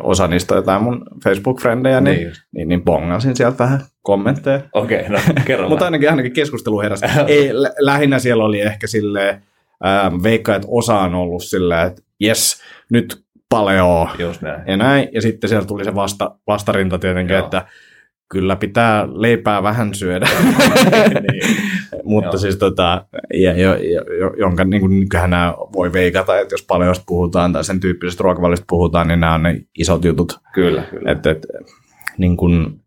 osa 0.00 0.26
niistä 0.26 0.54
on 0.54 0.58
jotain 0.58 0.82
mun 0.82 1.04
Facebook-frendejä, 1.24 2.00
niin, 2.00 2.18
niin, 2.18 2.32
niin, 2.52 2.68
niin 2.68 2.84
bongasin 2.84 3.36
sieltä 3.36 3.58
vähän 3.58 3.80
kommentteja. 4.02 4.60
Okei, 4.72 5.00
okay, 5.00 5.12
no 5.12 5.18
kerro 5.44 5.68
Mutta 5.70 5.84
ainakin, 5.84 6.10
ainakin 6.10 6.32
keskustelu 6.32 6.80
heräsi. 6.80 7.04
Ei, 7.26 7.50
lähinnä 7.78 8.18
siellä 8.18 8.44
oli 8.44 8.60
ehkä 8.60 8.86
silleen, 8.86 9.42
ää, 9.82 10.12
veikka, 10.22 10.54
että 10.54 10.68
osa 10.70 10.98
on 10.98 11.14
ollut 11.14 11.44
silleen, 11.44 11.86
että 11.86 12.02
jes, 12.20 12.62
nyt 12.90 13.24
paleo 13.48 14.08
Just 14.18 14.42
näin. 14.42 14.62
ja 14.66 14.76
näin. 14.76 15.08
Ja 15.12 15.22
sitten 15.22 15.50
siellä 15.50 15.66
tuli 15.66 15.84
se 15.84 15.94
vasta, 15.94 16.36
vastarinta 16.46 16.98
tietenkin, 16.98 17.34
Joo. 17.34 17.44
että 17.44 17.66
kyllä 18.30 18.56
pitää 18.56 19.08
leipää 19.12 19.62
vähän 19.62 19.94
syödä. 19.94 20.26
niin. 21.32 21.42
Mutta 22.04 22.38
siis 22.38 22.56
tota, 22.56 23.04
ja, 23.34 23.52
ja, 23.52 23.74
ja, 23.74 24.00
jonka 24.38 24.64
niin 24.64 24.80
kuin, 24.80 25.06
nämä 25.26 25.54
voi 25.72 25.92
veikata, 25.92 26.38
että 26.38 26.54
jos 26.54 26.62
paljon 26.62 26.94
puhutaan 27.06 27.52
tai 27.52 27.64
sen 27.64 27.80
tyyppisestä 27.80 28.22
ruokavaliosta 28.22 28.64
puhutaan, 28.68 29.08
niin 29.08 29.20
nämä 29.20 29.34
on 29.34 29.42
ne 29.42 29.60
isot 29.78 30.04
jutut. 30.04 30.40
Kyllä, 30.54 30.82
kyllä. 30.82 31.10
Et, 31.10 31.26
et, 31.26 31.46
niin 32.18 32.36
kuin, 32.36 32.80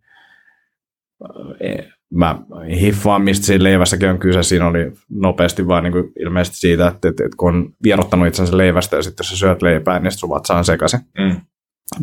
e, 1.60 1.74
mä 2.14 2.36
hiffaan, 2.80 3.22
mistä 3.22 3.46
siinä 3.46 3.64
leivässäkin 3.64 4.10
on 4.10 4.20
kyse. 4.20 4.44
Siinä 4.44 4.68
oli 4.68 4.92
nopeasti 5.10 5.68
vaan 5.68 5.84
niin 5.84 5.94
kuin 5.94 6.12
ilmeisesti 6.20 6.58
siitä, 6.58 6.88
että, 6.88 7.10
että, 7.10 7.24
että 7.26 7.38
kun 7.38 7.56
on 7.56 7.70
vierottanut 7.84 8.28
itsensä 8.28 8.58
leivästä 8.58 8.96
ja 8.96 9.04
sitten 9.04 9.24
jos 9.24 9.30
sä 9.30 9.38
syöt 9.38 9.62
leipää, 9.62 10.00
niin 10.00 10.12
sitten 10.12 10.20
sun 10.20 10.30
vatsaan 10.30 10.66
sekaisin. 10.66 11.00
Mm. 11.20 11.42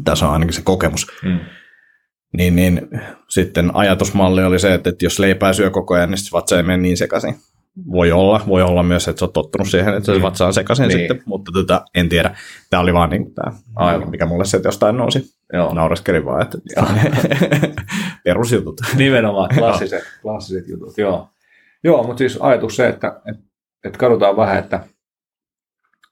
Tässä 0.04 0.26
on 0.26 0.32
ainakin 0.32 0.54
se 0.54 0.62
kokemus. 0.62 1.06
Mm 1.24 1.38
niin, 2.36 2.56
niin 2.56 2.88
sitten 3.28 3.76
ajatusmalli 3.76 4.44
oli 4.44 4.58
se, 4.58 4.74
että, 4.74 4.90
että 4.90 5.04
jos 5.04 5.18
leipää 5.18 5.52
syö 5.52 5.70
koko 5.70 5.94
ajan, 5.94 6.10
niin 6.10 6.18
vatsa 6.32 6.56
ei 6.56 6.62
mene 6.62 6.76
niin 6.76 6.96
sekaisin. 6.96 7.34
Voi 7.92 8.12
olla, 8.12 8.40
voi 8.46 8.62
olla 8.62 8.82
myös, 8.82 9.08
että 9.08 9.20
sä 9.20 9.24
oot 9.24 9.32
tottunut 9.32 9.68
siihen, 9.68 9.94
että 9.94 10.06
se 10.06 10.18
mm. 10.18 10.22
vatsa 10.22 10.46
on 10.46 10.54
sekaisin 10.54 10.88
niin. 10.88 10.98
sitten, 10.98 11.22
mutta 11.26 11.52
tota, 11.52 11.84
en 11.94 12.08
tiedä. 12.08 12.36
Tämä 12.70 12.80
oli 12.80 12.94
vaan 12.94 13.10
niin 13.10 13.34
tämä, 13.34 13.52
Aivan. 13.76 14.10
mikä 14.10 14.26
mulle 14.26 14.44
se 14.44 14.60
jostain 14.64 14.96
nousi. 14.96 15.24
Joo. 15.52 15.74
Naureskelin 15.74 16.24
vaan, 16.24 16.42
että 16.42 16.58
perusjutut. 18.24 18.80
Nimenomaan, 18.96 19.48
klassiset, 19.58 20.04
klassiset 20.22 20.68
jutut, 20.68 20.98
joo. 20.98 21.28
Joo, 21.84 22.02
mutta 22.02 22.18
siis 22.18 22.38
ajatus 22.40 22.76
se, 22.76 22.88
että, 22.88 23.20
että, 23.26 23.42
että 23.84 23.98
katsotaan 23.98 24.36
vähän, 24.36 24.58
että, 24.58 24.80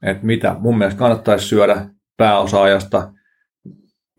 että 0.02 0.26
mitä 0.26 0.56
mun 0.58 0.78
mielestä 0.78 0.98
kannattaisi 0.98 1.46
syödä 1.46 1.86
pääosaajasta, 2.16 3.12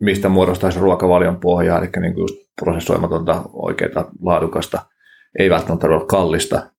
mistä 0.00 0.28
muodostaisi 0.28 0.80
ruokavalion 0.80 1.40
pohjaa, 1.40 1.78
eli 1.78 1.88
niin 2.00 2.14
kuin 2.14 2.22
just 2.22 2.34
prosessoimatonta, 2.60 3.42
oikeaa, 3.52 4.10
laadukasta, 4.22 4.78
ei 5.38 5.50
välttämättä 5.50 5.86
ole 5.86 6.06
kallista, 6.06 6.70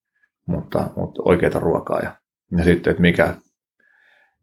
mutta, 0.46 0.90
mutta 0.96 1.22
oikeaa 1.26 1.60
ruokaa. 1.60 2.00
Ja, 2.00 2.12
ja 2.58 2.64
sitten, 2.64 2.92
että 2.92 3.02
mikä, 3.02 3.36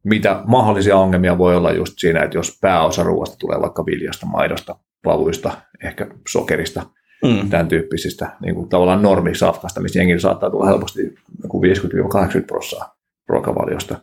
mitä 0.04 0.42
mahdollisia 0.46 0.96
ongelmia 0.96 1.38
voi 1.38 1.56
olla 1.56 1.72
just 1.72 1.92
siinä, 1.96 2.22
että 2.22 2.38
jos 2.38 2.58
pääosa 2.60 3.02
ruoasta 3.02 3.36
tulee 3.38 3.60
vaikka 3.60 3.86
viljasta, 3.86 4.26
maidosta, 4.26 4.76
pavuista, 5.04 5.52
ehkä 5.84 6.06
sokerista, 6.28 6.82
mm. 7.24 7.50
tämän 7.50 7.68
tyyppisistä 7.68 8.36
niin 8.42 8.54
kuin 8.54 8.68
tavallaan 8.68 9.02
normisafkasta, 9.02 9.80
missä 9.80 9.98
jengi 9.98 10.20
saattaa 10.20 10.50
tulla 10.50 10.66
helposti 10.66 11.14
50-80 11.44 12.44
prosenttia 12.46 12.88
ruokavaliosta. 13.28 13.98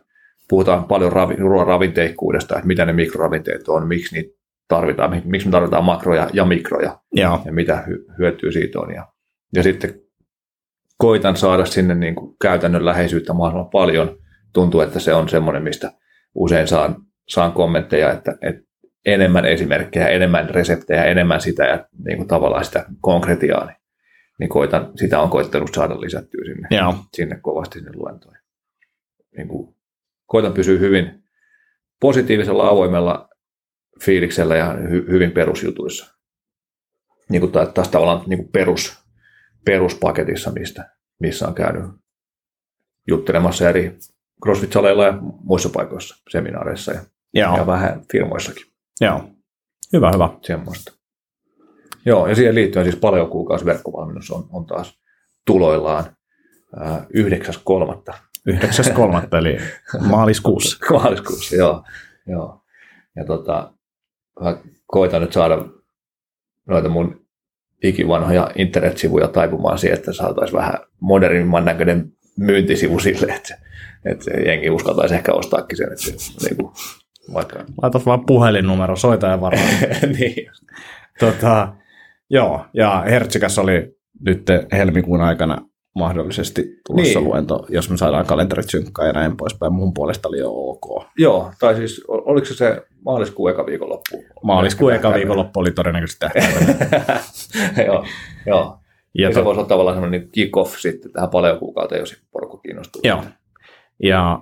Puhutaan 0.50 0.84
paljon 0.84 1.12
ravi, 1.12 1.36
ruoan 1.36 1.68
ravinteikkuudesta, 1.68 2.56
että 2.56 2.68
mitä 2.68 2.86
ne 2.86 2.94
mikroravinteet 2.94 3.68
on, 3.68 3.88
miksi 3.88 4.16
niitä 4.16 4.35
tarvitaan, 4.68 5.22
miksi 5.26 5.48
me 5.48 5.52
tarvitaan 5.52 5.84
makroja 5.84 6.30
ja 6.34 6.46
mikroja 6.46 7.00
Joo. 7.12 7.42
ja 7.46 7.54
mitä 7.54 7.84
hyötyä 8.20 8.52
siitä 8.52 8.80
on. 8.80 8.94
Ja, 8.94 9.08
ja 9.56 9.64
sitten 9.64 10.02
koitan 10.98 11.38
saada 11.38 11.66
sinne 11.66 11.96
niin 11.96 12.16
kuin 12.16 12.36
käytännön 12.42 12.86
läheisyyttä 12.86 13.34
mahdollisimman 13.34 13.72
paljon. 13.72 14.18
Tuntuu, 14.54 14.82
että 14.82 15.00
se 15.00 15.14
on 15.14 15.30
semmoinen, 15.30 15.64
mistä 15.64 15.92
usein 16.36 16.68
saan, 16.68 16.96
saan 17.30 17.52
kommentteja, 17.52 18.12
että, 18.12 18.38
että 18.42 18.62
enemmän 19.06 19.46
esimerkkejä, 19.46 20.08
enemmän 20.08 20.50
reseptejä, 20.50 21.04
enemmän 21.04 21.42
sitä 21.42 21.66
ja 21.66 21.86
niin 22.06 22.18
kuin 22.18 22.28
tavallaan 22.28 22.66
sitä 22.66 22.86
konkretiaa, 23.02 23.66
niin, 23.66 23.78
niin 24.40 24.50
koitan, 24.50 24.92
sitä 24.96 25.20
on 25.20 25.30
koittanut 25.30 25.70
saada 25.74 26.02
lisättyä 26.02 26.46
sinne, 26.46 26.68
Joo. 26.72 26.96
sinne 27.14 27.40
kovasti 27.42 27.80
sinne 27.80 27.92
luentoihin. 27.96 28.42
Niin 29.38 29.48
kuin 29.48 29.76
koitan 30.26 30.54
pysyä 30.54 30.80
hyvin 30.80 31.24
positiivisella, 32.02 32.70
avoimella 32.70 33.30
fiiliksellä 34.02 34.56
ja 34.56 34.74
hy, 34.74 35.06
hyvin 35.10 35.32
perusjutuissa. 35.32 36.16
Niin 37.30 37.40
kuin 37.40 37.52
taas 37.52 37.90
tavallaan 37.90 38.24
niin 38.28 38.38
kuin 38.38 38.52
perus, 38.52 38.98
peruspaketissa, 39.66 40.52
mistä, 40.52 40.90
missä 41.20 41.48
on 41.48 41.56
käynyt 41.56 41.86
juttelemassa 43.08 43.70
eri 43.70 43.98
CrossFit-saleilla 44.46 45.06
ja 45.06 45.18
muissa 45.22 45.70
paikoissa, 45.70 46.16
seminaareissa 46.30 46.92
ja, 46.92 47.02
Joo. 47.34 47.58
ja 47.58 47.68
vähän 47.68 48.02
firmoissakin. 48.12 48.66
Joo. 49.02 49.30
Hyvä, 49.94 50.12
hyvä. 50.14 50.30
Semmoista. 50.42 50.92
Joo, 52.06 52.28
ja 52.28 52.36
siihen 52.36 52.56
liittyen 52.56 52.86
siis 52.86 52.96
paljon 52.96 53.30
kuukausi 53.30 53.66
verkkovalmennus 53.66 54.32
on, 54.32 54.48
on 54.52 54.66
taas 54.66 55.00
tuloillaan 55.46 56.04
ää, 56.80 57.06
9.3. 58.10 58.16
9.3. 58.50 59.38
eli 59.38 59.58
maaliskuussa. 60.10 60.78
Maaliskuussa, 60.94 61.56
joo. 61.56 61.84
joo. 62.28 62.62
Ja 63.16 63.26
tota, 63.26 63.74
mä 64.42 64.58
koitan 64.88 65.22
nyt 65.22 65.34
saada 65.34 65.66
noita 66.68 66.90
mun 66.90 67.26
ikivanhoja 67.84 68.52
internetsivuja 68.56 69.28
taipumaan 69.28 69.78
siihen, 69.78 69.98
että 69.98 70.14
saataisiin 70.14 70.58
vähän 70.58 70.80
modernimman 71.00 71.66
näköinen 71.66 72.12
myyntisivu 72.38 73.00
sille, 73.00 73.34
että, 73.34 73.58
että 74.06 74.32
jengi 74.32 74.70
uskaltaisi 74.70 75.16
ehkä 75.16 75.34
ostaakin 75.34 75.78
sen, 75.78 75.88
että 75.88 76.46
niin 76.46 76.58
kuin, 76.58 76.72
vaikka... 77.34 77.66
Laitat 77.82 78.06
vaan 78.06 78.26
puhelinnumero, 78.26 78.96
soita 78.96 79.28
ja 79.28 79.42
varmaan. 79.42 79.70
niin. 80.20 80.52
tota, 81.20 81.76
joo, 82.30 82.66
ja 82.74 83.04
Hertsikäs 83.10 83.60
oli 83.60 83.96
nyt 84.20 84.48
helmikuun 84.72 85.22
aikana 85.22 85.58
mahdollisesti 85.96 86.80
tulossa 86.88 87.20
Niin. 87.20 87.24
luento, 87.30 87.66
jos 87.70 87.90
me 87.90 87.98
saadaan 87.98 88.26
kalenterit 88.26 88.70
synkkaan 88.70 89.08
ja 89.08 89.14
näin 89.14 89.38
poispäin. 89.38 89.74
Mun 89.74 89.94
puolesta 89.94 90.30
oli 90.30 90.40
jo 90.40 90.52
ok. 90.54 91.06
Joo, 91.18 91.52
tai 91.60 91.76
siis 91.76 92.04
ol- 92.08 92.22
oliko 92.26 92.46
se 92.46 92.54
se 92.54 92.82
maaliskuun 93.06 93.50
eka 93.52 93.66
viikonloppu? 93.66 94.24
Maaliskuun 94.44 94.94
eka 94.94 95.14
viikonloppu 95.14 95.60
oli 95.60 95.72
todennäköisesti 95.72 96.20
tähtäimellä. 96.20 96.76
joo, 97.88 98.06
joo. 98.46 98.78
Ja 99.18 99.28
Ja 99.28 99.30
se 99.34 99.40
to- 99.40 99.46
voisi 99.46 99.60
olla 99.60 99.68
tavallaan 99.68 99.96
semmoinen 99.96 100.30
kick-off 100.32 100.78
sitten 100.80 101.12
tähän 101.12 101.30
paljon 101.30 101.60
kuukauteen, 101.60 102.00
jos 102.00 102.16
porukka 102.32 102.58
kiinnostuu. 102.58 103.02
Joo. 103.06 103.24
Ja 104.04 104.40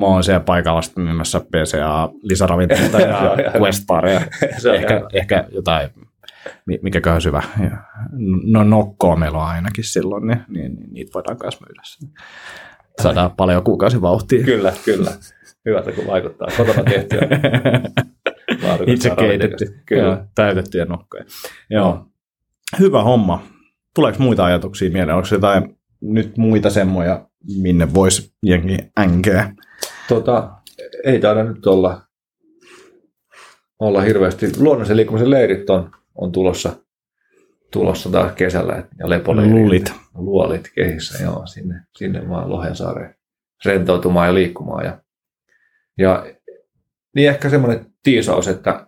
mä 0.00 0.06
oon 0.06 0.24
siellä 0.24 0.40
paikalla 0.40 0.82
sitten 0.82 1.04
myymässä 1.04 1.40
PCA, 1.40 2.08
lisäravinteita 2.22 3.00
Joo, 3.00 3.10
ja. 3.36 3.52
Se 4.58 4.68
on 4.70 4.74
ehkä, 4.74 5.02
ehkä 5.12 5.44
jotain, 5.50 5.90
mikäköhän 6.82 7.20
syvä. 7.20 7.42
No 8.44 8.64
nokkoa 8.64 9.16
meillä 9.16 9.38
on 9.38 9.44
ainakin 9.44 9.84
silloin, 9.84 10.26
niin, 10.26 10.40
niin, 10.48 10.74
niin 10.74 10.92
niitä 10.92 11.10
voidaan 11.14 11.36
myös 11.42 11.60
myydä. 11.60 11.82
Saadaan 13.02 13.30
paljon 13.36 13.62
kuukausi 13.64 14.00
vauhtia. 14.00 14.44
Kyllä, 14.44 14.72
kyllä. 14.84 15.10
Hyvältä 15.64 15.92
kun 15.92 16.06
vaikuttaa. 16.06 16.48
Kotona 16.56 16.82
tehtyä. 16.84 17.20
Itse 18.86 19.10
keitetty. 19.10 19.80
Kyllä. 19.86 20.02
Joo, 20.02 20.18
täytettyjä 20.34 20.84
nokkoja. 20.84 21.24
Joo. 21.70 22.06
Hyvä 22.78 23.02
homma. 23.02 23.42
Tuleeko 23.94 24.18
muita 24.18 24.44
ajatuksia 24.44 24.90
mieleen? 24.90 25.16
Onko 25.16 25.28
jotain 25.32 25.76
nyt 26.00 26.36
muita 26.36 26.70
semmoja, 26.70 27.28
minne 27.62 27.94
voisi 27.94 28.32
jengi 28.42 28.78
änkeä? 28.98 29.52
Tota, 30.08 30.50
ei 31.04 31.20
taida 31.20 31.44
nyt 31.44 31.66
olla, 31.66 32.02
olla 33.78 34.00
hirveästi. 34.00 34.46
Luonnollisen 34.58 34.96
liikkumisen 34.96 35.30
leirit 35.30 35.70
on, 35.70 35.90
on 36.16 36.32
tulossa, 36.32 36.76
tulossa 37.72 38.10
taas 38.10 38.32
kesällä 38.32 38.84
ja 38.98 39.10
lepoleirit. 39.10 39.52
Lulit. 39.52 39.92
Luolit 40.14 40.70
kehissä, 40.74 41.24
joo, 41.24 41.46
sinne, 41.46 41.80
sinne 41.96 42.28
vaan 42.28 42.50
Lohensaareen 42.50 43.14
rentoutumaan 43.64 44.26
ja 44.26 44.34
liikkumaan. 44.34 44.84
Ja, 44.84 45.00
ja 45.98 46.26
niin 47.14 47.28
ehkä 47.28 47.50
semmoinen 47.50 47.86
tiisaus, 48.02 48.48
että, 48.48 48.86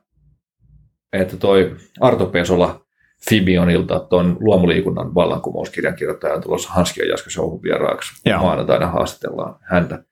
että 1.13 1.37
toi 1.37 1.77
Arto 2.01 2.27
Pesola 2.27 2.85
Fibionilta 3.29 4.01
tuon 4.01 4.37
luomuliikunnan 4.41 5.15
vallankumouskirjan 5.15 5.97
kirjoittaja 5.97 6.35
on 6.35 6.43
tulossa 6.43 6.71
Hanski 6.71 7.01
ja 7.01 7.09
Jaska 7.09 7.31
Showhun 7.31 7.63
vieraaksi. 7.63 8.23
Joo. 8.25 8.43
Maanantaina 8.43 8.87
haastatellaan 8.87 9.57
häntä. 9.63 10.05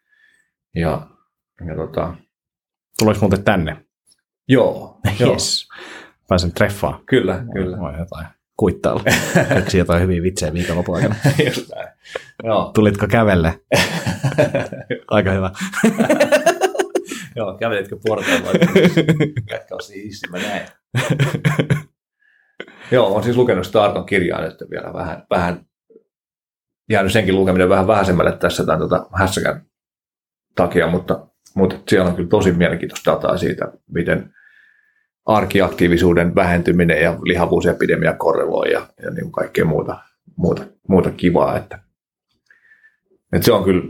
Ja, 0.74 1.06
ja 1.66 1.76
tota, 1.76 2.14
Tuleeko 2.98 3.20
muuten 3.20 3.44
tänne? 3.44 3.76
joo, 4.48 5.00
joo 5.20 5.30
Yes. 5.32 5.68
Pääsen 6.29 6.53
treffaan. 6.53 7.01
kyllä, 7.07 7.45
kyllä. 7.53 7.79
Voi 7.79 7.99
jotain 7.99 8.27
kuittailla. 8.57 9.03
Keksi 9.55 9.79
jotain 9.79 10.03
hyviä 10.03 10.22
vitsejä 10.22 10.53
viikonlopun 10.53 10.97
aikana. 10.97 11.14
Just 11.47 11.70
näin. 11.74 11.89
Joo, 12.45 12.70
Tulitko 12.74 13.07
kävelle? 13.07 13.61
Aika 15.11 15.31
hyvä. 15.33 15.51
joo 17.37 17.59
kävelitkö 17.59 17.97
portailla? 18.07 18.49
Jätkä 19.51 19.74
on 19.74 19.83
siinä 19.83 20.03
hissi, 20.03 20.31
mä 20.31 20.39
näin. 20.39 20.66
Joo, 22.91 23.14
on 23.14 23.22
siis 23.24 23.37
lukenut 23.37 23.66
sitä 23.66 23.83
Arton 23.83 24.07
kirjaa 24.07 24.41
nyt 24.41 24.57
vielä 24.70 24.93
vähän, 24.93 25.27
vähän 25.31 25.66
jäänyt 26.91 27.12
senkin 27.12 27.37
lukeminen 27.37 27.68
vähän 27.68 27.87
vähäisemmälle 27.87 28.33
tässä 28.33 28.66
tämän 28.66 28.79
tota, 28.79 29.07
hässäkän 29.14 29.66
takia, 30.55 30.87
mutta, 30.87 31.27
mutta 31.55 31.77
siellä 31.89 32.09
on 32.09 32.16
kyllä 32.16 32.29
tosi 32.29 32.53
mielenkiintoista 32.53 33.12
dataa 33.12 33.37
siitä, 33.37 33.72
miten 33.91 34.35
arkiaktiivisuuden 35.27 36.35
vähentyminen 36.35 37.03
ja 37.03 37.18
lihavuusepidemia 37.22 38.12
korreloi 38.12 38.72
ja, 38.72 38.87
ja 39.03 39.11
niin 39.11 39.33
kaikkea 39.33 39.64
muuta, 39.64 39.99
muuta, 40.37 40.62
muuta 40.89 41.11
kivaa. 41.11 41.57
Että, 41.57 41.79
että 43.33 43.45
se 43.45 43.53
on 43.53 43.64
kyllä 43.64 43.83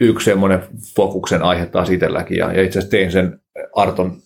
yksi 0.00 0.24
semmoinen 0.24 0.62
fokuksen 0.96 1.42
aihe 1.42 1.66
taas 1.66 1.90
itselläkin. 1.90 2.36
Ja, 2.36 2.52
ja 2.52 2.62
itse 2.62 2.78
asiassa 2.78 2.90
tein 2.90 3.12
sen 3.12 3.40
Arton 3.76 4.16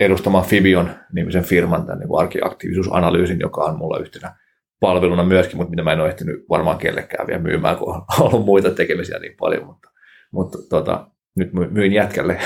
edustaman 0.00 0.44
Fibion 0.44 0.90
nimisen 1.12 1.44
firman, 1.44 1.86
tämän 1.86 1.98
niin 1.98 2.18
arkiaktiivisuusanalyysin, 2.18 3.40
joka 3.40 3.64
on 3.64 3.78
mulla 3.78 3.98
yhtenä 3.98 4.34
palveluna 4.80 5.24
myöskin, 5.24 5.56
mutta 5.56 5.70
mitä 5.70 5.82
mä 5.82 5.92
en 5.92 6.00
ole 6.00 6.08
ehtinyt 6.08 6.44
varmaan 6.48 6.78
kellekään 6.78 7.26
vielä 7.26 7.42
myymään, 7.42 7.76
kun 7.76 7.94
on 7.94 8.02
ollut 8.18 8.44
muita 8.44 8.70
tekemisiä 8.70 9.18
niin 9.18 9.36
paljon, 9.40 9.66
mutta, 9.66 9.88
mutta 10.32 10.58
tota, 10.70 11.06
nyt 11.36 11.52
my- 11.52 11.70
myin 11.70 11.92
jätkälle, 11.92 12.40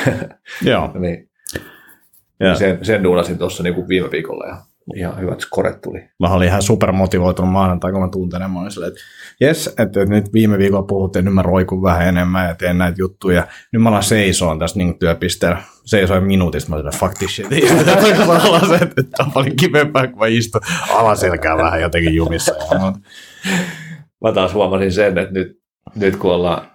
Joo. 0.63 0.91
niin 0.99 1.31
Ja. 2.45 2.55
sen, 2.55 2.85
sen 2.85 3.05
duunasin 3.05 3.39
tuossa 3.39 3.63
niin 3.63 3.75
kuin 3.75 3.89
viime 3.89 4.11
viikolla 4.11 4.47
ja 4.47 4.57
ihan 4.95 5.21
hyvät 5.21 5.41
skoret 5.41 5.81
tuli. 5.81 6.09
Mä 6.21 6.29
olin 6.29 6.49
ihan 6.49 6.63
supermotivoitunut 6.63 7.53
maanantai, 7.53 7.93
kun 7.93 8.01
mä 8.01 8.09
tuntelen. 8.09 8.51
Mä 8.51 8.61
olin 8.61 8.71
silleen, 8.71 8.93
että 8.93 9.01
jes, 9.41 9.75
että 9.79 10.05
nyt 10.05 10.33
viime 10.33 10.59
viikolla 10.59 10.83
puhuttiin, 10.83 11.25
nyt 11.25 11.35
mä 11.35 11.43
roikun 11.43 11.83
vähän 11.83 12.09
enemmän 12.09 12.49
ja 12.49 12.55
teen 12.55 12.79
näitä 12.79 12.97
juttuja. 12.99 13.47
Nyt 13.73 13.83
mä 13.83 13.89
alan 13.89 14.03
seisoon 14.03 14.59
tässä 14.59 14.79
niin 14.79 14.99
työpisteellä. 14.99 15.63
Seisoin 15.85 16.25
minuutista, 16.25 16.71
mä 16.71 16.77
olin 16.77 16.93
fuck 16.93 17.19
this 17.19 17.37
shit. 17.37 17.53
Istutaan 17.63 18.41
alas, 18.41 18.71
että 18.83 19.01
että 19.01 19.23
on 19.23 19.33
paljon 19.33 19.57
kivempää, 19.57 20.07
kun 20.07 20.19
mä 20.19 20.27
istun 20.27 20.61
alaselkään 20.91 21.59
vähän 21.59 21.81
jotenkin 21.81 22.15
jumissa. 22.15 22.55
Mä 24.25 24.33
taas 24.33 24.55
huomasin 24.55 24.93
sen, 24.93 25.19
että 25.19 25.35
nyt, 25.35 25.61
nyt 25.95 26.17
kun 26.17 26.33
ollaan, 26.33 26.71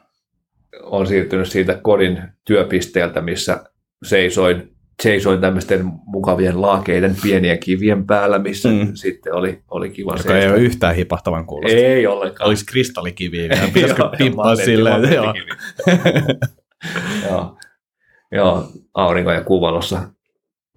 on 0.83 1.07
siirtynyt 1.07 1.47
siitä 1.47 1.79
kodin 1.83 2.21
työpisteeltä, 2.45 3.21
missä 3.21 3.63
seisoin, 4.03 4.78
seisoin 5.03 5.41
tämmöisten 5.41 5.85
mukavien 6.05 6.61
laakeiden 6.61 7.15
pienien 7.23 7.59
kivien 7.59 8.05
päällä, 8.05 8.39
missä 8.39 8.69
Mm. 8.69 8.91
sitten 8.93 9.33
oli, 9.33 9.63
oli 9.71 9.89
kiva 9.89 10.15
joka 10.17 10.35
ei 10.35 10.41
seisoa. 10.41 10.55
ole 10.55 10.61
yhtään 10.63 10.95
hipahtavan 10.95 11.45
kuulosta. 11.45 11.77
Ei 11.77 12.07
ollenkaan. 12.07 12.47
Olisi 12.47 12.65
kristallikiviä 12.65 13.49
vielä. 13.49 13.67
Pitäisikö 13.73 14.03
magneetti- 14.03 14.65
silleen? 14.65 15.13
Joo. 15.13 15.33
joo. 17.29 17.57
joo, 18.31 18.67
aurinko 18.93 19.31
ja 19.31 19.43
kuvalossa 19.43 20.01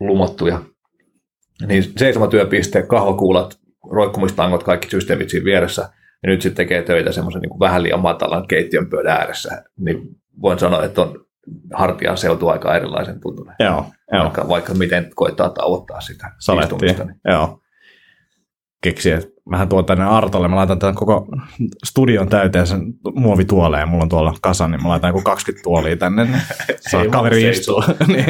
lumottuja. 0.00 0.60
Niin 1.66 1.84
seisomatyöpiste, 1.96 2.82
kahvakuulat, 2.82 3.58
roikkumistangot, 3.90 4.62
kaikki 4.62 4.90
systeemit 4.90 5.30
siinä 5.30 5.44
vieressä. 5.44 5.82
Ja 6.22 6.28
nyt 6.30 6.42
sitten 6.42 6.56
tekee 6.56 6.82
töitä 6.82 7.12
semmoisen 7.12 7.42
niin 7.42 7.60
vähän 7.60 7.82
liian 7.82 8.00
matalan 8.00 8.46
keittiön 8.48 8.90
pöydän 8.90 9.16
ääressä. 9.16 9.64
Niin 9.78 10.08
voin 10.42 10.58
sanoa, 10.58 10.84
että 10.84 11.02
on 11.02 11.21
hartian 11.74 12.16
seutu 12.18 12.48
aika 12.48 12.76
erilaisen 12.76 13.20
tuntunen. 13.20 13.54
Joo, 13.58 13.84
joo. 14.12 14.22
Vaikka, 14.22 14.48
vaikka 14.48 14.74
miten 14.74 15.10
koittaa 15.14 15.50
tauottaa 15.50 16.00
sitä 16.00 16.30
Salettiin. 16.38 16.96
Niin. 16.98 17.20
Joo. 17.24 17.58
Keksi, 18.82 19.10
että 19.10 19.28
mähän 19.50 19.68
tuon 19.68 19.84
tänne 19.84 20.04
Artolle, 20.04 20.48
mä 20.48 20.56
laitan 20.56 20.78
tämän 20.78 20.94
koko 20.94 21.26
studion 21.84 22.28
täyteen 22.28 22.66
sen 22.66 22.80
muovituoleen, 23.14 23.88
mulla 23.88 24.02
on 24.02 24.08
tuolla 24.08 24.34
kasa, 24.42 24.68
niin 24.68 24.82
mä 24.82 24.88
laitan 24.88 25.08
joku 25.08 25.20
20 25.22 25.62
tuolia 25.62 25.96
tänne, 25.96 26.24
niin 26.24 26.40
saa 26.90 27.06
kaveri 27.10 27.48
istua. 27.48 27.84
niin. 28.06 28.24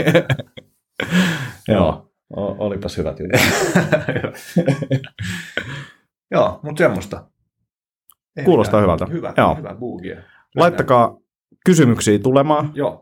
Joo, 1.69 2.11
o- 2.37 2.57
olipas 2.67 2.97
hyvät 2.97 3.17
jutut. 3.19 3.41
Joo, 6.31 6.61
mutta 6.63 6.79
semmoista. 6.79 7.25
Ei 8.37 8.45
Kuulostaa 8.45 8.81
mitään. 8.81 8.99
hyvältä. 8.99 9.13
Hyvä, 9.15 9.35
Joo. 9.37 9.55
hyvä 9.57 9.75
buugia. 9.75 10.17
Laittakaa 10.57 11.17
kysymyksiä 11.67 12.19
tulemaan. 12.19 12.71
Joo, 12.75 13.02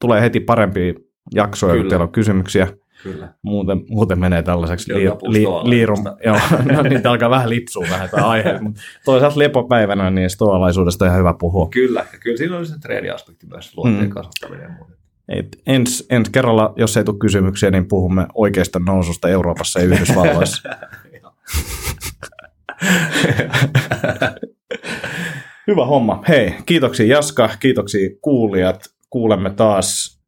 Tulee 0.00 0.20
heti 0.20 0.40
parempia 0.40 0.94
jaksoja, 1.34 1.76
kun 1.76 1.88
teillä 1.88 2.02
on 2.02 2.12
kysymyksiä. 2.12 2.68
Kyllä. 3.02 3.28
Muuten, 3.42 3.82
muuten 3.88 4.18
menee 4.18 4.42
tällaiseksi 4.42 4.94
li, 4.94 5.04
li, 5.04 5.44
liirum, 5.64 6.04
joo, 6.24 6.38
no, 6.72 6.82
niitä 6.82 7.10
alkaa 7.10 7.30
vähän 7.30 7.50
lipsua 7.50 7.86
vähän 7.90 8.10
tämä 8.10 8.28
aihe, 8.28 8.58
mutta 8.62 8.80
toisaalta 9.04 9.38
lepopäivänä 9.38 10.10
niin 10.10 10.30
stoalaisuudesta 10.30 11.04
on 11.04 11.08
ihan 11.08 11.18
hyvä 11.18 11.34
puhua. 11.38 11.68
Kyllä, 11.68 12.06
ja 12.12 12.18
kyllä 12.18 12.36
siinä 12.36 12.56
oli 12.56 12.66
se 12.66 12.78
treeniaspekti 12.80 13.46
myös, 13.46 13.76
luonteen 13.76 14.04
Mm. 14.04 14.10
kasvattaminen 14.10 14.62
ja 14.62 14.68
muuta. 14.78 14.92
Et 15.28 15.56
ens, 15.66 16.06
ensi 16.10 16.32
kerralla, 16.32 16.72
jos 16.76 16.96
ei 16.96 17.04
tule 17.04 17.18
kysymyksiä, 17.18 17.70
niin 17.70 17.88
puhumme 17.88 18.26
oikeasta 18.34 18.78
noususta 18.78 19.28
Euroopassa 19.28 19.80
ja 19.80 19.86
Yhdysvalloissa. 19.86 20.62
Hyvä 25.66 25.86
homma. 25.86 26.22
Hei, 26.28 26.54
kiitoksia 26.66 27.06
Jaska, 27.06 27.50
kiitoksia 27.60 28.10
kuulijat. 28.20 28.93
Kuulemme 29.14 29.50
taas. 29.50 30.20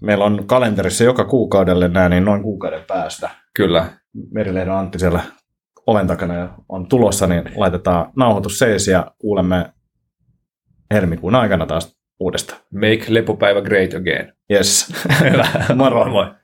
Meillä 0.00 0.24
on 0.24 0.46
kalenterissa 0.46 1.04
joka 1.04 1.24
kuukaudelle 1.24 1.88
nämä, 1.88 2.08
niin 2.08 2.24
noin 2.24 2.42
kuukauden 2.42 2.84
päästä. 2.86 3.30
Kyllä, 3.56 3.92
Merilehden 4.30 4.74
Antti 4.74 4.98
siellä 4.98 5.20
oven 5.86 6.06
takana 6.06 6.54
on 6.68 6.88
tulossa, 6.88 7.26
niin 7.26 7.42
laitetaan 7.56 8.12
nauhoitus 8.16 8.58
seis 8.58 8.88
ja 8.88 9.10
kuulemme 9.18 9.72
helmikuun 10.94 11.34
aikana 11.34 11.66
taas 11.66 11.96
uudestaan. 12.20 12.60
make 12.72 13.04
lepopäivä 13.08 13.60
great 13.60 13.94
again. 13.94 14.32
Yes. 14.50 14.92
Moro. 15.76 16.10
moi. 16.10 16.34